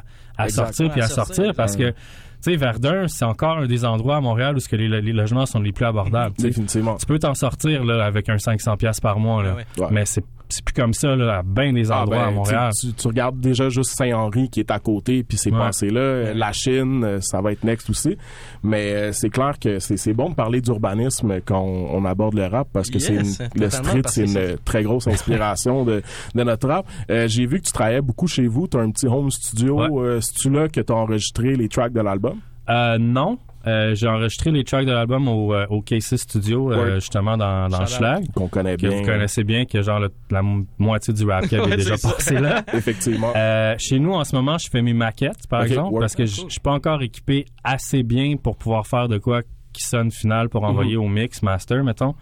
sortir 0.48 0.90
puis 0.90 1.02
à 1.02 1.08
sortir, 1.08 1.36
sortir 1.36 1.54
parce 1.54 1.76
que 1.76 1.94
sais 2.42 2.56
Verdun 2.56 3.08
c'est 3.08 3.26
encore 3.26 3.58
un 3.60 3.68
des 3.68 3.86
endroits 3.86 4.18
à 4.18 4.22
Montréal 4.22 4.56
où 4.56 4.60
ce 4.60 4.70
que 4.70 4.76
les, 4.76 4.88
les 5.02 5.14
logements 5.14 5.46
sont 5.46 5.60
les 5.60 5.72
plus 5.72 5.86
abordables. 5.86 6.36
tu 6.36 6.42
sais. 6.44 6.48
Définitivement. 6.50 6.96
Tu 6.98 7.06
peux 7.06 7.20
t'en 7.20 7.34
sortir 7.34 7.84
là 7.84 8.06
avec 8.06 8.30
un 8.30 8.38
500 8.38 8.78
pièces 8.78 9.00
par 9.00 9.20
mois 9.20 9.44
là, 9.44 9.56
Ouais, 9.56 9.66
ouais. 9.84 9.88
mais 9.92 10.06
c'est 10.06 10.24
c'est 10.54 10.66
plus 10.66 10.74
comme 10.74 10.94
ça 10.94 11.16
là, 11.16 11.38
à 11.38 11.44
bien 11.44 11.72
des 11.72 11.90
Ah, 11.94 12.02
endroits 12.02 12.18
ben, 12.18 12.28
à 12.28 12.32
Montréal. 12.32 12.72
Tu, 12.78 12.88
tu- 12.88 12.94
tu 12.94 13.08
regardes 13.08 13.40
déjà 13.40 13.70
juste 13.70 13.92
Saint-Henri 13.92 14.50
qui 14.50 14.60
est 14.60 14.70
à 14.70 14.80
côté, 14.80 15.24
puis 15.24 15.38
c'est 15.38 15.50
Ouais. 15.50 15.58
passé 15.58 15.90
là. 15.90 16.34
La 16.34 16.52
Chine, 16.52 17.06
euh, 17.06 17.20
ça 17.22 17.40
va 17.40 17.54
être 17.54 17.64
next 17.64 17.90
aussi. 17.90 18.18
Mais 18.62 18.92
euh, 18.92 19.12
c'est 19.14 19.30
clair 19.30 19.54
que 19.62 19.80
c'est 19.80 19.96
c'est 19.96 20.12
bon 20.14 20.30
de 20.32 20.36
parler 20.36 20.60
d'urbanisme 20.60 21.40
quand 21.46 21.62
on, 21.62 21.96
on 21.96 22.04
aborde 22.04 22.34
le 22.34 22.48
rap 22.48 22.68
parce 22.74 22.90
que 22.90 22.98
Yes, 22.98 23.38
c'est 23.38 23.46
une- 23.56 23.62
le 23.62 23.70
street, 23.70 24.02
c'est 24.08 24.26
une 24.26 24.58
très 24.66 24.84
grosse 24.84 25.08
inspiration 25.08 25.86
de, 25.86 26.02
de 26.36 26.44
notre 26.44 26.68
rap. 26.68 26.86
Euh, 27.10 27.30
J'ai 27.30 27.46
vu 27.46 27.62
que 27.62 27.68
tu 27.68 27.72
travaillais 27.72 28.02
beaucoup 28.02 28.28
chez 28.28 28.48
vous. 28.48 28.68
Tu 28.68 28.76
as 28.76 28.82
un 28.82 28.92
petit 28.92 29.08
home 29.08 29.32
studio. 29.32 29.80
Ouais. 29.80 29.88
Euh, 30.06 30.20
C'est-tu 30.20 30.50
là 30.50 30.68
que 30.68 30.82
tu 30.82 30.92
as 30.92 30.96
enregistré 30.98 31.56
les 31.56 31.70
tracks 31.70 31.94
de 31.94 32.02
l'album? 32.02 32.31
Euh, 32.72 32.98
non. 32.98 33.38
Euh, 33.68 33.94
j'ai 33.94 34.08
enregistré 34.08 34.50
les 34.50 34.64
tracks 34.64 34.88
de 34.88 34.92
l'album 34.92 35.28
au, 35.28 35.54
euh, 35.54 35.68
au 35.70 35.84
KC 35.84 36.18
Studio, 36.18 36.72
euh, 36.72 36.96
justement 36.96 37.38
dans. 37.38 37.70
Schlag, 37.86 38.26
Qu'on 38.34 38.48
connaît 38.48 38.76
que 38.76 38.88
bien. 38.88 38.98
vous 38.98 39.06
connaissez 39.06 39.44
bien, 39.44 39.66
que 39.66 39.84
genre 39.84 40.00
le- 40.00 40.12
la 40.32 40.42
moitié 40.80 41.14
du 41.14 41.24
rap 41.30 41.44
Ouais, 41.52 41.58
est 41.74 41.78
déjà 41.78 41.96
c'est 41.96 42.08
ça. 42.08 42.14
passé 42.14 42.40
là. 42.40 42.64
Effectivement. 42.74 43.32
Euh, 43.36 43.76
chez 43.78 44.00
nous, 44.00 44.14
en 44.14 44.24
ce 44.24 44.36
moment, 44.36 44.58
je 44.58 44.68
fais 44.68 44.82
mes 44.82 44.94
maquettes, 44.94 45.48
par 45.48 45.62
Ok, 45.62 45.68
exemple, 45.68 45.94
ouais. 45.94 46.00
parce 46.00 46.16
que 46.16 46.26
je 46.26 46.38
je 46.42 46.50
suis 46.50 46.60
pas 46.60 46.72
encore 46.72 47.04
équipé 47.04 47.46
assez 47.64 48.02
bien 48.02 48.36
pour 48.36 48.58
pouvoir 48.58 48.88
faire 48.88 49.08
de 49.08 49.20
quoi 49.20 49.42
qui 49.74 49.84
sonne 49.84 50.10
final 50.10 50.50
pour 50.50 50.64
envoyer 50.64 50.96
Mhm. 50.98 51.04
au 51.04 51.08
mix 51.08 51.44
master, 51.44 51.84
mettons. 51.84 52.16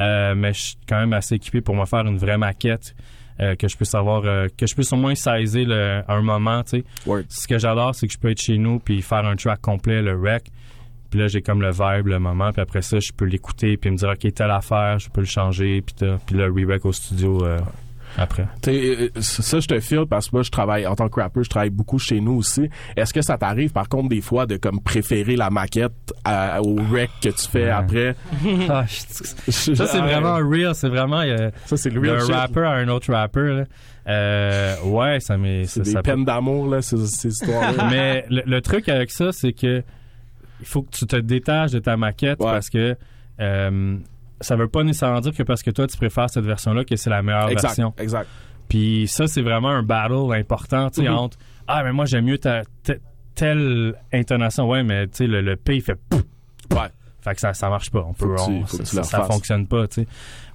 Euh, 0.00 0.34
mais 0.36 0.52
je 0.52 0.60
suis 0.60 0.76
quand 0.86 0.98
même 0.98 1.12
assez 1.14 1.36
équipé 1.36 1.60
pour 1.62 1.74
me 1.76 1.86
faire 1.86 2.06
une 2.06 2.18
vraie 2.18 2.36
maquette 2.38 2.94
euh, 3.40 3.54
que 3.56 3.68
je 3.68 3.76
puisse 3.76 3.94
avoir, 3.94 4.24
euh, 4.24 4.46
que 4.56 4.66
je 4.66 4.74
puisse 4.74 4.92
au 4.92 4.96
moins 4.96 5.14
saisir 5.14 5.66
le, 5.68 6.02
un 6.08 6.22
moment, 6.22 6.62
tu 6.62 6.78
sais. 6.78 6.84
Word. 7.06 7.22
Ce 7.28 7.46
que 7.48 7.58
j'adore, 7.58 7.94
c'est 7.94 8.06
que 8.06 8.12
je 8.12 8.18
peux 8.18 8.30
être 8.30 8.40
chez 8.40 8.58
nous 8.58 8.78
puis 8.78 9.02
faire 9.02 9.24
un 9.26 9.36
track 9.36 9.60
complet, 9.60 10.02
le 10.02 10.16
rec. 10.18 10.44
Puis 11.10 11.20
là, 11.20 11.28
j'ai 11.28 11.42
comme 11.42 11.62
le 11.62 11.70
vibe, 11.70 12.08
le 12.08 12.18
moment. 12.18 12.52
Puis 12.52 12.60
après 12.62 12.82
ça, 12.82 12.98
je 12.98 13.12
peux 13.12 13.24
l'écouter 13.24 13.76
puis 13.76 13.90
me 13.90 13.96
dire, 13.96 14.08
OK, 14.10 14.34
telle 14.34 14.50
affaire, 14.50 14.98
je 14.98 15.08
peux 15.10 15.20
le 15.20 15.26
changer. 15.26 15.80
Puis, 15.82 15.94
puis 16.26 16.36
le 16.36 16.46
re-rec 16.46 16.84
au 16.84 16.92
studio. 16.92 17.44
euh, 17.44 17.58
après. 18.18 18.46
T'sais, 18.60 18.96
euh, 19.00 19.08
ça, 19.20 19.60
je 19.60 19.66
te 19.66 19.78
file 19.80 20.04
parce 20.08 20.28
que 20.28 20.36
moi, 20.36 20.42
je 20.42 20.50
travaille 20.50 20.86
en 20.86 20.94
tant 20.94 21.08
que 21.08 21.20
rapper, 21.20 21.42
je 21.42 21.48
travaille 21.50 21.70
beaucoup 21.70 21.98
chez 21.98 22.20
nous 22.20 22.32
aussi. 22.36 22.68
Est-ce 22.96 23.12
que 23.14 23.22
ça 23.22 23.36
t'arrive, 23.38 23.72
par 23.72 23.88
contre, 23.88 24.08
des 24.08 24.20
fois, 24.20 24.46
de 24.46 24.56
comme 24.56 24.80
préférer 24.80 25.36
la 25.36 25.50
maquette 25.50 25.92
à- 26.24 26.60
au 26.62 26.76
rec 26.92 27.10
que 27.22 27.28
tu 27.30 27.48
fais 27.48 27.64
Ouais. 27.64 27.70
après? 27.70 28.14
Ah, 28.68 28.84
je- 28.86 29.74
ça, 29.74 29.86
c'est 29.86 30.00
vraiment 30.00 30.36
real. 30.36 30.74
C'est 30.74 30.88
vraiment. 30.88 31.20
euh, 31.20 31.50
Ça, 31.66 31.76
c'est 31.76 31.90
le 31.90 32.00
real 32.00 32.18
rapper 32.30 32.60
à 32.64 32.72
un 32.72 32.88
autre 32.88 33.12
rapper. 33.12 33.40
là. 33.58 33.64
Euh, 34.06 34.74
ouais, 34.84 35.18
ça 35.20 35.36
m'est. 35.38 35.64
C'est 35.64 35.80
ça- 35.80 35.84
des 35.84 35.90
ça 35.92 36.02
peut- 36.02 36.10
peines 36.12 36.24
d'amour, 36.24 36.68
là, 36.68 36.82
ces, 36.82 36.98
ces 37.06 37.28
histoires-là. 37.28 37.88
Mais 37.90 38.24
le, 38.28 38.42
le 38.44 38.60
truc 38.60 38.88
avec 38.88 39.10
ça, 39.10 39.32
c'est 39.32 39.52
que 39.52 39.82
il 40.60 40.66
faut 40.66 40.82
que 40.82 40.90
tu 40.90 41.06
te 41.06 41.16
détaches 41.16 41.72
de 41.72 41.78
ta 41.78 41.96
maquette 41.96 42.38
parce 42.38 42.70
que 42.70 42.96
euh, 43.40 43.96
ça 44.44 44.56
veut 44.56 44.68
pas 44.68 44.82
nécessairement 44.84 45.20
dire 45.20 45.32
que 45.32 45.42
parce 45.42 45.62
que 45.62 45.70
toi 45.70 45.86
tu 45.86 45.96
préfères 45.96 46.28
cette 46.30 46.44
version-là 46.44 46.84
que 46.84 46.96
c'est 46.96 47.10
la 47.10 47.22
meilleure 47.22 47.48
Exact, 47.50 47.68
version. 47.68 47.94
exact. 47.98 48.28
Puis 48.68 49.06
ça, 49.08 49.26
c'est 49.26 49.42
vraiment 49.42 49.68
un 49.68 49.82
battle 49.82 50.32
important, 50.34 50.88
tu 50.90 51.02
sais, 51.02 51.08
Mhm. 51.08 51.14
entre 51.16 51.38
ah 51.66 51.82
mais 51.84 51.92
moi 51.92 52.04
j'aime 52.06 52.24
mieux 52.24 52.38
ta 52.38 52.62
te- 52.82 52.98
telle 53.34 53.94
intonation, 54.12 54.68
ouais, 54.68 54.82
mais 54.82 55.06
tu 55.08 55.12
sais 55.18 55.26
le, 55.26 55.40
le 55.42 55.56
P 55.56 55.76
il 55.76 55.82
fait 55.82 55.96
pouf. 56.08 56.22
Ouais. 56.72 56.88
Fait 57.24 57.34
que 57.34 57.40
ça, 57.40 57.54
ça 57.54 57.68
marche 57.70 57.90
pas. 57.90 58.04
On 58.06 58.12
peut, 58.12 58.34
tu- 58.36 58.42
on- 58.50 59.02
ça, 59.02 59.22
fonctionne 59.24 59.66
pas, 59.66 59.86
tu 59.88 60.02
sais. 60.02 60.06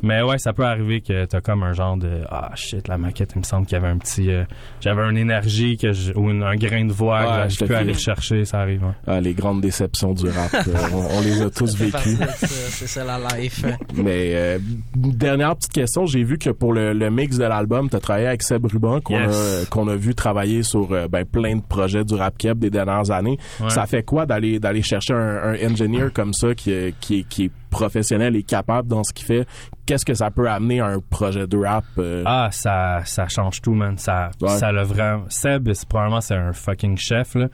Mais 0.01 0.21
ouais, 0.21 0.37
ça 0.37 0.53
peut 0.53 0.63
arriver 0.65 1.01
que 1.01 1.25
t'as 1.25 1.41
comme 1.41 1.61
un 1.63 1.73
genre 1.73 1.97
de 1.97 2.21
ah 2.29 2.51
shit, 2.55 2.87
la 2.87 2.97
maquette, 2.97 3.31
il 3.35 3.39
me 3.39 3.43
semble 3.43 3.65
qu'il 3.65 3.73
y 3.77 3.81
avait 3.81 3.89
un 3.89 3.97
petit, 3.97 4.31
euh, 4.31 4.45
j'avais 4.79 5.01
une 5.09 5.17
énergie 5.17 5.77
que 5.77 5.91
je- 5.91 6.13
ou 6.13 6.29
une- 6.29 6.43
un 6.43 6.55
grain 6.55 6.85
de 6.85 6.93
voix 6.93 7.19
Ouais, 7.19 7.43
que 7.47 7.53
je 7.53 7.65
file. 7.65 7.73
aller 7.73 7.91
le 7.93 7.97
chercher, 7.99 8.45
ça 8.45 8.61
arrive. 8.61 8.83
hein. 8.85 8.95
Ah, 9.07 9.19
les 9.19 9.33
grandes 9.33 9.59
déceptions 9.59 10.13
du 10.13 10.29
rap, 10.29 10.53
euh, 10.53 10.73
on, 10.93 11.17
on 11.17 11.21
les 11.21 11.41
a 11.41 11.49
tous 11.49 11.75
vécues. 11.75 12.17
c'est 12.37 12.87
ça 12.87 13.03
la 13.03 13.19
life. 13.37 13.65
Mais 13.95 14.31
euh, 14.35 14.59
dernière 14.95 15.55
petite 15.55 15.73
question, 15.73 16.05
j'ai 16.05 16.23
vu 16.23 16.37
que 16.37 16.49
pour 16.49 16.71
le, 16.73 16.93
le 16.93 17.09
mix 17.09 17.37
de 17.37 17.43
l'album, 17.45 17.89
tu 17.89 17.95
as 17.95 17.99
travaillé 17.99 18.27
avec 18.27 18.43
Seb 18.43 18.65
Ruban 18.65 19.01
qu'on 19.01 19.19
Yes. 19.19 19.63
a 19.63 19.65
qu'on 19.69 19.87
a 19.89 19.95
vu 19.95 20.15
travailler 20.15 20.63
sur 20.63 20.91
euh, 20.93 21.07
ben, 21.09 21.25
plein 21.25 21.57
de 21.57 21.61
projets 21.61 22.05
du 22.05 22.13
rap 22.15 22.37
keb 22.37 22.59
des 22.59 22.69
dernières 22.69 23.11
années. 23.11 23.37
Ouais. 23.59 23.69
Ça 23.69 23.85
fait 23.85 24.03
quoi 24.03 24.25
d'aller 24.25 24.59
d'aller 24.59 24.81
chercher 24.81 25.13
un, 25.13 25.53
un 25.55 25.71
engineer 25.71 26.09
comme 26.13 26.33
ça 26.33 26.53
qui 26.59 26.71
est, 26.71 26.99
qui 26.99 27.19
est 27.19 27.23
qui 27.23 27.45
est 27.45 27.51
professionnel 27.69 28.35
et 28.35 28.43
capable 28.43 28.87
dans 28.87 29.03
ce 29.03 29.13
qu'il 29.13 29.25
fait 29.25 29.47
Qu'est-ce 29.85 30.05
que 30.05 30.13
ça 30.13 30.29
peut 30.31 30.49
amener 30.49 30.79
à 30.81 30.87
un 30.87 30.99
projet 30.99 31.47
de 31.47 31.57
rap 31.57 31.85
euh? 31.97 32.23
Ah, 32.25 32.49
ça, 32.51 33.01
ça 33.05 33.27
change 33.27 33.61
tout, 33.61 33.73
man. 33.73 33.97
Ça, 33.97 34.31
Ouais. 34.41 34.49
ça 34.49 34.71
l'a 34.71 34.83
vraiment. 34.83 35.23
Seb, 35.29 35.71
c'est 35.73 35.87
probablement 35.87 36.21
c'est 36.21 36.35
un 36.35 36.53
fucking 36.53 36.97
chef. 36.97 37.35
Là. 37.35 37.47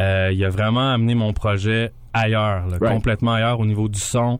Euh, 0.00 0.30
il 0.32 0.44
a 0.44 0.48
vraiment 0.50 0.92
amené 0.92 1.14
mon 1.14 1.32
projet 1.32 1.90
ailleurs, 2.14 2.66
là, 2.66 2.78
Right. 2.80 2.94
complètement 2.94 3.32
ailleurs 3.34 3.60
au 3.60 3.66
niveau 3.66 3.88
du 3.88 3.98
son. 3.98 4.38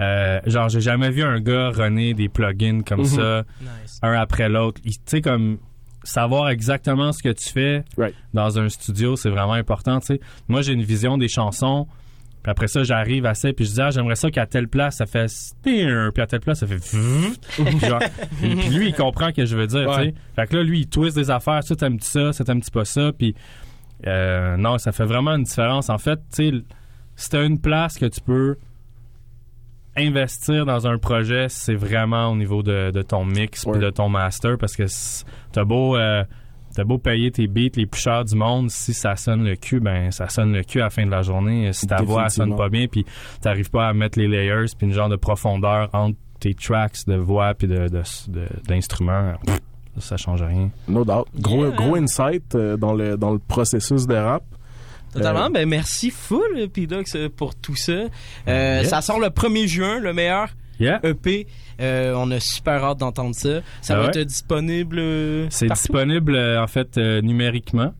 Euh, 0.00 0.40
genre, 0.46 0.68
j'ai 0.68 0.80
jamais 0.80 1.10
vu 1.10 1.22
un 1.22 1.40
gars 1.40 1.70
runner 1.70 2.14
des 2.14 2.28
plugins 2.28 2.82
comme 2.82 3.00
Mhm. 3.00 3.04
ça, 3.06 3.42
Nice. 3.60 3.98
un 4.02 4.12
après 4.14 4.48
l'autre. 4.48 4.80
Tu 4.82 4.92
sais, 5.06 5.20
comme 5.20 5.58
savoir 6.02 6.48
exactement 6.50 7.12
ce 7.12 7.22
que 7.22 7.30
tu 7.30 7.48
fais 7.50 7.84
Right. 7.96 8.14
dans 8.34 8.58
un 8.58 8.68
studio, 8.68 9.16
c'est 9.16 9.30
vraiment 9.30 9.52
important. 9.54 10.00
tu 10.00 10.06
sais. 10.06 10.20
Moi, 10.48 10.60
j'ai 10.62 10.72
une 10.72 10.82
vision 10.82 11.16
des 11.16 11.28
chansons. 11.28 11.86
Puis 12.44 12.50
après 12.50 12.68
ça, 12.68 12.84
j'arrive 12.84 13.24
à 13.26 13.34
ça, 13.34 13.52
puis 13.54 13.64
je 13.64 13.72
dis, 13.72 13.80
ah, 13.80 13.90
j'aimerais 13.90 14.14
ça 14.16 14.30
qu'à 14.30 14.46
telle 14.46 14.68
place, 14.68 14.98
ça 14.98 15.06
fait 15.06 15.26
puis 15.62 15.82
à 16.22 16.26
telle 16.26 16.40
place, 16.40 16.60
ça 16.60 16.66
fait 16.66 16.78
genre, 17.88 17.98
puis- 18.38 18.54
lui, 18.70 18.88
il 18.90 18.94
comprend 18.94 19.28
ce 19.30 19.32
que 19.32 19.46
je 19.46 19.56
veux 19.56 19.66
dire, 19.66 19.88
Ouais. 19.88 19.96
tu 19.96 20.04
sais. 20.10 20.14
Fait 20.36 20.46
que 20.46 20.56
là, 20.58 20.62
lui, 20.62 20.80
il 20.80 20.86
twist 20.88 21.16
des 21.16 21.30
affaires, 21.30 21.64
ça, 21.64 21.74
t'aimes-tu 21.74 22.06
ça, 22.06 22.32
ça, 22.34 22.44
t'aimes-tu 22.44 22.70
pas 22.70 22.84
ça, 22.84 23.10
puis 23.18 23.34
non, 24.06 24.76
ça 24.78 24.92
fait 24.92 25.06
vraiment 25.06 25.32
une 25.34 25.44
différence. 25.44 25.88
En 25.88 25.96
fait, 25.98 26.20
tu 26.36 26.50
sais, 26.50 26.64
si 27.16 27.30
t'as 27.30 27.44
une 27.46 27.58
place 27.60 27.96
que 27.96 28.06
tu 28.06 28.20
peux 28.20 28.56
investir 29.96 30.66
dans 30.66 30.86
un 30.86 30.98
projet, 30.98 31.46
c'est 31.48 31.76
vraiment 31.76 32.28
au 32.30 32.36
niveau 32.36 32.62
de, 32.62 32.90
de 32.90 33.02
ton 33.02 33.24
mix 33.24 33.64
puis 33.64 33.80
de 33.80 33.90
ton 33.90 34.08
master, 34.08 34.58
parce 34.58 34.76
que 34.76 34.84
t'as 35.52 35.64
beau... 35.64 35.96
T'as 36.74 36.84
beau 36.84 36.98
payer 36.98 37.30
tes 37.30 37.46
beats 37.46 37.76
les 37.76 37.86
plus 37.86 38.00
chers 38.00 38.24
du 38.24 38.34
monde, 38.34 38.70
si 38.70 38.92
ça 38.94 39.16
sonne 39.16 39.44
le 39.44 39.54
cul, 39.56 39.80
ben 39.80 40.10
ça 40.10 40.28
sonne 40.28 40.52
le 40.52 40.62
cul 40.62 40.80
à 40.80 40.84
la 40.84 40.90
fin 40.90 41.06
de 41.06 41.10
la 41.10 41.22
journée. 41.22 41.72
Si 41.72 41.86
ta 41.86 42.02
voix 42.02 42.24
elle 42.24 42.30
sonne 42.30 42.56
pas 42.56 42.68
bien, 42.68 42.86
puis 42.88 43.04
t'arrives 43.40 43.70
pas 43.70 43.88
à 43.88 43.92
mettre 43.92 44.18
les 44.18 44.26
layers, 44.28 44.66
puis 44.76 44.86
une 44.88 44.92
genre 44.92 45.08
de 45.08 45.16
profondeur 45.16 45.88
entre 45.92 46.18
tes 46.40 46.54
tracks 46.54 47.06
de 47.06 47.14
voix 47.14 47.54
puis 47.54 47.68
de, 47.68 47.88
de, 47.88 48.02
de- 48.28 48.48
d'instruments, 48.68 49.34
pff, 49.46 49.60
ça 49.98 50.16
change 50.16 50.42
rien. 50.42 50.70
No 50.88 51.04
doubt. 51.04 51.26
Gros, 51.38 51.66
Yeah. 51.66 51.76
gros 51.76 51.94
insight 51.96 52.54
euh, 52.56 52.76
dans 52.76 52.92
le 52.92 53.16
dans 53.16 53.30
le 53.30 53.38
processus 53.38 54.06
de 54.06 54.14
rap. 54.16 54.42
Totalement. 55.12 55.44
Euh, 55.46 55.50
Ben, 55.50 55.68
merci 55.68 56.10
full, 56.10 56.68
P-Dox, 56.72 57.14
euh, 57.14 57.28
pour 57.28 57.54
tout 57.54 57.76
ça. 57.76 57.92
Euh, 58.48 58.80
Yes. 58.80 58.88
Ça 58.90 59.00
sort 59.00 59.20
le 59.20 59.28
1er 59.28 59.68
juin, 59.68 60.00
le 60.00 60.12
meilleur 60.12 60.48
Yeah. 60.80 61.00
EP. 61.04 61.46
Euh, 61.80 62.14
on 62.16 62.30
a 62.30 62.40
super 62.40 62.82
hâte 62.84 62.98
d'entendre 62.98 63.34
ça. 63.34 63.60
Ça 63.80 63.94
Ah 63.94 63.96
va 63.96 64.02
ouais? 64.04 64.08
être 64.18 64.26
disponible. 64.26 64.98
euh, 64.98 65.46
C'est 65.50 65.68
disponible 65.68 66.34
euh, 66.34 66.62
en 66.62 66.66
fait 66.66 66.96
euh, 66.98 67.20
numériquement. 67.20 67.92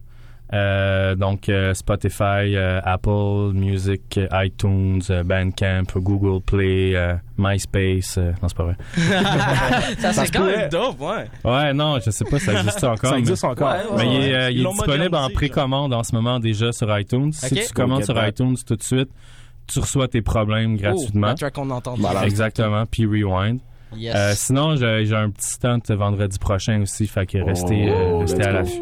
Euh, 0.52 1.16
donc 1.16 1.48
euh, 1.48 1.72
Spotify, 1.74 2.54
euh, 2.54 2.78
Apple 2.84 3.52
Music, 3.54 4.18
euh, 4.18 4.28
iTunes, 4.44 5.00
euh, 5.10 5.24
Bandcamp, 5.24 5.84
Google 5.96 6.40
Play, 6.44 6.94
euh, 6.94 7.14
MySpace. 7.38 8.18
euh, 8.18 8.30
non, 8.42 8.48
c'est 8.48 8.56
pas 8.56 8.64
vrai. 8.64 8.76
ça, 9.98 10.12
Ça 10.12 10.24
c'est 10.24 10.30
quand 10.32 10.44
même 10.44 10.68
dope, 10.68 11.00
ouais. 11.00 11.26
Ouais, 11.44 11.72
non, 11.72 11.98
je 12.04 12.10
sais 12.10 12.24
pas, 12.26 12.38
ça 12.38 12.52
existe 12.52 12.84
encore. 12.84 13.08
Ça 13.10 13.12
mais- 13.12 13.18
existe 13.20 13.42
encore. 13.44 13.68
Ouais, 13.72 13.96
ouais. 13.96 14.04
Mais 14.06 14.14
il 14.14 14.22
est, 14.28 14.34
euh, 14.34 14.50
il 14.50 14.64
disponible 14.68 15.16
en 15.16 15.30
précommande 15.30 15.94
en 15.94 16.02
ce 16.04 16.14
moment 16.14 16.38
déjà 16.38 16.70
sur 16.72 16.96
iTunes. 16.98 17.32
Si 17.32 17.54
tu 17.54 17.72
commandes 17.72 18.04
sur 18.04 18.24
iTunes 18.24 18.54
tout 18.64 18.76
de 18.76 18.82
suite, 18.82 19.08
tu 19.66 19.78
reçois 19.80 20.08
tes 20.08 20.22
problèmes 20.22 20.74
Oh, 20.78 20.82
gratuitement. 20.82 21.28
la 21.28 21.34
track 21.34 21.54
qu'on 21.54 21.70
entend. 21.70 21.94
Voilà. 21.98 22.24
Exactement, 22.26 22.84
puis 22.86 23.06
rewind. 23.06 23.60
Yes. 23.96 24.12
Euh, 24.16 24.32
sinon, 24.34 24.74
j'ai 24.74 25.06
j'ai 25.06 25.14
un 25.14 25.30
petit 25.30 25.46
stunt 25.50 25.78
vendredi 25.90 26.36
prochain 26.40 26.82
aussi, 26.82 27.06
fait 27.06 27.26
que 27.26 27.38
restez, 27.38 27.88
euh, 27.88 28.10
Oh, 28.14 28.18
restez 28.18 28.38
let's 28.38 28.46
à 28.48 28.50
l'affût. 28.52 28.80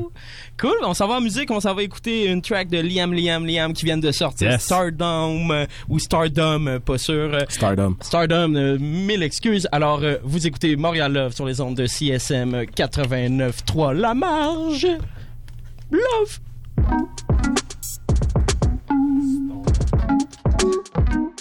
Cool, 0.58 0.72
on 0.84 0.94
s'en 0.94 1.06
va 1.06 1.16
en 1.16 1.20
musique, 1.20 1.50
on 1.50 1.60
s'en 1.60 1.74
va 1.74 1.82
écouter 1.82 2.30
une 2.30 2.40
track 2.40 2.68
de 2.70 2.78
Liam, 2.78 3.12
Liam, 3.12 3.44
Liam 3.44 3.74
qui 3.74 3.84
vient 3.84 3.98
de 3.98 4.10
sortir. 4.10 4.50
Yes. 4.52 4.62
Stardom 4.64 5.50
euh, 5.50 5.66
ou 5.90 5.98
Stardom, 5.98 6.66
euh, 6.66 6.78
pas 6.78 6.96
sûr. 6.96 7.34
euh, 7.34 7.40
Stardom. 7.50 7.94
Stardom, 8.00 8.54
euh, 8.54 8.78
mille 8.78 9.22
excuses. 9.22 9.68
Alors, 9.70 10.00
euh, 10.02 10.16
vous 10.24 10.46
écoutez 10.46 10.76
Montréal 10.76 11.12
Love 11.12 11.34
sur 11.34 11.44
les 11.44 11.60
ondes 11.60 11.76
de 11.76 11.84
CSM 11.86 12.62
89.3 12.74 13.92
La 13.92 14.14
Marge. 14.14 14.86
Love. 15.90 16.40
thank 20.94 21.14
you 21.14 21.31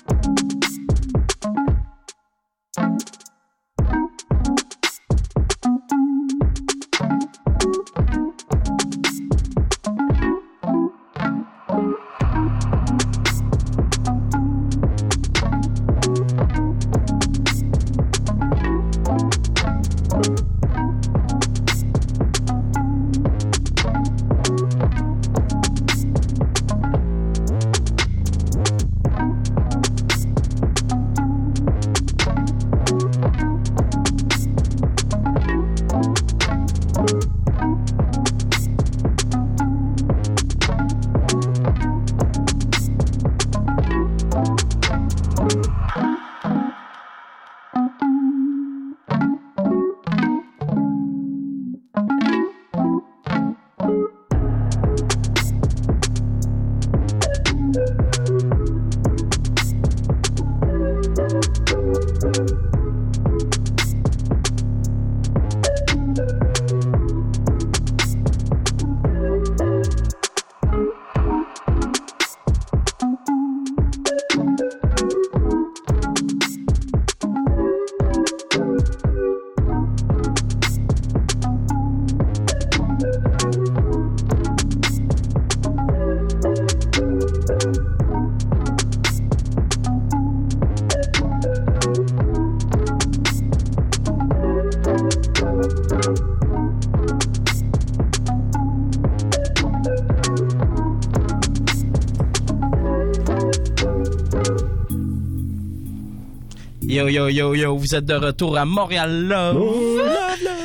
Yo, 107.11 107.27
yo, 107.27 107.29
yo, 107.29 107.53
yo, 107.55 107.75
vous 107.77 107.93
êtes 107.93 108.05
de 108.05 108.13
retour 108.13 108.57
à 108.57 108.63
Montréal 108.63 109.27
Love. 109.27 110.01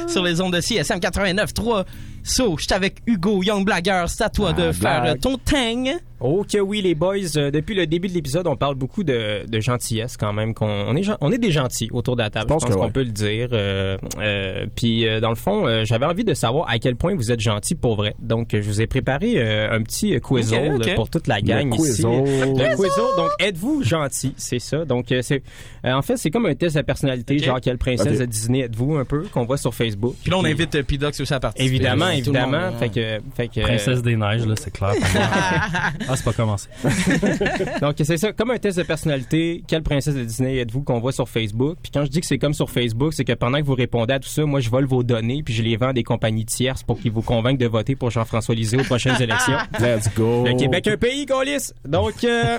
Sur 0.06 0.22
les 0.22 0.40
ondes 0.40 0.52
de 0.52 0.60
CSM 0.60 0.98
89.3. 1.00 1.84
So, 2.22 2.56
j'étais 2.56 2.74
avec 2.74 2.98
Hugo 3.06 3.42
Young 3.42 3.64
Blagger. 3.64 4.04
C'est 4.06 4.22
à 4.22 4.28
toi 4.28 4.52
de 4.52 4.68
Ah, 4.68 4.72
faire 4.72 5.14
ton 5.20 5.38
tang. 5.38 5.88
Oh 6.20 6.44
que 6.50 6.58
oui 6.58 6.80
les 6.82 6.94
boys, 6.94 7.16
Euh, 7.36 7.50
depuis 7.50 7.74
le 7.74 7.86
début 7.86 8.08
de 8.08 8.14
l'épisode, 8.14 8.46
on 8.46 8.56
parle 8.56 8.74
beaucoup 8.74 9.04
de, 9.04 9.44
de 9.46 9.60
gentillesse 9.60 10.16
quand 10.16 10.32
même. 10.32 10.54
Qu'on 10.54 10.66
on 10.66 10.96
est 10.96 11.02
gen- 11.02 11.16
on 11.20 11.30
est 11.32 11.38
des 11.38 11.50
gentils 11.50 11.88
autour 11.92 12.16
de 12.16 12.22
la 12.22 12.30
table. 12.30 12.46
Je 12.48 12.54
pense 12.54 12.64
qu'on 12.64 12.84
ouais. 12.84 12.90
peut 12.90 13.02
le 13.02 13.10
dire. 13.10 13.48
Euh, 13.52 13.98
euh, 14.18 14.66
puis 14.74 15.06
euh, 15.06 15.20
dans 15.20 15.28
le 15.30 15.34
fond, 15.36 15.66
euh, 15.66 15.84
j'avais 15.84 16.06
envie 16.06 16.24
de 16.24 16.32
savoir 16.34 16.68
à 16.70 16.78
quel 16.78 16.96
point 16.96 17.14
vous 17.14 17.30
êtes 17.32 17.40
gentils 17.40 17.74
pour 17.74 17.96
vrai. 17.96 18.14
Donc 18.18 18.48
je 18.52 18.58
vous 18.60 18.80
ai 18.80 18.86
préparé 18.86 19.34
euh, 19.36 19.70
un 19.70 19.82
petit 19.82 20.18
quizzle 20.20 20.74
Ok, 20.76 20.86
ok. 20.86 20.94
pour 20.94 21.10
toute 21.10 21.26
la 21.26 21.36
Le 21.40 21.42
gang 21.42 21.74
ici. 21.74 22.02
Le 22.02 22.76
quizzle. 22.76 23.16
Donc 23.16 23.30
êtes-vous 23.38 23.82
gentil? 23.82 24.32
C'est 24.36 24.58
ça. 24.58 24.84
Donc 24.84 25.12
euh, 25.12 25.20
c'est 25.22 25.42
euh, 25.84 25.92
en 25.92 26.02
fait 26.02 26.16
c'est 26.16 26.30
comme 26.30 26.46
un 26.46 26.54
test 26.54 26.76
de 26.76 26.82
personnalité. 26.82 27.38
Genre 27.38 27.60
quelle 27.60 27.78
princesse 27.78 28.18
de 28.18 28.24
Disney 28.24 28.60
êtes-vous 28.60 28.96
un 28.96 29.04
peu 29.04 29.22
qu'on 29.32 29.44
voit 29.44 29.58
sur 29.58 29.74
Facebook. 29.74 30.14
Puis 30.22 30.30
là, 30.30 30.38
on 30.38 30.44
invite 30.44 30.74
euh, 30.76 30.82
P-Dox 30.82 31.20
aussi 31.20 31.34
à 31.34 31.40
participer. 31.40 31.66
Évidemment, 31.74 32.08
évidemment. 32.08 32.70
monde, 32.70 32.78
fait 32.78 32.88
que, 32.88 33.18
fait 33.34 33.48
que, 33.48 33.60
Princesse 33.60 34.02
des 34.02 34.16
neiges, 34.16 34.46
là, 34.46 34.54
c'est 34.56 34.70
clair. 34.72 34.92
ah, 36.08 36.16
c'est 36.16 36.24
pas 36.24 36.32
commencé. 36.32 36.68
Donc, 37.80 37.94
c'est 38.02 38.16
ça. 38.16 38.32
Comme 38.32 38.50
un 38.50 38.58
test 38.58 38.78
de 38.78 38.82
personnalité, 38.82 39.62
quelle 39.66 39.82
princesse 39.82 40.14
de 40.14 40.24
Disney 40.24 40.58
êtes-vous 40.58 40.82
qu'on 40.82 41.00
voit 41.00 41.12
sur 41.12 41.28
Facebook? 41.28 41.78
Puis 41.82 41.90
quand 41.92 42.04
je 42.04 42.10
dis 42.10 42.20
que 42.20 42.26
c'est 42.26 42.38
comme 42.38 42.54
sur 42.54 42.70
Facebook, 42.70 43.12
c'est 43.14 43.24
que 43.24 43.32
pendant 43.32 43.58
que 43.58 43.64
vous 43.64 43.74
répondez 43.74 44.14
à 44.14 44.18
tout 44.20 44.28
ça, 44.28 44.44
moi, 44.44 44.60
je 44.60 44.70
vole 44.70 44.86
vos 44.86 45.02
données 45.02 45.42
puis 45.42 45.54
je 45.54 45.62
les 45.62 45.76
vends 45.76 45.88
à 45.88 45.92
des 45.92 46.02
compagnies 46.04 46.44
tierces 46.44 46.82
pour 46.82 46.98
qu'ils 47.00 47.12
vous 47.12 47.22
convainquent 47.22 47.58
de 47.58 47.66
voter 47.66 47.96
pour 47.96 48.10
Jean-François 48.10 48.54
Lisée 48.54 48.78
aux 48.78 48.84
prochaines 48.84 49.20
élections. 49.20 49.56
Let's 49.80 50.08
go. 50.14 50.44
Le 50.46 50.54
Québec, 50.56 50.86
un 50.88 50.96
pays, 50.96 51.26
Gaulis. 51.26 51.72
Donc, 51.86 52.24
euh, 52.24 52.58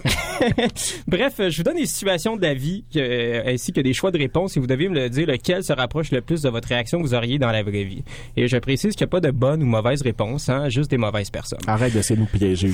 bref, 1.07 1.35
je 1.49 1.57
vous 1.57 1.63
donne 1.63 1.77
des 1.77 1.85
situations 1.85 2.35
de 2.37 2.41
la 2.41 2.53
vie 2.53 2.83
que- 2.93 3.47
ainsi 3.47 3.71
que 3.73 3.81
des 3.81 3.93
choix 3.93 4.11
de 4.11 4.17
réponse 4.17 4.57
et 4.57 4.59
vous 4.59 4.67
devez 4.67 4.89
me 4.89 4.95
le 4.95 5.09
dire 5.09 5.27
lequel 5.27 5.63
se 5.63 5.73
rapproche 5.73 6.11
le 6.11 6.21
plus 6.21 6.41
de 6.41 6.49
votre 6.49 6.67
réaction 6.67 6.99
que 6.99 7.03
vous 7.03 7.13
auriez 7.13 7.39
dans 7.39 7.51
la 7.51 7.63
vraie 7.63 7.83
vie? 7.83 8.03
Et 8.35 8.47
je 8.47 8.57
précise 8.57 8.95
qu'il 8.95 9.05
n'y 9.05 9.09
a 9.09 9.11
pas 9.11 9.19
de 9.21 9.31
bonne 9.31 9.63
ou 9.63 9.65
mauvaise 9.65 10.01
réponse, 10.01 10.49
hein, 10.49 10.69
juste 10.69 10.89
des 10.91 10.97
mauvaises 10.97 11.29
personnes. 11.29 11.59
Arrête 11.67 11.93
d'essayer 11.93 12.15
de 12.15 12.21
nous 12.21 12.27
piéger. 12.27 12.71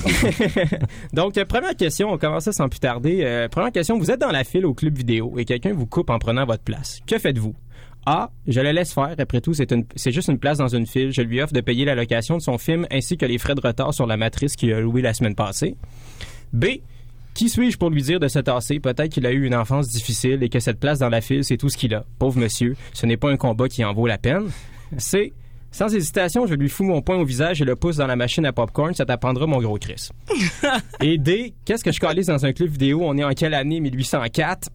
Donc, 1.12 1.38
euh, 1.38 1.44
première 1.44 1.76
question, 1.76 2.12
on 2.12 2.18
commence 2.18 2.50
sans 2.50 2.68
plus 2.68 2.80
tarder. 2.80 3.20
Euh, 3.22 3.48
première 3.48 3.72
question, 3.72 3.98
vous 3.98 4.10
êtes 4.10 4.20
dans 4.20 4.30
la 4.30 4.44
file 4.44 4.66
au 4.66 4.74
club 4.74 4.96
vidéo 4.96 5.34
et 5.38 5.44
quelqu'un 5.44 5.72
vous 5.72 5.86
coupe 5.86 6.10
en 6.10 6.18
prenant 6.18 6.44
votre 6.44 6.62
place. 6.62 7.00
Que 7.06 7.18
faites-vous? 7.18 7.54
A. 8.06 8.30
Je 8.46 8.60
le 8.60 8.72
laisse 8.72 8.92
faire. 8.92 9.14
Après 9.18 9.40
tout, 9.40 9.54
c'est 9.54 9.72
c'est 9.96 10.12
juste 10.12 10.28
une 10.28 10.38
place 10.38 10.58
dans 10.58 10.68
une 10.68 10.86
file. 10.86 11.10
Je 11.10 11.22
lui 11.22 11.40
offre 11.40 11.54
de 11.54 11.60
payer 11.60 11.84
la 11.84 11.94
location 11.94 12.36
de 12.36 12.42
son 12.42 12.58
film 12.58 12.86
ainsi 12.90 13.16
que 13.16 13.24
les 13.24 13.38
frais 13.38 13.54
de 13.54 13.60
retard 13.60 13.94
sur 13.94 14.06
la 14.06 14.16
matrice 14.16 14.56
qu'il 14.56 14.72
a 14.72 14.80
loué 14.80 15.00
la 15.00 15.14
semaine 15.14 15.34
passée. 15.34 15.76
B. 16.52 16.66
Qui 17.32 17.48
suis-je 17.48 17.78
pour 17.78 17.90
lui 17.90 18.02
dire 18.02 18.20
de 18.20 18.28
se 18.28 18.38
tasser? 18.38 18.78
Peut-être 18.78 19.10
qu'il 19.10 19.26
a 19.26 19.32
eu 19.32 19.44
une 19.44 19.56
enfance 19.56 19.88
difficile 19.88 20.40
et 20.42 20.48
que 20.48 20.60
cette 20.60 20.78
place 20.78 21.00
dans 21.00 21.08
la 21.08 21.20
file, 21.20 21.42
c'est 21.42 21.56
tout 21.56 21.68
ce 21.68 21.76
qu'il 21.76 21.92
a. 21.92 22.04
Pauvre 22.20 22.38
monsieur, 22.38 22.76
ce 22.92 23.06
n'est 23.06 23.16
pas 23.16 23.30
un 23.30 23.36
combat 23.36 23.68
qui 23.68 23.84
en 23.84 23.92
vaut 23.92 24.06
la 24.06 24.18
peine. 24.18 24.50
C. 24.98 25.32
Sans 25.74 25.92
hésitation, 25.92 26.46
je 26.46 26.54
lui 26.54 26.68
fous 26.68 26.84
mon 26.84 27.02
poing 27.02 27.16
au 27.16 27.24
visage 27.24 27.60
et 27.60 27.64
le 27.64 27.74
pousse 27.74 27.96
dans 27.96 28.06
la 28.06 28.14
machine 28.14 28.46
à 28.46 28.52
popcorn, 28.52 28.94
ça 28.94 29.04
t'apprendra 29.04 29.48
mon 29.48 29.60
gros 29.60 29.76
Chris. 29.76 30.10
Et 31.00 31.18
D, 31.18 31.52
qu'est-ce 31.64 31.82
que 31.82 31.90
je 31.90 31.98
calisse 31.98 32.28
dans 32.28 32.46
un 32.46 32.52
club 32.52 32.70
vidéo? 32.70 33.00
On 33.02 33.18
est 33.18 33.24
en 33.24 33.32
quelle 33.32 33.54
année? 33.54 33.80
1804? 33.80 34.68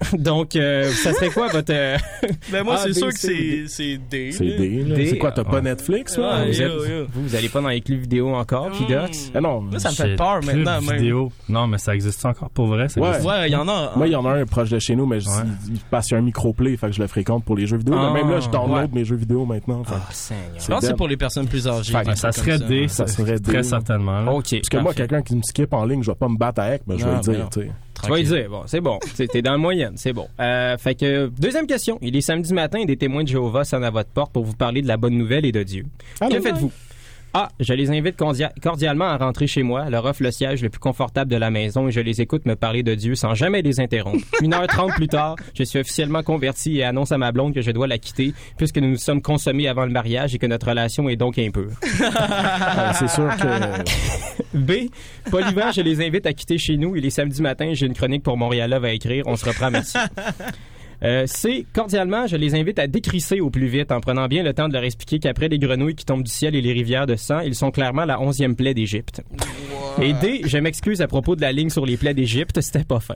Donc, 0.18 0.56
euh, 0.56 0.90
ça 0.90 1.12
serait 1.14 1.30
quoi 1.30 1.48
votre... 1.48 1.72
euh, 1.72 1.96
Ben 2.52 2.62
moi, 2.64 2.76
c'est 2.78 2.92
sûr 2.92 3.08
que 3.08 3.18
c'est 3.18 3.64
c'est 3.68 3.98
D. 4.10 4.32
C'est 4.32 4.44
D, 4.44 4.84
là. 4.86 4.96
D, 4.96 5.06
C'est 5.06 5.18
quoi, 5.18 5.32
t'as 5.32 5.42
ah, 5.46 5.50
pas. 5.50 5.60
Netflix, 5.60 6.18
Ah, 6.18 6.20
là? 6.20 6.44
vous, 6.46 6.52
yo, 6.52 6.66
êtes- 6.66 6.90
yo. 6.90 7.06
vous, 7.12 7.22
vous 7.28 7.34
allez 7.36 7.48
pas 7.48 7.60
dans 7.60 7.68
les 7.68 7.80
clubs 7.80 8.00
vidéo 8.00 8.34
encore, 8.34 8.70
Dots? 8.70 8.94
Ah 9.34 9.40
non. 9.40 9.60
Moi, 9.62 9.78
ça 9.78 9.90
me 9.90 9.94
fait 9.94 10.16
peur 10.16 10.40
maintenant, 10.44 10.80
même. 10.82 10.96
vidéo. 10.98 11.32
Non, 11.48 11.66
mais 11.66 11.78
ça 11.78 11.94
existe 11.94 12.24
encore 12.26 12.50
pour 12.50 12.66
vrai? 12.66 12.88
Ça 12.88 13.00
Ouais. 13.00 13.48
il 13.48 13.52
y 13.52 13.56
en 13.56 13.68
a. 13.68 13.92
Moi, 13.96 14.08
il 14.08 14.12
y 14.12 14.16
en 14.16 14.26
a 14.26 14.32
un 14.32 14.44
proche 14.46 14.70
de 14.70 14.78
chez 14.78 14.96
nous, 14.96 15.06
mais 15.06 15.20
je, 15.20 15.28
Ouais. 15.28 15.34
il, 15.68 15.74
il 15.74 15.80
passe 15.80 16.08
sur 16.08 16.16
un 16.18 16.22
microplay, 16.22 16.76
fait 16.76 16.88
que 16.88 16.92
je 16.92 17.00
le 17.00 17.06
fréquente 17.06 17.44
pour 17.44 17.56
les 17.56 17.66
jeux 17.66 17.78
vidéo. 17.78 17.94
Ah, 17.96 18.10
mais 18.12 18.22
même 18.22 18.30
là, 18.32 18.40
je 18.40 18.48
download 18.50 18.90
ouais. 18.92 18.98
mes 19.00 19.04
jeux 19.04 19.16
vidéo 19.16 19.44
maintenant. 19.46 19.82
Ah, 19.86 20.00
Seigneur. 20.10 20.42
Je 20.58 20.66
pense 20.66 20.80
que 20.80 20.86
c'est 20.88 20.96
pour 20.96 21.08
les 21.08 21.16
personnes 21.16 21.46
plus 21.46 21.66
âgées. 21.68 21.94
Ça 22.14 22.32
serait. 22.32 22.58
D, 22.58 22.88
Ça 22.88 23.06
serait 23.06 23.38
Très 23.38 23.58
D. 23.58 23.62
certainement. 23.62 24.20
là. 24.22 24.32
OK. 24.32 24.50
Parce 24.50 24.68
que 24.68 24.76
moi, 24.78 24.92
quelqu'un 24.94 25.22
qui 25.22 25.36
me 25.36 25.42
skip 25.42 25.72
en 25.72 25.84
ligne, 25.84 26.02
je 26.02 26.10
vais 26.10 26.14
pas 26.16 26.28
me 26.28 26.36
battre 26.36 26.60
avec, 26.60 26.82
mais 26.86 26.98
je 26.98 27.04
vais 27.04 27.10
Ah, 27.14 27.20
le 27.26 27.32
dire, 27.32 27.48
tu 27.50 27.60
sais. 27.60 27.70
Tu 28.04 28.10
vas 28.10 28.18
y 28.18 28.24
dire, 28.24 28.48
bon, 28.48 28.62
c'est 28.66 28.80
bon. 28.80 28.98
T'es 29.16 29.26
t'es 29.26 29.42
dans 29.42 29.52
la 29.52 29.58
moyenne, 29.58 29.94
c'est 29.96 30.12
bon. 30.12 30.28
Euh, 30.40 30.76
fait 30.78 30.94
que, 30.94 31.30
deuxième 31.38 31.66
question. 31.66 31.98
Il 32.02 32.16
est 32.16 32.20
samedi 32.20 32.52
matin 32.52 32.78
et 32.78 32.86
des 32.86 32.96
témoins 32.96 33.22
de 33.22 33.28
Jéhovah 33.28 33.64
sonnent 33.64 33.84
à 33.84 33.90
votre 33.90 34.10
porte 34.10 34.32
pour 34.32 34.44
vous 34.44 34.54
parler 34.54 34.82
de 34.82 34.88
la 34.88 34.96
bonne 34.96 35.16
nouvelle 35.16 35.44
et 35.44 35.52
de 35.52 35.62
Dieu. 35.62 35.84
Allô? 36.20 36.36
que 36.36 36.40
faites-vous? 36.40 36.72
A. 37.36 37.48
Je 37.58 37.72
les 37.74 37.90
invite 37.90 38.16
cordia- 38.16 38.52
cordialement 38.62 39.06
à 39.06 39.16
rentrer 39.16 39.48
chez 39.48 39.64
moi, 39.64 39.90
leur 39.90 40.04
offre 40.04 40.22
le 40.22 40.30
siège 40.30 40.62
le 40.62 40.68
plus 40.70 40.78
confortable 40.78 41.28
de 41.30 41.36
la 41.36 41.50
maison 41.50 41.88
et 41.88 41.90
je 41.90 41.98
les 41.98 42.20
écoute 42.20 42.46
me 42.46 42.54
parler 42.54 42.84
de 42.84 42.94
Dieu 42.94 43.16
sans 43.16 43.34
jamais 43.34 43.60
les 43.60 43.80
interrompre. 43.80 44.24
Une 44.42 44.54
heure 44.54 44.66
trente 44.68 44.92
plus 44.92 45.08
tard, 45.08 45.34
je 45.58 45.64
suis 45.64 45.80
officiellement 45.80 46.22
converti 46.22 46.78
et 46.78 46.84
annonce 46.84 47.10
à 47.10 47.18
ma 47.18 47.32
blonde 47.32 47.52
que 47.52 47.60
je 47.60 47.72
dois 47.72 47.88
la 47.88 47.98
quitter 47.98 48.32
puisque 48.56 48.78
nous 48.78 48.90
nous 48.90 48.96
sommes 48.96 49.20
consommés 49.20 49.66
avant 49.66 49.84
le 49.84 49.90
mariage 49.90 50.34
et 50.34 50.38
que 50.38 50.46
notre 50.46 50.68
relation 50.68 51.08
est 51.08 51.16
donc 51.16 51.38
impure. 51.38 51.72
Euh, 52.04 52.90
c'est 52.94 53.08
sûr 53.08 53.28
que. 53.36 53.82
B. 54.54 54.88
Poliment, 55.30 55.72
je 55.72 55.80
les 55.80 56.04
invite 56.06 56.26
à 56.26 56.32
quitter 56.32 56.58
chez 56.58 56.76
nous 56.76 56.94
et 56.96 57.00
les 57.00 57.10
samedis 57.10 57.42
matins, 57.42 57.70
j'ai 57.72 57.86
une 57.86 57.94
chronique 57.94 58.22
pour 58.22 58.36
Montréal 58.36 58.70
Love 58.70 58.84
à 58.84 58.92
écrire. 58.92 59.24
On 59.26 59.36
se 59.36 59.44
reprend, 59.44 59.70
merci. 59.70 59.96
Euh, 61.04 61.26
C. 61.26 61.66
Cordialement, 61.74 62.26
je 62.26 62.36
les 62.36 62.54
invite 62.54 62.78
à 62.78 62.86
décrisser 62.86 63.40
au 63.40 63.50
plus 63.50 63.66
vite 63.66 63.92
en 63.92 64.00
prenant 64.00 64.26
bien 64.26 64.42
le 64.42 64.54
temps 64.54 64.68
de 64.68 64.72
leur 64.72 64.84
expliquer 64.84 65.18
qu'après 65.18 65.48
les 65.48 65.58
grenouilles 65.58 65.94
qui 65.94 66.04
tombent 66.04 66.22
du 66.22 66.30
ciel 66.30 66.54
et 66.54 66.62
les 66.62 66.72
rivières 66.72 67.06
de 67.06 67.16
sang, 67.16 67.40
ils 67.40 67.54
sont 67.54 67.70
clairement 67.70 68.04
la 68.04 68.20
onzième 68.20 68.56
plaie 68.56 68.72
d'Égypte. 68.74 69.22
Et 70.00 70.12
D. 70.14 70.40
Je 70.44 70.58
m'excuse 70.58 71.00
à 71.02 71.06
propos 71.06 71.36
de 71.36 71.40
la 71.42 71.52
ligne 71.52 71.70
sur 71.70 71.86
les 71.86 71.96
plaies 71.96 72.14
d'Égypte, 72.14 72.60
c'était 72.60 72.84
pas 72.84 73.00
fin. 73.00 73.14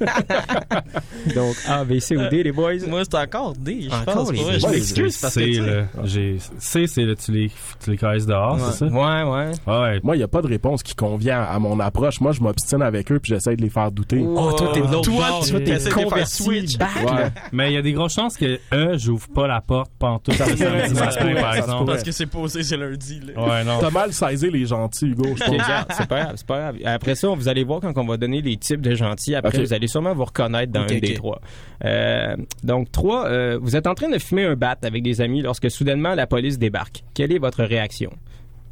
Donc, 1.34 1.56
A, 1.66 1.84
B, 1.84 1.98
C 1.98 2.16
ou 2.16 2.28
D, 2.28 2.42
les 2.42 2.52
boys. 2.52 2.74
Moi, 2.88 3.02
c'est 3.04 3.16
encore 3.16 3.54
D, 3.54 3.88
je 3.88 3.94
Encore 3.94 4.26
pense. 4.26 4.32
Je 4.34 4.66
m'excuse 4.68 5.18
parce 5.18 5.34
que. 5.34 5.84
J'ai... 6.04 6.36
C, 6.58 6.86
c'est 6.86 7.02
là, 7.04 7.14
tu 7.14 7.32
les, 7.32 7.50
tu 7.82 7.90
les 7.90 7.96
caresses 7.96 8.26
dehors, 8.26 8.54
Ouais. 8.56 8.60
c'est 8.72 8.78
ça? 8.78 8.86
Ouais, 8.86 9.22
ouais. 9.22 9.50
Ouais. 9.66 10.00
Moi, 10.02 10.14
il 10.16 10.18
n'y 10.18 10.22
a 10.24 10.28
pas 10.28 10.42
de 10.42 10.46
réponse 10.48 10.82
qui 10.82 10.94
convient 10.94 11.40
à 11.42 11.58
mon 11.58 11.80
approche. 11.80 12.20
Moi, 12.20 12.32
je 12.32 12.40
m'obstine 12.40 12.82
avec 12.82 13.10
eux 13.10 13.18
puis 13.18 13.30
j'essaie 13.34 13.56
de 13.56 13.62
les 13.62 13.70
faire 13.70 13.90
douter. 13.90 14.22
Oh, 14.24 14.52
toi, 14.52 14.70
t'es 14.74 14.80
de 14.80 14.86
l'autre 14.86 15.10
Toi, 15.10 15.28
bord. 15.28 15.44
tu 15.44 15.52
t'es 15.64 15.90
converti 15.90 16.42
switch. 16.42 16.78
back, 16.78 16.90
Ouais. 17.24 17.30
Mais 17.52 17.70
il 17.70 17.74
y 17.74 17.76
a 17.76 17.82
des 17.82 17.92
grosses 17.92 18.14
chances 18.14 18.36
que 18.36 18.58
E, 18.72 18.96
j'ouvre 18.98 19.28
pas 19.28 19.46
la 19.46 19.60
porte 19.60 19.90
pendant 19.98 20.18
tout 20.18 20.30
le 20.32 20.36
samedi 20.36 20.62
matin, 20.94 21.34
par 21.40 21.54
exemple. 21.54 21.86
Parce 21.86 22.02
que 22.02 22.12
c'est 22.12 22.26
posé, 22.26 22.62
c'est 22.62 22.76
lundi. 22.76 23.20
Là. 23.20 23.42
Ouais, 23.42 23.64
non. 23.64 23.78
T'as 23.80 23.90
mal 23.90 24.12
saisi 24.12 24.50
les 24.50 24.66
gentils, 24.66 25.06
Hugo, 25.06 25.24
je 25.36 25.44
pense. 25.44 25.56
c'est 25.90 26.08
pas 26.08 26.20
grave, 26.22 26.32
c'est 26.36 26.46
pas 26.46 26.58
grave. 26.58 26.76
Après 26.84 27.14
ça, 27.14 27.28
vous 27.28 27.48
allez 27.48 27.64
voir 27.64 27.80
quand 27.80 27.96
on 27.98 28.06
va 28.06 28.16
donner 28.16 28.42
les 28.42 28.56
types 28.56 28.80
de 28.80 28.94
gentils. 28.94 29.34
Après, 29.34 29.58
vous 29.58 29.72
allez 29.72 29.86
sûrement 29.86 30.14
vous 30.14 30.24
reconnaître 30.24 30.72
dans 30.72 30.82
Ok, 30.82 30.92
un 30.92 30.96
ok. 30.96 31.00
des 31.00 31.14
trois. 31.14 31.40
Euh, 31.84 32.36
donc, 32.62 32.90
trois, 32.92 33.26
euh, 33.26 33.58
vous 33.60 33.76
êtes 33.76 33.86
en 33.86 33.94
train 33.94 34.08
de 34.08 34.18
fumer 34.18 34.44
un 34.44 34.54
bat 34.54 34.76
avec 34.82 35.02
des 35.02 35.20
amis 35.20 35.42
lorsque 35.42 35.70
soudainement 35.70 36.14
la 36.14 36.26
police 36.26 36.58
débarque. 36.58 37.02
Quelle 37.14 37.32
est 37.32 37.38
votre 37.38 37.62
réaction? 37.64 38.10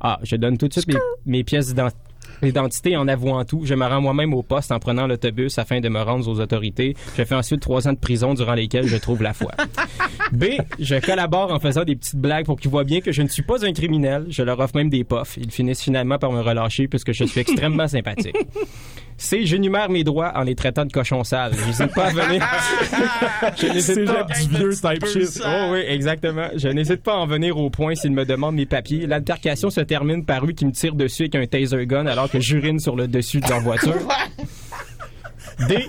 Ah, 0.01 0.19
je 0.23 0.37
donne 0.37 0.57
tout 0.57 0.67
de 0.69 0.73
suite 0.73 0.89
mes, 0.89 0.95
mes 1.27 1.45
pièces 1.45 1.69
d'identité. 1.69 2.01
L'identité 2.43 2.97
en 2.97 3.09
avouant 3.09 3.45
tout. 3.45 3.63
Je 3.65 3.75
me 3.75 3.87
rends 3.87 4.01
moi-même 4.01 4.35
au 4.35 4.43
poste 4.43 4.73
en 4.73 4.79
prenant 4.79 5.07
l'autobus 5.07 5.59
afin 5.59 5.81
de 5.81 5.89
me 5.89 6.01
rendre 6.01 6.27
aux 6.29 6.41
autorités. 6.41 6.97
Je 7.17 7.25
fais 7.25 7.35
ensuite 7.35 7.61
trois 7.61 7.89
ans 7.89 7.93
de 7.93 7.99
prison 7.99 8.35
durant 8.35 8.55
lesquels 8.55 8.87
je 8.87 8.97
trouve 8.97 9.23
la 9.23 9.33
foi. 9.33 9.53
B. 10.33 10.45
Je 10.79 10.97
collabore 10.97 11.53
en 11.53 11.59
faisant 11.59 11.85
des 11.85 11.97
petites 11.97 12.17
blagues 12.17 12.47
pour 12.47 12.59
qu'ils 12.59 12.71
voient 12.71 12.85
bien 12.85 13.01
que 13.01 13.13
je 13.13 13.23
ne 13.23 13.29
suis 13.29 13.43
pas 13.43 13.65
un 13.65 13.73
criminel. 13.73 14.27
Je 14.29 14.43
leur 14.43 14.59
offre 14.61 14.77
même 14.77 14.91
des 14.91 15.05
puffs. 15.05 15.37
Ils 15.37 15.51
finissent 15.51 15.83
finalement 15.83 16.19
par 16.19 16.33
me 16.33 16.41
relâcher 16.41 16.89
puisque 16.89 17.13
je 17.13 17.25
suis 17.25 17.41
extrêmement 17.41 17.89
sympathique. 17.89 18.37
C. 19.21 19.45
J'énumère 19.45 19.91
mes 19.91 20.03
droits 20.03 20.33
en 20.35 20.43
les 20.43 20.55
traitant 20.55 20.87
de 20.87 20.93
cochons 20.93 21.25
sales. 21.25 21.53
J'hésite 21.67 21.95
pas 21.95 22.07
à 22.07 22.11
venir. 22.11 22.43
je 23.57 23.67
n'hésite 23.67 24.07
pas. 24.07 24.25
Du 24.25 24.49
vieux 24.49 24.71
type 24.71 25.07
shit. 25.07 25.43
Oh 25.45 25.73
oui, 25.73 25.81
exactement. 25.87 26.49
Je 26.57 26.69
n'hésite 26.69 27.03
pas 27.03 27.13
à 27.13 27.17
en 27.17 27.27
venir 27.27 27.59
au 27.59 27.69
point 27.69 27.95
s'ils 27.95 28.13
me 28.13 28.25
demandent 28.25 28.55
mes 28.55 28.67
papiers. 28.67 29.07
L'altercation 29.07 29.69
se 29.69 29.83
termine 29.83 30.25
par 30.25 30.45
eux 30.47 30.53
qui 30.53 30.65
me 30.65 30.73
tirent 30.73 30.95
dessus 30.95 31.25
avec 31.25 31.35
un 31.35 31.47
taser 31.47 31.87
gun 31.87 32.07
alors 32.07 32.31
que 32.31 32.41
j'urine 32.41 32.79
sur 32.79 32.97
le 32.97 33.09
dessus 33.09 33.41
de 33.41 33.49
leur 33.49 33.61
voiture. 33.61 33.95
D. 35.69 35.87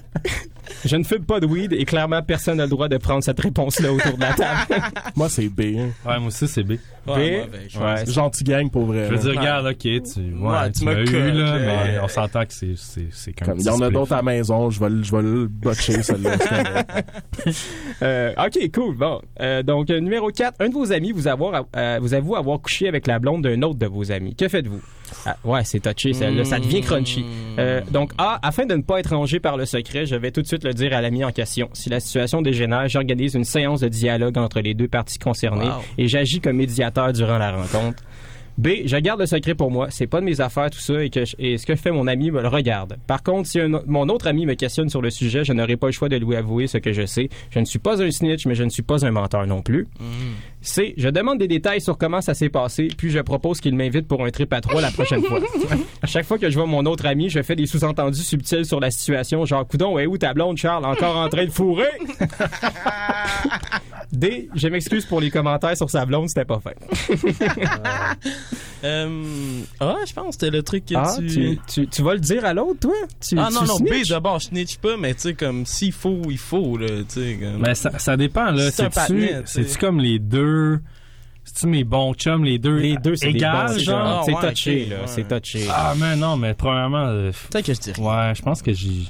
Je 0.86 0.95
ne 0.95 1.03
fume 1.03 1.26
pas 1.26 1.39
de 1.39 1.45
weed 1.45 1.74
et 1.74 1.86
clairement 1.86 2.22
personne 2.22 2.57
n'a 2.57 2.63
le 2.63 2.69
droit 2.69 2.88
de 2.88 2.97
prendre 2.97 3.24
cette 3.24 3.39
réponse-là 3.39 3.91
autour 3.93 4.15
de 4.17 4.22
la 4.22 4.34
table. 4.34 4.84
Moi, 5.15 5.30
c'est 5.30 5.47
B. 5.49 5.61
hein. 5.78 5.89
Ouais, 6.05 6.17
moi 6.19 6.28
aussi, 6.28 6.47
c'est 6.47 6.63
B. 6.63 6.72
Ouais, 6.72 6.78
B? 7.05 7.17
ouais, 7.17 7.47
ben, 7.51 7.61
je- 7.67 7.80
Ouais, 7.80 8.05
Gentil 8.05 8.43
gang 8.43 8.69
pour 8.69 8.86
vrai. 8.86 9.07
Je 9.09 9.15
veux 9.15 9.32
dire, 9.32 9.39
regarde, 9.39 9.65
ok, 9.67 9.78
tu, 9.80 9.89
ouais, 9.89 10.01
Ouais, 10.49 10.72
tu 10.72 10.84
m'as 10.86 10.93
me 10.95 11.01
eu, 11.01 11.32
là, 11.32 11.57
mais 11.59 11.99
on 12.03 12.07
s'entend 12.07 12.41
que 12.45 12.53
c'est, 12.53 12.74
c'est, 12.76 13.07
c'est 13.11 13.34
Comme, 13.34 13.57
il 13.59 13.65
y 13.65 13.69
en 13.69 13.82
a 13.82 13.89
d'autres 13.89 14.13
à 14.13 14.17
la 14.17 14.22
maison, 14.24 14.69
je 14.69 14.80
vais, 14.80 14.89
le- 14.89 15.03
je 15.03 15.15
vais 15.15 15.22
le 15.22 15.47
botcher, 15.47 16.01
celle-là. 16.03 16.38
Euh, 18.03 18.34
ok, 18.38 18.72
cool. 18.74 18.95
Bon, 18.97 19.22
Euh, 19.39 19.63
donc 19.63 19.89
euh, 19.89 19.99
numéro 19.99 20.30
4, 20.30 20.55
un 20.59 20.69
de 20.69 20.74
vos 20.74 20.91
amis 20.91 21.11
vous, 21.11 21.28
avoir, 21.28 21.65
euh, 21.76 21.99
vous 22.01 22.13
avoue 22.13 22.36
avoir 22.36 22.59
couché 22.59 22.88
avec 22.88 23.07
la 23.07 23.19
blonde 23.19 23.43
d'un 23.43 23.61
autre 23.63 23.78
de 23.80 23.86
vos 23.86 24.11
amis. 24.11 24.36
Que 24.36 24.47
faites-vous? 24.47 24.82
Ah, 25.26 25.38
ouais, 25.43 25.63
c'est 25.63 25.80
touché, 25.80 26.13
celle-là. 26.13 26.43
Ça 26.45 26.59
devient 26.59 26.82
crunchy. 26.82 27.24
Euh, 27.59 27.82
donc, 27.91 28.11
A, 28.17 28.39
afin 28.41 28.65
de 28.65 28.76
ne 28.76 28.82
pas 28.82 28.99
être 28.99 29.15
rangé 29.15 29.39
par 29.39 29.57
le 29.57 29.65
secret, 29.65 30.05
je 30.05 30.15
vais 30.15 30.32
tout 30.32 30.41
de 30.41 30.47
suite 30.47 30.63
le 30.63 30.74
dire 30.74 30.93
à 30.95 31.01
l'ami 31.01 31.24
en 31.24 31.32
question. 31.32 31.69
Si 31.74 31.89
la 31.89 31.99
situation 31.99 32.41
dégénère, 32.41 32.88
j'organise 32.88 33.36
une 33.36 33.43
séance 33.45 33.82
de 33.82 33.88
dialogue 33.88 34.38
entre 34.38 34.61
les 34.61 34.74
deux 34.74 34.88
parties 34.88 35.19
concernées 35.19 35.65
Wow. 35.67 35.84
et 35.97 36.07
j'agis 36.07 36.39
comme 36.41 36.57
médiateur 36.57 37.13
durant 37.13 37.38
la 37.38 37.51
rencontre. 37.55 38.03
B, 38.57 38.67
je 38.86 38.97
garde 38.97 39.22
le 39.22 39.26
secret 39.26 39.55
pour 39.55 39.72
moi. 39.72 39.88
C'est 39.91 40.07
pas 40.07 40.19
de 40.19 40.26
mes 40.26 40.41
affaires, 40.41 40.69
tout 40.69 40.80
ça, 40.80 41.01
et, 41.03 41.09
que 41.09 41.24
je- 41.24 41.36
et 41.39 41.57
ce 41.57 41.65
que 41.65 41.76
fait 41.76 41.89
mon 41.89 42.05
ami 42.05 42.32
me 42.32 42.41
le 42.41 42.47
regarde. 42.49 42.97
Par 43.07 43.24
contre, 43.24 43.47
si 43.47 43.59
un- 43.61 43.82
mon 43.88 44.09
autre 44.09 44.28
ami 44.28 44.45
me 44.45 44.55
questionne 44.55 44.89
sur 44.89 45.01
le 45.01 45.09
sujet, 45.09 45.45
je 45.45 45.53
n'aurai 45.53 45.78
pas 45.78 45.88
le 45.88 45.93
choix 45.93 46.09
de 46.09 46.17
lui 46.17 46.36
avouer 46.36 46.67
ce 46.67 46.78
que 46.78 46.91
je 46.91 47.05
sais. 47.05 47.30
Je 47.49 47.59
ne 47.59 47.65
suis 47.65 47.80
pas 47.80 48.03
un 48.03 48.11
snitch, 48.11 48.45
mais 48.45 48.53
je 48.55 48.63
ne 48.63 48.69
suis 48.69 48.84
pas 48.84 49.05
un 49.05 49.11
menteur 49.11 49.47
non 49.47 49.61
plus. 49.61 49.88
C, 50.62 50.93
je 50.97 51.09
demande 51.09 51.39
des 51.39 51.47
détails 51.47 51.82
sur 51.82 51.97
comment 51.97 52.22
ça 52.22 52.34
s'est 52.36 52.49
passé, 52.49 52.88
puis 52.95 53.09
je 53.09 53.20
propose 53.20 53.59
qu'il 53.59 53.76
m'invite 53.76 54.07
pour 54.07 54.24
un 54.24 54.30
trip 54.30 54.53
à 54.53 54.62
trois 54.62 54.80
la 54.82 54.91
prochaine 54.91 55.24
fois. 55.24 55.39
à 56.01 56.07
chaque 56.07 56.26
fois 56.26 56.38
que 56.38 56.49
je 56.49 56.55
vois 56.55 56.68
mon 56.68 56.86
autre 56.86 57.05
ami, 57.07 57.30
je 57.30 57.41
fais 57.41 57.55
des 57.55 57.66
sous-entendus 57.66 58.22
subtils 58.22 58.66
sur 58.66 58.80
la 58.80 58.91
situation, 58.91 59.43
genre, 59.45 59.68
coudon, 59.68 59.97
est 59.97 60.05
où 60.05 60.18
ta 60.18 60.34
blonde, 60.34 60.57
Charles, 60.57 60.86
encore 60.86 61.18
en 61.18 61.30
train 61.30 61.45
de 61.45 61.51
fourrer? 61.51 61.89
D, 64.12 64.49
je 64.55 64.68
m'excuse 64.68 65.05
pour 65.05 65.22
les 65.22 65.32
commentaires 65.32 65.78
sur 65.78 65.89
sa 65.89 66.05
blonde, 66.05 66.28
c'était 66.28 66.45
pas 66.45 66.59
fait. 66.59 66.78
Euh, 68.84 69.59
ah, 69.80 69.97
je 70.07 70.12
pense 70.14 70.26
que 70.30 70.32
c'était 70.34 70.49
le 70.49 70.64
truc 70.64 70.86
que 70.88 70.95
Ah, 70.97 71.14
tu... 71.20 71.28
tu, 71.28 71.59
tu, 71.68 71.88
tu 71.88 72.01
vas 72.01 72.14
le 72.16 72.20
dire 72.20 72.43
à 72.45 72.51
l'autre, 72.55 72.80
toi? 72.80 72.95
Tu, 73.20 73.36
ah 73.38 73.49
non, 73.51 73.59
tu 73.62 73.68
non, 73.68 73.76
snitch? 73.76 74.07
B, 74.07 74.09
d'abord, 74.09 74.39
je 74.39 74.45
snitch 74.47 74.78
pas, 74.78 74.97
mais 74.97 75.14
tu 75.14 75.20
sais, 75.22 75.34
comme, 75.36 75.68
s'il 75.68 75.91
faut, 75.91 76.22
il 76.32 76.39
faut, 76.39 76.78
là, 76.78 76.88
tu 76.88 77.03
sais. 77.09 77.38
comme- 77.39 77.62
Mais 77.62 77.76
ça, 77.76 77.99
ça 77.99 78.18
dépend, 78.18 78.49
là. 78.49 78.72
C'est 78.72 79.66
tu 79.66 79.78
comme 79.78 79.99
les 79.99 80.18
deux. 80.18 80.51
C'est-tu 81.43 81.68
mes 81.68 81.84
bons 81.84 82.14
chums, 82.14 82.43
les 82.45 82.60
deux 82.60 82.78
Les 82.78 82.97
deux, 82.97 83.16
c'est 83.16 83.32
des 83.32 83.38
égales, 83.39 83.68
bons 83.74 83.80
genre? 83.80 83.84
chums. 83.84 83.95
Ah, 84.06 84.22
C'est 84.26 84.34
ouais, 84.45 84.49
touché, 84.54 84.86
là. 84.86 84.95
ouais. 84.97 85.02
C'est 85.08 85.28
touché. 85.28 85.66
Ah, 85.70 85.93
mais 85.99 86.16
non, 86.16 86.38
mais 86.38 86.54
premièrement. 86.54 87.06
euh, 87.08 87.32
Peut-être 87.49 87.66
que 87.66 87.74
je 87.74 87.80
dis 87.80 87.91
rien. 87.93 88.06
ouais, 88.28 88.36
je 88.36 88.41
pense 88.43 88.62
que 88.62 88.72
j'ai. 88.74 89.06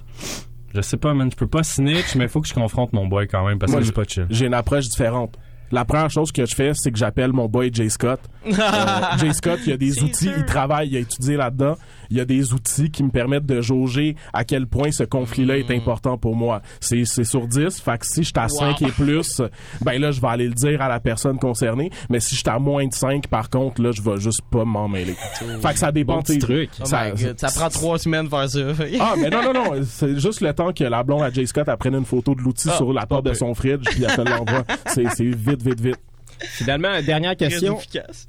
Je 0.73 0.81
sais 0.81 0.97
pas, 0.97 1.13
man. 1.13 1.29
Je 1.29 1.35
peux 1.35 1.47
pas 1.47 1.63
snitch, 1.63 2.15
mais 2.15 2.23
il 2.25 2.29
faut 2.29 2.39
que 2.41 2.47
je 2.47 2.53
confronte 2.53 2.93
mon 2.93 3.05
boy 3.05 3.27
quand 3.27 3.45
même 3.45 3.59
parce 3.59 3.71
Moi, 3.73 3.81
que 3.81 3.85
je- 3.85 3.89
c'est 3.91 3.95
pas 3.95 4.05
chill. 4.07 4.25
J'ai 4.29 4.45
une 4.45 4.53
approche 4.53 4.87
différente. 4.87 5.37
La 5.73 5.85
première 5.85 6.09
chose 6.09 6.31
que 6.33 6.45
je 6.45 6.53
fais, 6.55 6.71
c'est 6.73 6.91
que 6.91 6.97
j'appelle 6.97 7.31
mon 7.33 7.47
boy 7.47 7.69
Jay 7.73 7.89
Scott. 7.89 8.19
Euh, 8.45 9.17
Jay 9.19 9.33
Scott, 9.33 9.59
il 9.65 9.69
y 9.69 9.73
a 9.73 9.77
des 9.77 10.01
outils, 10.03 10.25
sûr. 10.25 10.33
il 10.37 10.45
travaille, 10.45 10.89
il 10.89 10.95
a 10.97 10.99
étudié 10.99 11.35
là-dedans. 11.37 11.77
Il 12.11 12.17
y 12.17 12.19
a 12.19 12.25
des 12.25 12.53
outils 12.53 12.91
qui 12.91 13.03
me 13.03 13.09
permettent 13.09 13.45
de 13.45 13.61
jauger 13.61 14.15
à 14.33 14.43
quel 14.43 14.67
point 14.67 14.91
ce 14.91 15.03
conflit-là 15.03 15.57
est 15.57 15.71
important 15.71 16.17
pour 16.17 16.35
moi. 16.35 16.61
C'est 16.79 17.05
c'est 17.05 17.23
sur 17.23 17.47
10, 17.47 17.81
fait 17.81 17.97
que 17.97 18.05
si 18.05 18.23
je 18.23 18.27
suis 18.29 18.33
à 18.37 18.47
5 18.49 18.81
et 18.81 18.91
plus, 18.91 19.41
ben 19.81 19.99
là, 19.99 20.11
je 20.11 20.21
vais 20.21 20.27
aller 20.27 20.47
le 20.47 20.53
dire 20.53 20.81
à 20.81 20.89
la 20.89 20.99
personne 20.99 21.39
concernée. 21.39 21.89
Mais 22.09 22.19
si 22.19 22.35
je 22.35 22.41
suis 22.41 22.49
à 22.49 22.59
moins 22.59 22.85
de 22.85 22.93
5, 22.93 23.27
par 23.27 23.49
contre, 23.49 23.81
là, 23.81 23.91
je 23.91 24.01
vais 24.01 24.17
juste 24.17 24.41
pas 24.51 24.65
m'en 24.65 24.87
mêler. 24.87 25.15
fait 25.61 25.73
que 25.73 25.79
ça 25.79 25.91
dépend. 25.91 26.17
Bon 26.17 26.21
petit 26.21 26.39
truc. 26.39 26.69
Oh 26.81 26.85
ça- 26.85 27.11
prend 27.55 27.69
trois 27.69 27.97
semaines 27.97 28.25
de 28.25 28.29
faire 28.29 28.49
ça. 28.49 28.59
ah, 28.99 29.13
mais 29.17 29.29
non, 29.29 29.41
non, 29.43 29.53
non. 29.53 29.81
C'est 29.85 30.19
juste 30.19 30.41
le 30.41 30.53
temps 30.53 30.73
que 30.73 30.83
la 30.83 31.03
blonde 31.03 31.23
à 31.23 31.31
Jay 31.31 31.45
Scott 31.45 31.67
elle 31.67 31.77
prenne 31.77 31.95
une 31.95 32.05
photo 32.05 32.35
de 32.35 32.41
l'outil 32.41 32.69
Ah, 32.71 32.77
sur 32.77 32.91
la 32.91 33.05
porte 33.05 33.25
de 33.25 33.33
son 33.33 33.53
fridge 33.53 33.85
puis 33.85 34.03
elle 34.03 34.15
te 34.15 34.21
l'envoie. 34.21 34.65
C'est 34.87 35.07
c'est 35.15 35.23
vite, 35.23 35.63
vite, 35.63 35.79
vite. 35.79 35.99
Finalement, 36.43 37.01
dernière 37.01 37.35
question. 37.35 37.77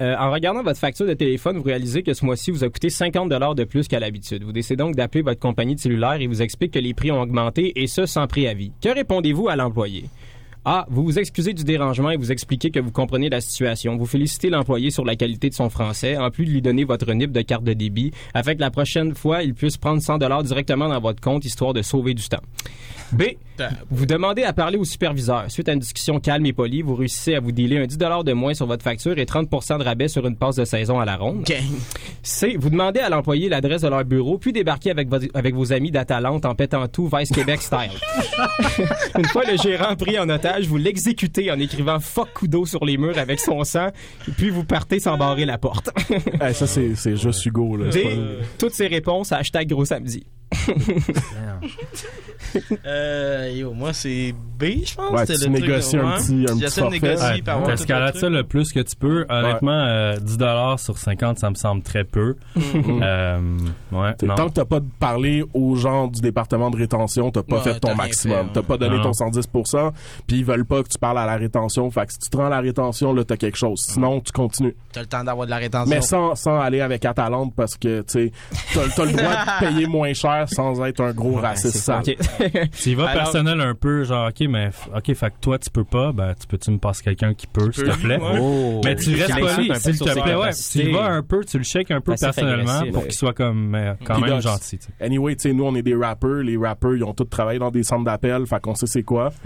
Euh, 0.01 0.15
en 0.17 0.31
regardant 0.31 0.63
votre 0.63 0.79
facture 0.79 1.05
de 1.05 1.13
téléphone, 1.13 1.57
vous 1.57 1.63
réalisez 1.63 2.03
que 2.03 2.13
ce 2.13 2.25
mois-ci 2.25 2.51
vous 2.51 2.63
a 2.63 2.69
coûté 2.69 2.89
50 2.89 3.29
dollars 3.29 3.55
de 3.55 3.63
plus 3.63 3.87
qu'à 3.87 3.99
l'habitude. 3.99 4.43
Vous 4.43 4.51
décidez 4.51 4.75
donc 4.75 4.95
d'appeler 4.95 5.21
votre 5.21 5.39
compagnie 5.39 5.75
de 5.75 5.79
cellulaire 5.79 6.19
et 6.19 6.27
vous 6.27 6.41
explique 6.41 6.73
que 6.73 6.79
les 6.79 6.93
prix 6.93 7.11
ont 7.11 7.21
augmenté 7.21 7.81
et 7.81 7.87
ce 7.87 8.05
sans 8.05 8.27
préavis. 8.27 8.71
Que 8.81 8.89
répondez-vous 8.89 9.49
à 9.49 9.55
l'employé? 9.55 10.05
A. 10.65 10.85
Vous 10.89 11.03
vous 11.03 11.19
excusez 11.19 11.53
du 11.53 11.65
dérangement 11.65 12.09
et 12.11 12.15
vous 12.15 12.31
expliquez 12.31 12.71
que 12.71 12.79
vous 12.79 12.91
comprenez 12.91 13.29
la 13.29 13.41
situation. 13.41 13.97
Vous 13.97 14.05
félicitez 14.05 14.49
l'employé 14.49 14.91
sur 14.91 15.03
la 15.03 15.17
qualité 15.17 15.49
de 15.49 15.53
son 15.53 15.69
français, 15.69 16.15
en 16.15 16.31
plus 16.31 16.45
de 16.45 16.51
lui 16.51 16.61
donner 16.61 16.85
votre 16.85 17.11
NIP 17.11 17.33
de 17.33 17.41
carte 17.41 17.65
de 17.65 17.73
débit, 17.73 18.11
afin 18.33 18.55
que 18.55 18.61
la 18.61 18.71
prochaine 18.71 19.13
fois, 19.13 19.43
il 19.43 19.55
puisse 19.55 19.75
prendre 19.75 20.01
100 20.01 20.19
dollars 20.19 20.43
directement 20.43 20.87
dans 20.87 21.01
votre 21.01 21.19
compte, 21.19 21.43
histoire 21.43 21.73
de 21.73 21.81
sauver 21.81 22.13
du 22.13 22.23
temps. 22.29 22.41
B. 23.13 23.23
Vous 23.91 24.05
demandez 24.07 24.43
à 24.43 24.51
parler 24.51 24.77
au 24.77 24.83
superviseur. 24.83 25.45
Suite 25.49 25.69
à 25.69 25.73
une 25.73 25.79
discussion 25.79 26.19
calme 26.19 26.45
et 26.47 26.53
polie, 26.53 26.81
vous 26.81 26.95
réussissez 26.95 27.35
à 27.35 27.39
vous 27.39 27.51
dealer 27.51 27.77
un 27.77 27.85
10 27.85 27.97
de 27.97 28.33
moins 28.33 28.53
sur 28.55 28.65
votre 28.65 28.83
facture 28.83 29.17
et 29.19 29.25
30% 29.25 29.77
de 29.77 29.83
rabais 29.83 30.07
sur 30.07 30.25
une 30.25 30.35
passe 30.35 30.55
de 30.55 30.65
saison 30.65 30.99
à 30.99 31.05
la 31.05 31.15
ronde. 31.15 31.43
Gang. 31.43 31.61
C. 32.23 32.55
Vous 32.59 32.69
demandez 32.71 32.99
à 32.99 33.09
l'employé 33.09 33.49
l'adresse 33.49 33.81
de 33.83 33.87
leur 33.89 34.03
bureau, 34.05 34.37
puis 34.39 34.51
débarquez 34.53 34.89
avec, 34.91 35.07
vo- 35.07 35.17
avec 35.35 35.53
vos 35.53 35.71
amis 35.71 35.91
d'Atalante 35.91 36.45
en 36.45 36.55
pétant 36.55 36.87
tout 36.87 37.09
Vice 37.15 37.29
Québec 37.31 37.61
style. 37.61 37.91
une 39.17 39.25
fois 39.25 39.43
le 39.49 39.57
gérant 39.57 39.95
pris 39.95 40.17
en 40.17 40.27
otage, 40.29 40.67
vous 40.67 40.77
l'exécutez 40.77 41.51
en 41.51 41.59
écrivant 41.59 41.99
fuck 41.99 42.29
Kudo 42.33 42.65
sur 42.65 42.83
les 42.85 42.97
murs 42.97 43.17
avec 43.19 43.39
son 43.39 43.63
sang, 43.63 43.89
et 44.27 44.31
puis 44.31 44.49
vous 44.49 44.63
partez 44.63 44.99
sans 44.99 45.17
barrer 45.17 45.45
la 45.45 45.57
porte. 45.57 45.89
Hey, 46.41 46.53
ça, 46.53 46.65
c'est 46.67 46.95
c'est 46.95 47.15
juste 47.17 47.45
Hugo. 47.45 47.77
Là. 47.77 47.89
D. 47.89 48.03
pas- 48.03 48.09
Toutes 48.57 48.73
ces 48.73 48.87
réponses 48.87 49.31
à 49.31 49.37
hashtag 49.37 49.67
gros 49.69 49.85
samedi. 49.85 50.25
Euh, 52.85 53.51
yo, 53.55 53.73
moi, 53.73 53.93
c'est 53.93 54.33
B, 54.33 54.65
je 54.85 54.93
pense. 54.95 55.11
Ouais, 55.11 55.25
tu 55.25 55.33
le 55.33 55.47
négocies 55.47 55.95
de- 55.95 56.01
un 56.01 56.11
ouais. 56.11 56.17
petit- 56.17 56.33
un 56.43 56.45
petit 56.53 56.59
J'essaie 56.59 56.81
de 56.81 56.85
forfait. 56.85 56.99
négocier 56.99 57.27
Ouais, 57.35 57.41
par 57.41 57.63
T'escalades 57.63 58.13
le 58.15 58.19
ça 58.19 58.29
le 58.29 58.43
plus 58.43 58.71
que 58.71 58.79
tu 58.81 58.95
peux. 58.95 59.25
Honnêtement, 59.29 59.71
euh, 59.71 60.17
10 60.17 60.37
dollars 60.37 60.79
sur 60.79 60.97
50, 60.97 61.39
ça 61.39 61.49
me 61.49 61.55
semble 61.55 61.81
très 61.81 62.03
peu. 62.03 62.35
Euh, 62.55 63.39
ouais, 63.91 64.13
T'sais, 64.15 64.25
non. 64.27 64.35
Tant 64.35 64.49
que 64.49 64.53
t'as 64.53 64.65
pas 64.65 64.79
parlé 64.99 65.43
aux 65.53 65.75
gens 65.75 66.07
du 66.07 66.21
département 66.21 66.69
de 66.69 66.77
rétention, 66.77 67.31
t'as 67.31 67.43
pas 67.43 67.57
Ouais, 67.57 67.61
fait 67.63 67.79
ton 67.79 67.95
maximum. 67.95 68.49
T'as 68.53 68.59
ouais. 68.59 68.65
pas 68.65 68.77
donné 68.77 68.97
Non. 68.97 69.03
ton 69.03 69.13
110%, 69.13 69.91
puis 70.27 70.37
ils 70.39 70.45
veulent 70.45 70.65
pas 70.65 70.83
que 70.83 70.89
tu 70.89 70.99
parles 70.99 71.17
à 71.19 71.25
la 71.25 71.35
rétention. 71.37 71.89
Fait 71.91 72.05
que 72.05 72.13
si 72.13 72.19
tu 72.19 72.29
te 72.29 72.37
rends 72.37 72.45
à 72.47 72.49
la 72.49 72.59
rétention, 72.61 73.13
là, 73.13 73.23
t'as 73.23 73.37
quelque 73.37 73.57
chose. 73.57 73.79
Sinon, 73.87 74.19
tu 74.21 74.31
continues. 74.31 74.75
T'as 74.91 75.01
le 75.01 75.07
temps 75.07 75.23
d'avoir 75.23 75.45
de 75.47 75.51
la 75.51 75.57
rétention. 75.57 75.89
Mais 75.89 76.01
sans, 76.01 76.35
sans 76.35 76.59
aller 76.59 76.81
avec 76.81 77.03
Atalante 77.05 77.53
parce 77.55 77.75
que, 77.77 78.01
tu 78.01 78.31
sais, 78.31 78.31
t'as 78.73 79.05
le 79.05 79.11
droit 79.13 79.31
de 79.31 79.65
payer 79.65 79.87
moins 79.87 80.13
cher 80.13 80.42
sans 80.49 80.83
être 80.85 81.01
un 81.01 81.11
gros 81.13 81.35
raciste 81.35 81.77
sale. 81.77 82.03
Ok. 82.07 82.17
Tu 82.71 82.89
y 82.89 82.95
vas 82.95 83.07
Alors- 83.09 83.23
personnel 83.23 83.61
un 83.61 83.75
peu, 83.75 84.03
genre, 84.03 84.29
OK, 84.29 84.47
mais, 84.49 84.69
OK, 84.95 85.13
fait 85.13 85.29
que 85.29 85.35
toi, 85.41 85.57
tu 85.59 85.69
peux 85.69 85.83
pas, 85.83 86.11
ben, 86.11 86.33
tu 86.39 86.47
peux-tu 86.47 86.71
me 86.71 86.77
passer 86.77 87.03
quelqu'un 87.03 87.33
qui 87.33 87.47
peut, 87.47 87.71
s'il 87.71 87.83
te 87.85 87.97
plaît? 87.97 88.17
ouais. 88.19 88.39
Oh. 88.41 88.81
Mais 88.83 88.95
tu 88.95 89.15
restes 89.15 89.39
poli, 89.39 89.71
s'il 89.79 89.99
te 89.99 90.21
plaît, 90.21 90.35
ouais. 90.35 90.49
Tu 90.53 90.79
y 90.79 90.91
vas 90.91 91.05
un 91.05 91.21
peu, 91.23 91.43
tu 91.43 91.57
le 91.57 91.63
shakes 91.63 91.91
un 91.91 92.01
peu 92.01 92.11
Passif 92.13 92.25
personnellement 92.27 92.71
agressif, 92.71 92.91
pour 92.93 93.01
ouais. 93.03 93.07
qu'il 93.09 93.17
soit 93.17 93.33
comme, 93.33 93.75
euh, 93.75 93.93
quand 94.03 94.15
Puis 94.21 94.29
même 94.31 94.41
gentil. 94.41 94.79
Anyway, 94.99 95.35
tu 95.35 95.49
sais, 95.49 95.53
nous, 95.53 95.63
on 95.65 95.75
est 95.75 95.81
des 95.81 95.95
rappers. 95.95 96.29
Les 96.43 96.57
rappers, 96.57 96.95
ils 96.95 97.03
ont 97.03 97.13
tous 97.13 97.25
travaillé 97.25 97.59
dans 97.59 97.71
des 97.71 97.83
centres 97.83 98.03
d'appel. 98.05 98.45
Fait 98.45 98.59
qu'on 98.61 98.75
sait 98.75 98.87
c'est 98.87 99.03
quoi. 99.03 99.31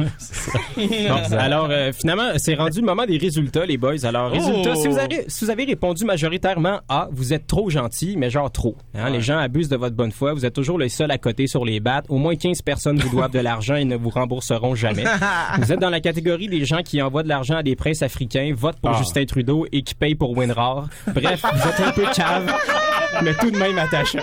Alors, 1.32 1.68
euh, 1.70 1.92
finalement, 1.92 2.30
c'est 2.38 2.56
rendu 2.56 2.80
le 2.80 2.86
moment 2.86 3.06
des 3.06 3.18
résultats, 3.18 3.66
les 3.66 3.78
boys. 3.78 4.04
Alors, 4.06 4.32
résultats, 4.32 4.74
Oh! 4.76 4.82
si, 4.82 4.88
vous 4.88 4.98
avez, 4.98 5.26
si 5.28 5.46
vous 5.46 5.52
avez 5.52 5.66
répondu 5.66 6.06
majoritairement 6.06 6.80
A, 6.90 7.08
vous 7.12 7.34
êtes 7.34 7.48
trop 7.48 7.70
gentil, 7.70 8.16
mais 8.18 8.30
genre 8.30 8.52
trop. 8.52 8.76
Hein, 8.94 9.10
Les 9.10 9.22
gens 9.22 9.38
abusent 9.38 9.70
de 9.70 9.76
votre 9.78 9.96
bonne 9.96 10.12
foi. 10.12 10.34
Vous 10.34 10.46
êtes 10.46 10.54
toujours 10.54 10.78
le 10.78 10.87
seul 10.90 11.12
à 11.12 11.18
côté 11.18 11.48
sur 11.48 11.66
les 11.66 11.80
battes. 11.80 12.06
Au 12.10 12.18
moins 12.18 12.36
15 12.36 12.62
personnes 12.62 13.00
vous 13.00 13.10
doivent 13.10 13.32
de 13.32 13.40
l'argent 13.40 13.76
et 13.76 13.86
ne 13.86 13.96
vous 13.96 14.10
rembourseront 14.10 14.76
jamais. 14.76 15.04
vous 15.60 15.72
êtes 15.72 15.80
dans 15.80 15.90
la 15.90 16.00
catégorie 16.00 16.48
des 16.48 16.66
gens 16.66 16.82
qui 16.84 17.02
envoient 17.02 17.24
de 17.24 17.30
l'argent 17.30 17.56
à 17.58 17.64
des 17.64 17.76
princes 17.76 18.02
africains, 18.02 18.52
votent 18.56 18.80
pour 18.80 18.92
Ah. 18.92 18.98
Justin 19.00 19.26
Trudeau 19.26 19.66
et 19.72 19.82
qui 19.82 19.96
payent 19.96 20.16
pour 20.16 20.38
WinRAR. 20.38 20.88
Bref, 21.14 21.44
vous 21.54 21.70
êtes 21.70 21.80
un 21.80 21.92
peu 21.92 22.06
cave, 22.14 22.54
mais 23.24 23.34
tout 23.36 23.52
de 23.52 23.58
même 23.58 23.78
attachant. 23.78 24.20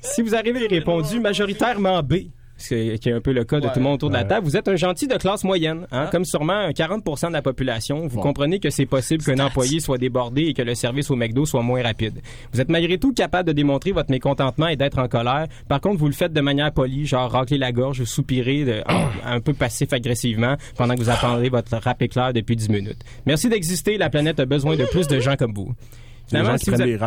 Si 0.00 0.22
vous 0.22 0.34
avez 0.34 0.52
répondu 0.66 1.20
majoritairement 1.20 2.02
B, 2.02 2.14
qui 2.58 2.74
est 2.74 3.12
un 3.12 3.20
peu 3.20 3.32
le 3.32 3.44
cas 3.44 3.60
de 3.60 3.66
tout 3.68 3.72
le 3.76 3.82
monde 3.82 3.94
autour 3.94 4.08
de 4.10 4.14
la 4.14 4.24
table, 4.24 4.46
vous 4.46 4.56
êtes 4.56 4.66
un 4.68 4.76
gentil 4.76 5.06
de 5.06 5.16
classe 5.16 5.44
moyenne, 5.44 5.86
hein, 5.92 6.08
comme 6.10 6.24
sûrement 6.24 6.68
40% 6.70 7.28
de 7.28 7.32
la 7.32 7.42
population. 7.42 8.06
Vous 8.06 8.20
comprenez 8.20 8.58
que 8.60 8.70
c'est 8.70 8.86
possible 8.86 9.22
qu'un 9.22 9.38
employé 9.38 9.80
soit 9.80 9.98
débordé 9.98 10.42
et 10.44 10.54
que 10.54 10.62
le 10.62 10.74
service 10.74 11.10
au 11.10 11.16
McDo 11.16 11.44
soit 11.46 11.62
moins 11.62 11.82
rapide. 11.82 12.20
Vous 12.52 12.60
êtes 12.60 12.68
malgré 12.70 12.98
tout 12.98 13.12
capable 13.12 13.48
de 13.48 13.52
démontrer 13.52 13.92
votre 13.92 14.10
mécontentement 14.10 14.68
et 14.68 14.76
d'être 14.76 14.98
en 14.98 15.08
colère. 15.08 15.46
Par 15.68 15.80
contre, 15.80 15.98
vous 15.98 16.06
le 16.06 16.12
faites 16.12 16.32
de 16.32 16.40
manière 16.40 16.72
polie, 16.72 17.06
genre 17.06 17.30
racler 17.30 17.58
la 17.58 17.72
gorge 17.72 18.00
ou 18.00 18.06
soupirer 18.06 18.64
de- 18.64 18.82
un 19.24 19.40
peu 19.40 19.52
passif-agressivement 19.52 20.56
pendant 20.76 20.94
que 20.94 21.00
vous 21.00 21.10
attendez 21.10 21.48
votre 21.48 21.76
rap 21.76 22.00
éclair 22.02 22.32
depuis 22.32 22.56
10 22.56 22.68
minutes. 22.70 23.00
Merci 23.26 23.48
d'exister. 23.48 23.98
La 23.98 24.10
planète 24.10 24.40
a 24.40 24.46
besoin 24.46 24.76
de 24.76 24.84
plus 24.84 25.06
de 25.06 25.20
gens 25.20 25.36
comme 25.36 25.52
vous. 25.54 25.72
Finalement, 26.28 26.58
si 26.58 26.70
vous 26.70 26.80
avez- 26.80 26.98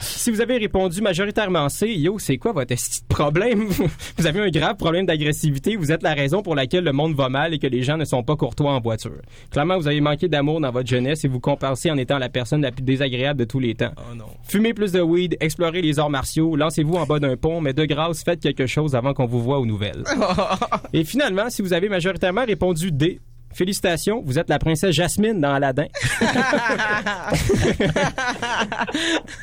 si 0.00 0.30
vous 0.30 0.40
avez 0.40 0.56
répondu 0.58 1.00
majoritairement 1.00 1.68
C, 1.68 1.94
yo, 1.94 2.18
c'est 2.18 2.38
quoi 2.38 2.52
votre 2.52 2.72
esti 2.72 3.02
de 3.02 3.06
problème? 3.06 3.66
vous 4.18 4.26
avez 4.26 4.40
un 4.40 4.48
grave 4.50 4.76
problème 4.76 5.06
d'agressivité, 5.06 5.76
vous 5.76 5.92
êtes 5.92 6.02
la 6.02 6.14
raison 6.14 6.42
pour 6.42 6.54
laquelle 6.54 6.84
le 6.84 6.92
monde 6.92 7.14
va 7.14 7.28
mal 7.28 7.54
et 7.54 7.58
que 7.58 7.66
les 7.66 7.82
gens 7.82 7.96
ne 7.96 8.04
sont 8.04 8.22
pas 8.22 8.36
courtois 8.36 8.72
en 8.72 8.80
voiture. 8.80 9.20
Clairement, 9.50 9.78
vous 9.78 9.86
avez 9.86 10.00
manqué 10.00 10.28
d'amour 10.28 10.60
dans 10.60 10.70
votre 10.70 10.88
jeunesse 10.88 11.24
et 11.24 11.28
vous 11.28 11.40
compensez 11.40 11.90
en 11.90 11.96
étant 11.96 12.18
la 12.18 12.28
personne 12.28 12.62
la 12.62 12.72
plus 12.72 12.82
désagréable 12.82 13.38
de 13.40 13.44
tous 13.44 13.60
les 13.60 13.74
temps. 13.74 13.92
Oh 13.98 14.14
non. 14.14 14.26
Fumez 14.42 14.74
plus 14.74 14.92
de 14.92 15.00
weed, 15.00 15.36
explorez 15.40 15.82
les 15.82 15.98
arts 15.98 16.10
martiaux, 16.10 16.56
lancez-vous 16.56 16.94
en 16.94 17.06
bas 17.06 17.18
d'un 17.20 17.36
pont, 17.36 17.60
mais 17.60 17.72
de 17.72 17.84
grâce, 17.84 18.24
faites 18.24 18.40
quelque 18.40 18.66
chose 18.66 18.94
avant 18.94 19.14
qu'on 19.14 19.26
vous 19.26 19.40
voit 19.42 19.58
aux 19.60 19.66
nouvelles. 19.66 20.04
et 20.92 21.04
finalement, 21.04 21.48
si 21.48 21.62
vous 21.62 21.72
avez 21.72 21.88
majoritairement 21.88 22.44
répondu 22.44 22.90
D, 22.90 23.20
félicitations, 23.54 24.22
vous 24.24 24.38
êtes 24.38 24.48
la 24.48 24.58
princesse 24.58 24.94
Jasmine 24.94 25.40
dans 25.40 25.54
Aladdin. 25.54 25.86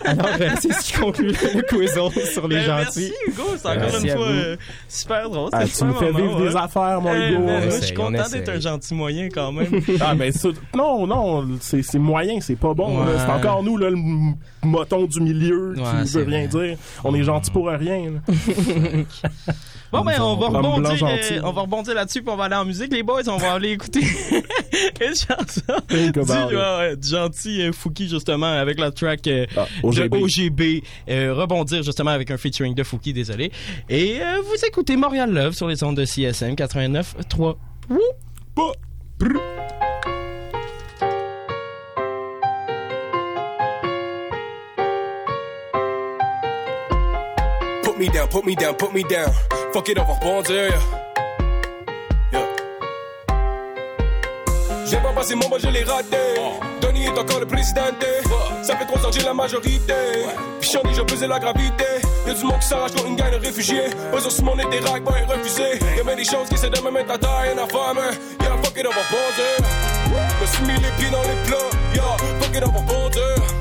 Alors, 0.05 0.27
euh, 0.39 0.49
c'est 0.59 0.73
ce 0.73 0.83
qui 0.83 0.93
conclut 0.93 1.27
le 1.27 1.61
quiz 1.67 1.91
sur 2.33 2.47
les 2.47 2.57
Ben, 2.57 2.65
gentils. 2.65 3.11
Merci 3.11 3.13
Hugo, 3.27 3.43
c'est 3.57 3.67
encore 3.67 3.81
Merci 3.81 4.07
une 4.07 4.13
fois 4.13 4.27
euh, 4.27 4.57
super 4.87 5.29
drôle. 5.29 5.49
Ah, 5.53 5.63
tu 5.65 5.83
me 5.85 5.93
fais 5.93 6.11
vivre 6.11 6.41
des 6.41 6.53
ouais. 6.53 6.61
affaires, 6.61 7.01
mon 7.01 7.13
Hugo. 7.13 7.45
ben, 7.45 7.71
Je 7.71 7.85
suis 7.85 7.93
content 7.95 8.23
on 8.25 8.29
d'être 8.31 8.49
un 8.49 8.59
gentil 8.59 8.93
moyen 8.93 9.29
quand 9.29 9.51
même. 9.51 9.81
Ah, 9.99 10.15
ben, 10.15 10.31
non, 10.75 11.05
non, 11.05 11.47
c'est 11.59 11.99
moyen, 11.99 12.39
c'est 12.41 12.55
pas 12.55 12.73
bon. 12.73 12.99
Ouais. 13.01 13.13
C'est 13.17 13.31
encore 13.31 13.61
nous, 13.63 13.77
là, 13.77 13.89
le 13.89 13.97
moton 14.63 15.05
du 15.05 15.21
milieu 15.21 15.73
Ouais, 15.75 15.83
qui 16.03 16.11
veut 16.13 16.23
rien 16.23 16.47
dire. 16.47 16.77
On 17.03 17.13
est 17.13 17.23
gentil 17.23 17.51
pour 17.51 17.67
rien. 17.67 18.13
Bon 19.91 20.05
ben 20.05 20.21
on 20.21 20.37
va 20.37 20.47
rebondir, 20.47 21.05
euh, 21.05 21.39
on 21.43 21.51
va 21.51 21.61
rebondir 21.63 21.93
là-dessus 21.93 22.21
puis 22.21 22.31
on 22.31 22.37
va 22.37 22.45
aller 22.45 22.55
en 22.55 22.63
musique 22.63 22.93
les 22.93 23.03
boys, 23.03 23.27
on 23.27 23.35
va 23.35 23.53
aller 23.55 23.71
écouter 23.71 24.00
une 25.01 25.15
chanson 25.15 25.81
Think 25.87 26.13
du, 26.13 26.19
about 26.19 26.53
ouais, 26.53 26.95
gentil 27.01 27.61
euh, 27.61 27.71
Fouki 27.71 28.07
justement 28.07 28.51
avec 28.51 28.79
la 28.79 28.91
track 28.91 29.27
euh, 29.27 29.45
OGB. 29.83 30.09
de 30.09 30.17
OGB 30.17 30.83
euh, 31.09 31.33
rebondir 31.33 31.83
justement 31.83 32.11
avec 32.11 32.31
un 32.31 32.37
featuring 32.37 32.73
de 32.73 32.83
Fouki 32.83 33.13
désolé 33.13 33.51
et 33.89 34.19
euh, 34.21 34.41
vous 34.41 34.65
écoutez 34.65 34.95
Montréal 34.95 35.31
Love 35.31 35.53
sur 35.53 35.67
les 35.67 35.83
ondes 35.83 35.97
de 35.97 36.05
CSM 36.05 36.55
89.3 36.55 37.55
Wouh! 37.89 38.73
Put 47.83 47.97
me 47.97 48.07
down, 48.09 48.27
put 48.29 48.45
me 48.45 48.55
down, 48.55 48.75
put 48.75 48.93
me 48.93 49.03
down. 49.03 49.31
Fuck 49.73 49.89
it, 49.89 49.99
on 49.99 50.05
va 50.05 50.13
rebondir. 50.15 51.10
J'ai 54.91 54.97
pas 54.97 55.13
passé 55.13 55.35
mon 55.35 55.47
je 55.57 55.69
l'ai 55.69 55.83
raté. 55.83 56.17
Tony 56.81 57.05
est 57.05 57.17
encore 57.17 57.39
le 57.39 57.45
président. 57.45 57.81
Ça 58.61 58.75
fait 58.75 58.85
trois 58.85 59.05
ans 59.05 59.09
que 59.09 59.17
j'ai 59.17 59.25
la 59.25 59.33
majorité. 59.33 59.93
Ai, 59.93 60.93
je 60.93 61.01
pesais 61.03 61.27
la 61.27 61.39
gravité. 61.39 61.85
Y'a 62.27 62.33
du 62.33 62.43
monde 62.43 62.59
qui 62.59 62.67
s'arrache 62.67 62.91
comme 62.91 63.07
une 63.07 63.15
gang 63.15 63.31
de 63.31 63.37
réfugiés. 63.37 63.85
Eux 64.13 64.19
sur 64.19 64.43
mon 64.43 64.57
des 64.57 64.63
racks, 64.79 65.03
pas 65.05 65.11
refusé. 65.11 65.79
Y'a 65.95 66.03
même 66.03 66.17
des 66.17 66.25
choses 66.25 66.49
qui 66.49 66.55
essaient 66.55 66.69
de 66.69 66.81
me 66.81 66.91
mettre 66.91 67.13
à 67.13 67.17
taille, 67.17 67.53
en 67.57 67.67
femme. 67.67 67.99
Yeah, 68.41 68.57
fuck 68.61 68.77
it, 68.77 68.85
on 68.85 68.89
va 68.89 69.01
rebondir. 69.07 69.55
Me 70.41 70.45
suis 70.45 70.63
mis 70.63 70.73
les 70.73 70.91
pieds 70.97 71.09
dans 71.09 71.21
les 71.21 71.37
plats. 71.47 71.71
Yeah, 71.95 72.17
fuck 72.41 72.53
it, 72.53 72.63
on 72.65 72.71
va 72.71 72.79
rebondir. 72.79 73.60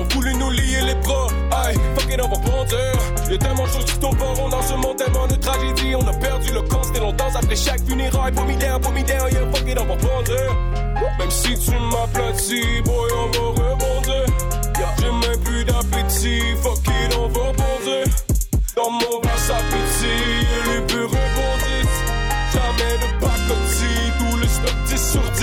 ont 0.00 0.14
voulu 0.14 0.34
nous 0.34 0.50
lier 0.50 0.80
les 0.86 0.94
bras, 0.96 1.28
aïe, 1.64 1.76
fuck 1.94 2.12
it, 2.12 2.20
on 2.22 2.28
va 2.28 2.36
bondir. 2.38 2.92
Y'a 3.30 3.38
tellement 3.38 3.64
de 3.64 3.68
choses 3.68 3.84
qui 3.84 3.98
tombent 3.98 4.18
pas 4.18 4.34
rond 4.34 4.48
dans 4.48 4.62
ce 4.62 4.74
monde, 4.74 4.96
tellement 4.96 5.26
de 5.26 5.34
tragédies. 5.36 5.94
On 5.94 6.06
a 6.06 6.12
perdu 6.14 6.52
le 6.52 6.62
camp, 6.62 6.82
c'était 6.82 7.00
longtemps 7.00 7.32
après 7.34 7.56
chaque 7.56 7.84
funérailles. 7.86 8.32
Put 8.32 8.44
me 8.44 8.56
down, 8.58 8.80
down, 8.80 8.92
yeah, 9.30 9.52
fuck 9.52 9.68
it, 9.68 9.78
on 9.78 9.84
va 9.84 9.96
bondir. 9.96 10.56
Même 11.18 11.30
si 11.30 11.58
tu 11.58 11.72
m'aplatis, 11.72 12.82
boy, 12.84 13.10
on 13.12 13.26
va 13.26 13.62
rebondir. 13.62 14.24
J'ai 14.98 15.28
même 15.28 15.40
plus 15.44 15.64
d'appétit, 15.64 16.42
fuck 16.62 16.78
it, 16.86 17.16
on 17.16 17.28
va 17.28 17.52
bondir. 17.52 18.06
Dans 18.76 18.90
mon 18.90 19.20
verre, 19.20 19.38
ça 19.38 19.56
pétille, 19.70 19.89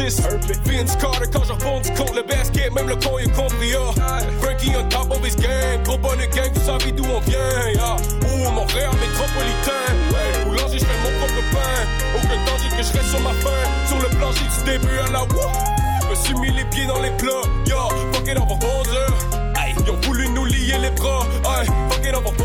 10 0.08 0.22
sur 0.22 0.40
10. 0.40 0.60
Vince 0.66 0.96
Carter 0.96 1.28
quand 1.32 1.44
je 1.44 1.54
rebondis 1.54 1.92
contre 1.92 2.16
le 2.16 2.24
basket, 2.24 2.74
même 2.74 2.88
le 2.88 2.96
con 2.96 3.20
il 3.20 3.30
a 3.30 3.34
compris. 3.34 3.74
ah. 3.76 4.20
Frankie 4.42 4.72
on 4.78 4.88
top 4.90 5.12
of 5.12 5.26
his 5.26 5.36
game, 5.36 5.84
trop 5.84 5.98
bonne 5.98 6.20
gang, 6.34 6.50
vous 6.54 6.66
savez 6.66 6.92
d'où 6.94 7.04
on 7.04 7.20
vient. 7.22 7.38
Yeah. 7.74 7.96
Ouh, 8.24 8.52
Montréal 8.52 8.92
métropolitain. 9.02 9.88
Ouais, 10.12 10.46
boulanger, 10.46 10.80
je 10.80 10.86
fais 10.86 11.00
mon 11.04 11.20
propre 11.20 11.42
pain. 11.52 11.86
Aucun 12.16 12.46
danger 12.46 12.70
que 12.70 12.84
je 12.84 12.98
reste 12.98 13.10
sur 13.10 13.20
ma 13.20 13.34
faim. 13.34 13.68
Sur 13.88 14.00
le 14.00 14.10
plancher 14.18 14.46
du 14.46 14.72
début 14.72 15.00
à 15.00 15.12
la 15.12 15.24
wouh. 15.24 16.10
Me 16.10 16.16
suis 16.16 16.36
mis 16.36 16.52
les 16.52 16.66
pieds 16.66 16.86
dans 16.88 17.02
les 17.02 17.12
plats. 17.12 17.48
Yo, 17.68 17.78
fuck 18.14 18.28
it, 18.28 18.38
on 18.40 18.46
va. 18.46 19.47
Ils 19.80 19.92
ont 19.92 20.00
voulu 20.04 20.28
nous 20.30 20.46
lier 20.46 20.78
les 20.82 20.92
bras. 20.92 21.26
Aïe, 21.46 21.68
fuck 21.90 22.06
it, 22.06 22.14
on 22.16 22.22
va. 22.22 22.38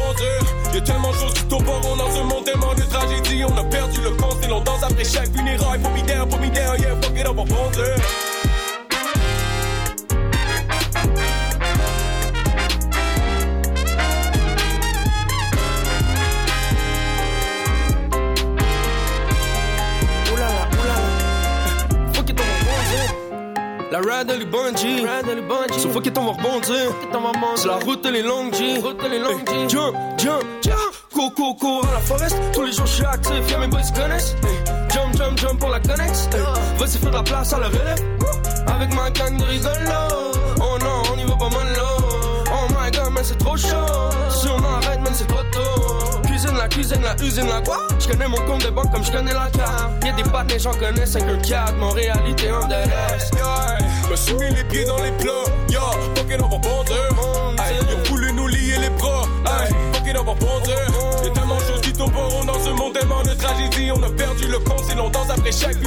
Y'a 0.75 0.81
tellement 0.81 1.11
de 1.11 1.17
choses 1.17 1.35
qui 1.35 1.45
pas 1.45 1.55
rond 1.55 1.97
dans 1.97 2.11
ce 2.11 2.23
monde, 2.23 2.45
tellement 2.45 2.75
de 2.75 2.83
tragédies. 2.83 3.45
On 3.45 3.57
a 3.59 3.65
perdu 3.65 4.01
le 4.01 4.11
compte 4.13 4.43
et 4.43 4.49
l'on 4.49 4.61
danse 4.61 4.83
après 4.83 5.05
chaque 5.05 5.31
put 6.27 6.39
me 6.39 6.49
down, 6.51 6.81
yeah, 6.81 6.97
fuck 7.03 7.19
it, 7.19 7.27
on 7.29 7.35
va 7.35 7.45
ride, 24.03 24.31
elle 24.31 24.43
est 24.43 24.45
bungee. 24.47 25.79
So 25.79 25.89
fuck 25.91 26.07
it, 26.07 26.19
on 26.19 26.25
va 26.25 26.33
rebondir. 26.33 26.91
Sur 27.57 27.69
la 27.69 27.77
route, 27.77 28.05
elle 28.07 28.17
est 28.17 28.23
longue, 28.23 28.55
G. 28.55 28.75
Hey, 28.75 29.69
Jump, 29.69 29.97
jump, 30.19 30.43
jump. 30.63 30.77
Cours, 31.13 31.35
cours, 31.35 31.57
cours 31.57 31.87
à 31.89 31.95
la 31.95 32.01
forest. 32.01 32.37
Tous 32.53 32.63
les 32.65 32.73
jours, 32.73 32.87
je 32.87 32.93
suis 32.93 33.05
actif. 33.05 33.51
Y'a 33.51 33.59
mes 33.59 33.69
boys 33.69 33.81
qui 33.83 33.93
connaissent. 33.93 34.35
Hey, 34.43 34.75
Jump, 34.93 35.17
jump, 35.17 35.39
jump 35.39 35.59
pour 35.59 35.71
la 35.71 35.81
connex. 35.81 36.29
Hey, 36.33 36.41
Vas-y, 36.79 36.99
fais 36.99 37.07
de 37.07 37.13
la 37.15 37.23
place 37.23 37.53
à 37.53 37.59
la 37.61 37.69
relève. 37.69 37.99
Avec 38.67 38.95
ma 38.95 39.11
gang 39.11 39.37
de. 39.37 40.22
La 47.13 47.19
cuisine, 47.19 47.47
la 47.47 47.47
usine, 47.47 47.49
la 47.49 47.61
quoi? 47.63 47.79
Je 47.99 48.09
connais 48.09 48.29
mon 48.29 48.39
compte 48.39 48.65
de 48.65 48.71
banque 48.71 48.91
comme 48.93 49.05
je 49.05 49.13
connais 49.13 49.33
la 49.33 49.51
carte. 49.51 50.05
Y'a 50.05 50.13
des 50.13 50.23
pattes, 50.23 50.53
les 50.53 50.59
gens 50.59 50.73
connaissent 50.73 51.13
5 51.13 51.43
4 51.43 51.77
Mon 51.77 51.91
réalité 51.91 52.51
en 52.51 52.67
l'Est. 52.67 53.35
Yeah. 53.35 53.79
Me 54.11 54.17
suis 54.17 54.35
mis 54.35 54.55
les 54.55 54.65
pieds 54.65 54.85
dans 54.85 55.03
les 55.03 55.11
plats. 55.13 55.51
Yo, 55.69 55.81
fuck 56.15 56.31
it, 56.31 56.41
on 56.43 56.49
va 56.49 56.59
bondir. 56.59 56.97
Hey, 57.59 57.77
Ils 57.81 57.95
ont 57.95 58.03
voulu 58.11 58.33
nous 58.33 58.49
lier 58.49 58.79
les 58.81 58.91
bras. 58.91 59.25
Hey, 59.47 59.73
fuck 59.93 60.07
it, 60.07 60.17
on 60.19 60.25
va 60.25 60.35
bondir. 60.35 60.77
Y'a 61.25 61.31
tellement 61.31 61.57
de 61.57 61.63
choses 61.63 61.81
qui 61.81 61.93
rond 62.03 62.45
dans 62.45 62.61
ce 62.61 62.71
monde, 62.71 62.93
tellement 62.95 63.23
de 63.23 63.35
tragédies. 63.35 63.91
On 63.93 64.03
a 64.03 64.11
perdu 64.11 64.47
le 64.49 64.59
compte, 64.59 64.85
c'est 64.89 64.97
longtemps 64.97 65.27
après 65.29 65.53
chaque 65.53 65.81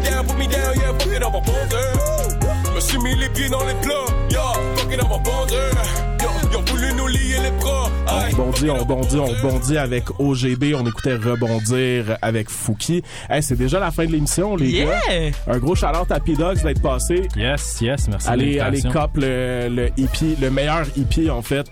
down, 0.00 0.26
put 0.26 0.34
me 0.36 0.46
down, 0.46 0.74
yeah, 0.76 1.26
on 1.26 1.30
va 1.30 1.40
bondir. 1.40 2.74
Me 2.74 2.80
suis 2.80 2.98
mis 2.98 3.14
les 3.16 3.28
pieds 3.30 3.48
dans 3.48 3.64
les 3.64 3.74
plats. 3.74 4.06
Yo, 4.30 4.40
fuck 4.76 4.92
it, 4.92 5.00
on 5.02 5.08
va 5.08 5.18
bondir. 5.18 6.11
Ils 6.52 6.56
ont 6.56 6.64
voulu 6.66 6.92
nous 6.94 7.06
lier 7.06 7.36
les 7.42 7.50
bras. 7.58 7.88
On 8.32 8.36
bondit, 8.36 8.70
on 8.70 8.84
bondit, 8.84 9.18
on 9.18 9.32
bondit 9.48 9.78
avec 9.78 10.04
OGB. 10.20 10.74
On 10.74 10.86
écoutait 10.86 11.14
Rebondir 11.14 12.16
avec 12.20 12.50
Fouki. 12.50 13.02
Hey, 13.30 13.42
c'est 13.42 13.56
déjà 13.56 13.78
la 13.80 13.90
fin 13.90 14.04
de 14.04 14.12
l'émission, 14.12 14.56
les 14.56 14.70
Yeah! 14.70 14.86
gars. 14.86 15.32
Un 15.48 15.58
gros 15.58 15.74
shout-out 15.74 16.10
à 16.10 16.20
P-Dogs 16.20 16.62
d'être 16.62 16.82
passé. 16.82 17.28
Yes, 17.36 17.78
yes, 17.80 18.08
merci. 18.08 18.28
Allez, 18.28 18.60
allez 18.60 18.82
cop 18.82 19.12
le, 19.16 19.68
le 19.70 19.88
hippie, 19.96 20.36
le 20.40 20.50
meilleur 20.50 20.82
hippie, 20.96 21.30
en 21.30 21.42
fait, 21.42 21.66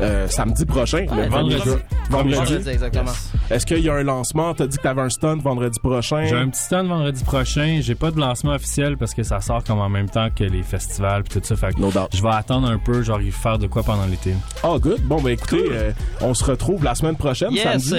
euh, 0.00 0.28
samedi 0.28 0.64
prochain. 0.64 1.06
Ouais, 1.10 1.24
le 1.24 1.28
vendredi. 1.30 1.70
Vendredi. 2.10 2.34
Vendredi, 2.34 2.68
exactement. 2.68 3.12
Est-ce 3.50 3.66
qu'il 3.66 3.80
y 3.80 3.88
a 3.90 3.94
un 3.94 4.02
lancement? 4.02 4.54
T'as 4.54 4.66
dit 4.66 4.76
que 4.78 4.82
t'avais 4.82 5.02
un 5.02 5.10
stunt 5.10 5.36
vendredi 5.36 5.78
prochain. 5.80 6.24
J'ai 6.26 6.36
un 6.36 6.48
petit 6.48 6.62
stand 6.62 6.86
vendredi 6.88 7.22
prochain. 7.24 7.80
J'ai 7.82 7.94
pas 7.94 8.10
de 8.10 8.18
lancement 8.18 8.52
officiel 8.52 8.96
parce 8.96 9.12
que 9.14 9.22
ça 9.22 9.40
sort 9.40 9.62
comme 9.64 9.80
en 9.80 9.88
même 9.88 10.08
temps 10.08 10.28
que 10.34 10.44
les 10.44 10.62
festivals 10.62 11.22
puis 11.24 11.40
tout 11.40 11.46
ça. 11.46 11.56
Fait 11.56 11.72
que 11.74 11.80
je 12.14 12.22
vais 12.22 12.28
attendre 12.30 12.68
un 12.68 12.78
peu, 12.78 13.02
genre 13.02 13.20
y 13.20 13.30
faire 13.30 13.58
de 13.58 13.66
quoi 13.66 13.81
pendant 13.82 14.06
l'été. 14.06 14.34
Oh, 14.62 14.78
good. 14.78 15.00
Bon, 15.02 15.20
ben 15.20 15.30
écoutez, 15.30 15.64
euh, 15.70 15.90
on 16.20 16.34
se 16.34 16.44
retrouve 16.44 16.84
la 16.84 16.94
semaine 16.94 17.16
prochaine, 17.16 17.52
Yes! 17.52 17.64
samedi. 17.64 17.94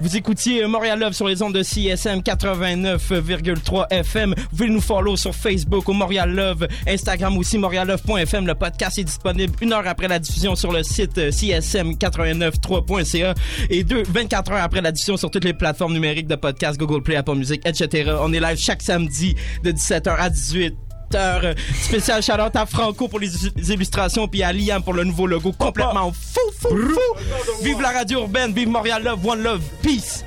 Vous 0.00 0.16
écoutiez 0.16 0.64
euh, 0.64 0.68
Montréal 0.68 0.98
Love 1.00 1.12
sur 1.12 1.26
les 1.28 1.42
ondes 1.42 1.54
de 1.54 1.62
CSM 1.62 2.20
89,3 2.20 3.86
FM. 3.90 4.34
Vous 4.36 4.56
pouvez 4.56 4.68
nous 4.70 4.80
follow 4.80 5.16
sur 5.16 5.34
Facebook 5.34 5.88
au 5.88 5.92
Montréal 5.92 6.34
Love, 6.34 6.66
Instagram 6.86 7.36
aussi 7.38 7.58
montreallove.fm. 7.58 8.46
Le 8.46 8.54
podcast 8.54 8.98
est 8.98 9.04
disponible 9.04 9.54
une 9.60 9.72
heure 9.72 9.86
après 9.86 10.08
la 10.08 10.18
diffusion 10.18 10.54
sur 10.56 10.72
le 10.72 10.82
site 10.82 11.18
euh, 11.18 11.30
csm893.ca 11.30 13.34
et 13.70 13.84
deux, 13.84 14.02
24 14.08 14.52
heures 14.52 14.62
après 14.62 14.80
la 14.80 14.92
diffusion 14.92 15.16
sur 15.16 15.30
toutes 15.30 15.44
les 15.44 15.54
plateformes 15.54 15.92
numériques 15.92 16.26
de 16.28 16.36
podcast, 16.36 16.78
Google 16.78 17.02
Play, 17.02 17.16
Apple 17.16 17.34
Music, 17.36 17.60
etc. 17.64 18.12
On 18.20 18.32
est 18.32 18.40
live 18.40 18.58
chaque 18.58 18.82
samedi 18.82 19.34
de 19.64 19.72
17h 19.72 20.16
à 20.18 20.30
18 20.30 20.74
heures. 21.14 21.54
Spécial 21.80 22.22
shout 22.22 22.32
à 22.32 22.66
Franco 22.66 23.08
pour 23.08 23.20
les 23.20 23.30
illustrations 23.70 24.26
puis 24.28 24.42
à 24.42 24.52
Liam 24.52 24.82
pour 24.82 24.94
le 24.94 25.04
nouveau 25.04 25.26
logo 25.26 25.52
complètement 25.52 26.12
fou, 26.12 26.40
fou, 26.58 26.68
fou. 26.68 27.62
Vive 27.62 27.80
la 27.80 27.90
radio 27.90 28.20
urbaine, 28.20 28.52
vive 28.52 28.68
Montréal 28.68 29.02
Love, 29.04 29.26
One 29.26 29.42
Love, 29.42 29.62
Peace. 29.82 30.24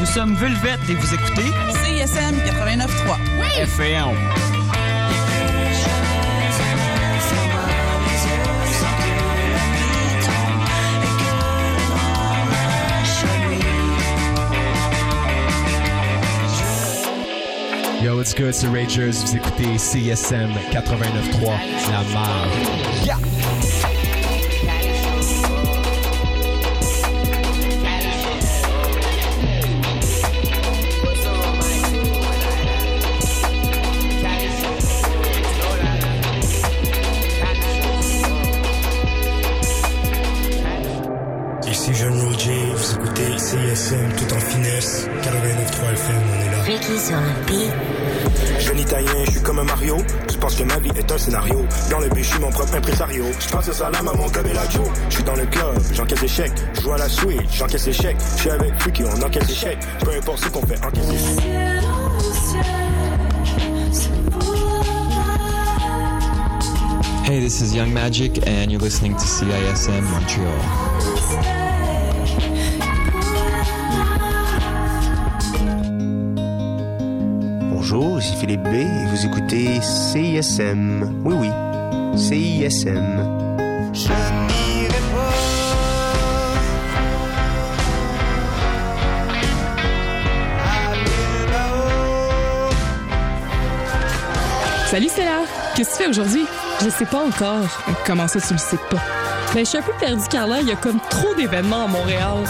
Nous 0.00 0.06
sommes 0.06 0.34
Vulvet 0.34 0.76
et 0.90 0.94
vous 0.94 1.14
écoutez 1.14 1.46
CISM 1.82 2.36
89.3. 2.44 3.62
FM. 3.62 4.43
What's 18.34 18.42
good, 18.42 18.54
c'est 18.54 18.68
Ragers. 18.68 19.10
Vous 19.10 19.36
écoutez 19.36 19.78
CSM 19.78 20.50
89.3, 20.72 21.92
la 21.92 22.02
marge. 22.12 22.50
Yeah! 23.04 23.16
Ici 41.70 41.94
Jeune 41.94 42.20
Roger, 42.20 42.72
vous 42.74 42.94
écoutez 42.94 43.38
CSM 43.38 44.12
tout 44.16 44.33
qui 46.86 46.98
sur 46.98 47.16
le 47.16 47.46
beat. 47.46 47.72
Jeune 48.60 48.78
italien, 48.78 49.24
je 49.24 49.30
suis 49.32 49.42
comme 49.42 49.58
un 49.58 49.64
Mario. 49.64 49.96
Je 50.30 50.36
pense 50.36 50.54
que 50.54 50.64
ma 50.64 50.78
vie 50.78 50.90
est 50.96 51.10
un 51.10 51.18
scénario. 51.18 51.64
Dans 51.90 51.98
le 51.98 52.08
but, 52.08 52.22
je 52.22 52.30
suis 52.30 52.40
mon 52.40 52.50
propre 52.50 52.74
impresario. 52.74 53.24
Je 53.40 53.48
passe 53.48 53.72
ça 53.72 53.90
là, 53.90 54.02
maman, 54.02 54.28
comme 54.28 54.46
la 54.46 54.68
Joe. 54.68 54.88
Je 55.08 55.14
suis 55.14 55.24
dans 55.24 55.34
le 55.34 55.46
club, 55.46 55.80
j'encaisse 55.92 56.20
des 56.20 56.28
chèques. 56.28 56.52
Je 56.74 56.80
joue 56.82 56.92
à 56.92 56.98
la 56.98 57.08
suite, 57.08 57.50
j'encaisse 57.52 57.84
des 57.84 57.92
chèques. 57.92 58.16
Je 58.36 58.40
suis 58.40 58.50
avec 58.50 58.78
Freaky, 58.80 59.04
on 59.04 59.22
encaisse 59.22 59.46
des 59.46 59.54
chèques. 59.54 59.78
Peu 60.00 60.10
importe 60.10 60.44
ce 60.44 60.48
qu'on 60.48 60.66
fait, 60.66 60.84
encaisse 60.84 61.06
des 61.06 61.18
chèques. 61.18 61.44
Hey, 67.26 67.40
this 67.40 67.62
is 67.62 67.74
Young 67.74 67.92
Magic, 67.92 68.46
and 68.46 68.70
you're 68.70 68.82
listening 68.82 69.14
to 69.14 69.24
CISM 69.24 70.02
Montreal. 70.10 70.93
Philippe 78.44 78.62
B 78.64 78.74
et 78.74 79.06
vous 79.06 79.24
écoutez 79.24 79.80
CISM. 79.80 81.22
Oui, 81.24 81.34
oui, 81.34 81.50
CISM. 82.14 83.24
Je 83.94 84.08
n'irai 84.08 84.98
Salut, 94.90 95.08
c'est 95.08 95.24
là. 95.24 95.30
Qu'est-ce 95.74 95.92
que 95.92 95.96
tu 95.96 96.02
fais 96.02 96.10
aujourd'hui? 96.10 96.44
Je 96.84 96.90
sais 96.90 97.06
pas 97.06 97.24
encore. 97.24 97.64
Comment 98.06 98.28
ça, 98.28 98.42
tu 98.42 98.52
le 98.52 98.58
sais 98.58 98.76
pas? 98.90 98.98
Ben, 99.54 99.60
je 99.60 99.70
suis 99.70 99.78
un 99.78 99.82
peu 99.82 99.92
perdue, 99.98 100.28
Carla. 100.30 100.60
Il 100.60 100.68
y 100.68 100.72
a 100.72 100.76
comme 100.76 101.00
trop 101.08 101.34
d'événements 101.34 101.84
à 101.84 101.86
Montréal. 101.86 102.44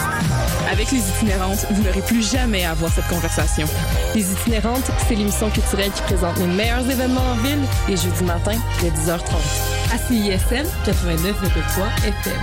Avec 0.75 0.91
les 0.91 0.99
itinérantes, 0.99 1.65
vous 1.71 1.83
n'aurez 1.83 2.01
plus 2.01 2.21
jamais 2.21 2.65
à 2.65 2.71
avoir 2.71 2.91
cette 2.91 3.07
conversation. 3.07 3.65
Les 4.13 4.29
itinérantes, 4.29 4.91
c'est 5.07 5.15
l'émission 5.15 5.49
culturelle 5.49 5.89
qui 5.91 6.01
présente 6.01 6.37
les 6.37 6.47
meilleurs 6.47 6.89
événements 6.89 7.31
en 7.31 7.35
ville 7.35 7.61
les 7.87 7.95
jeudis 7.95 8.25
matins 8.25 8.59
dès 8.81 8.89
10h30. 8.89 9.21
À 9.93 9.97
CISM 9.97 10.67
89,3 10.85 12.07
FM. 12.07 12.33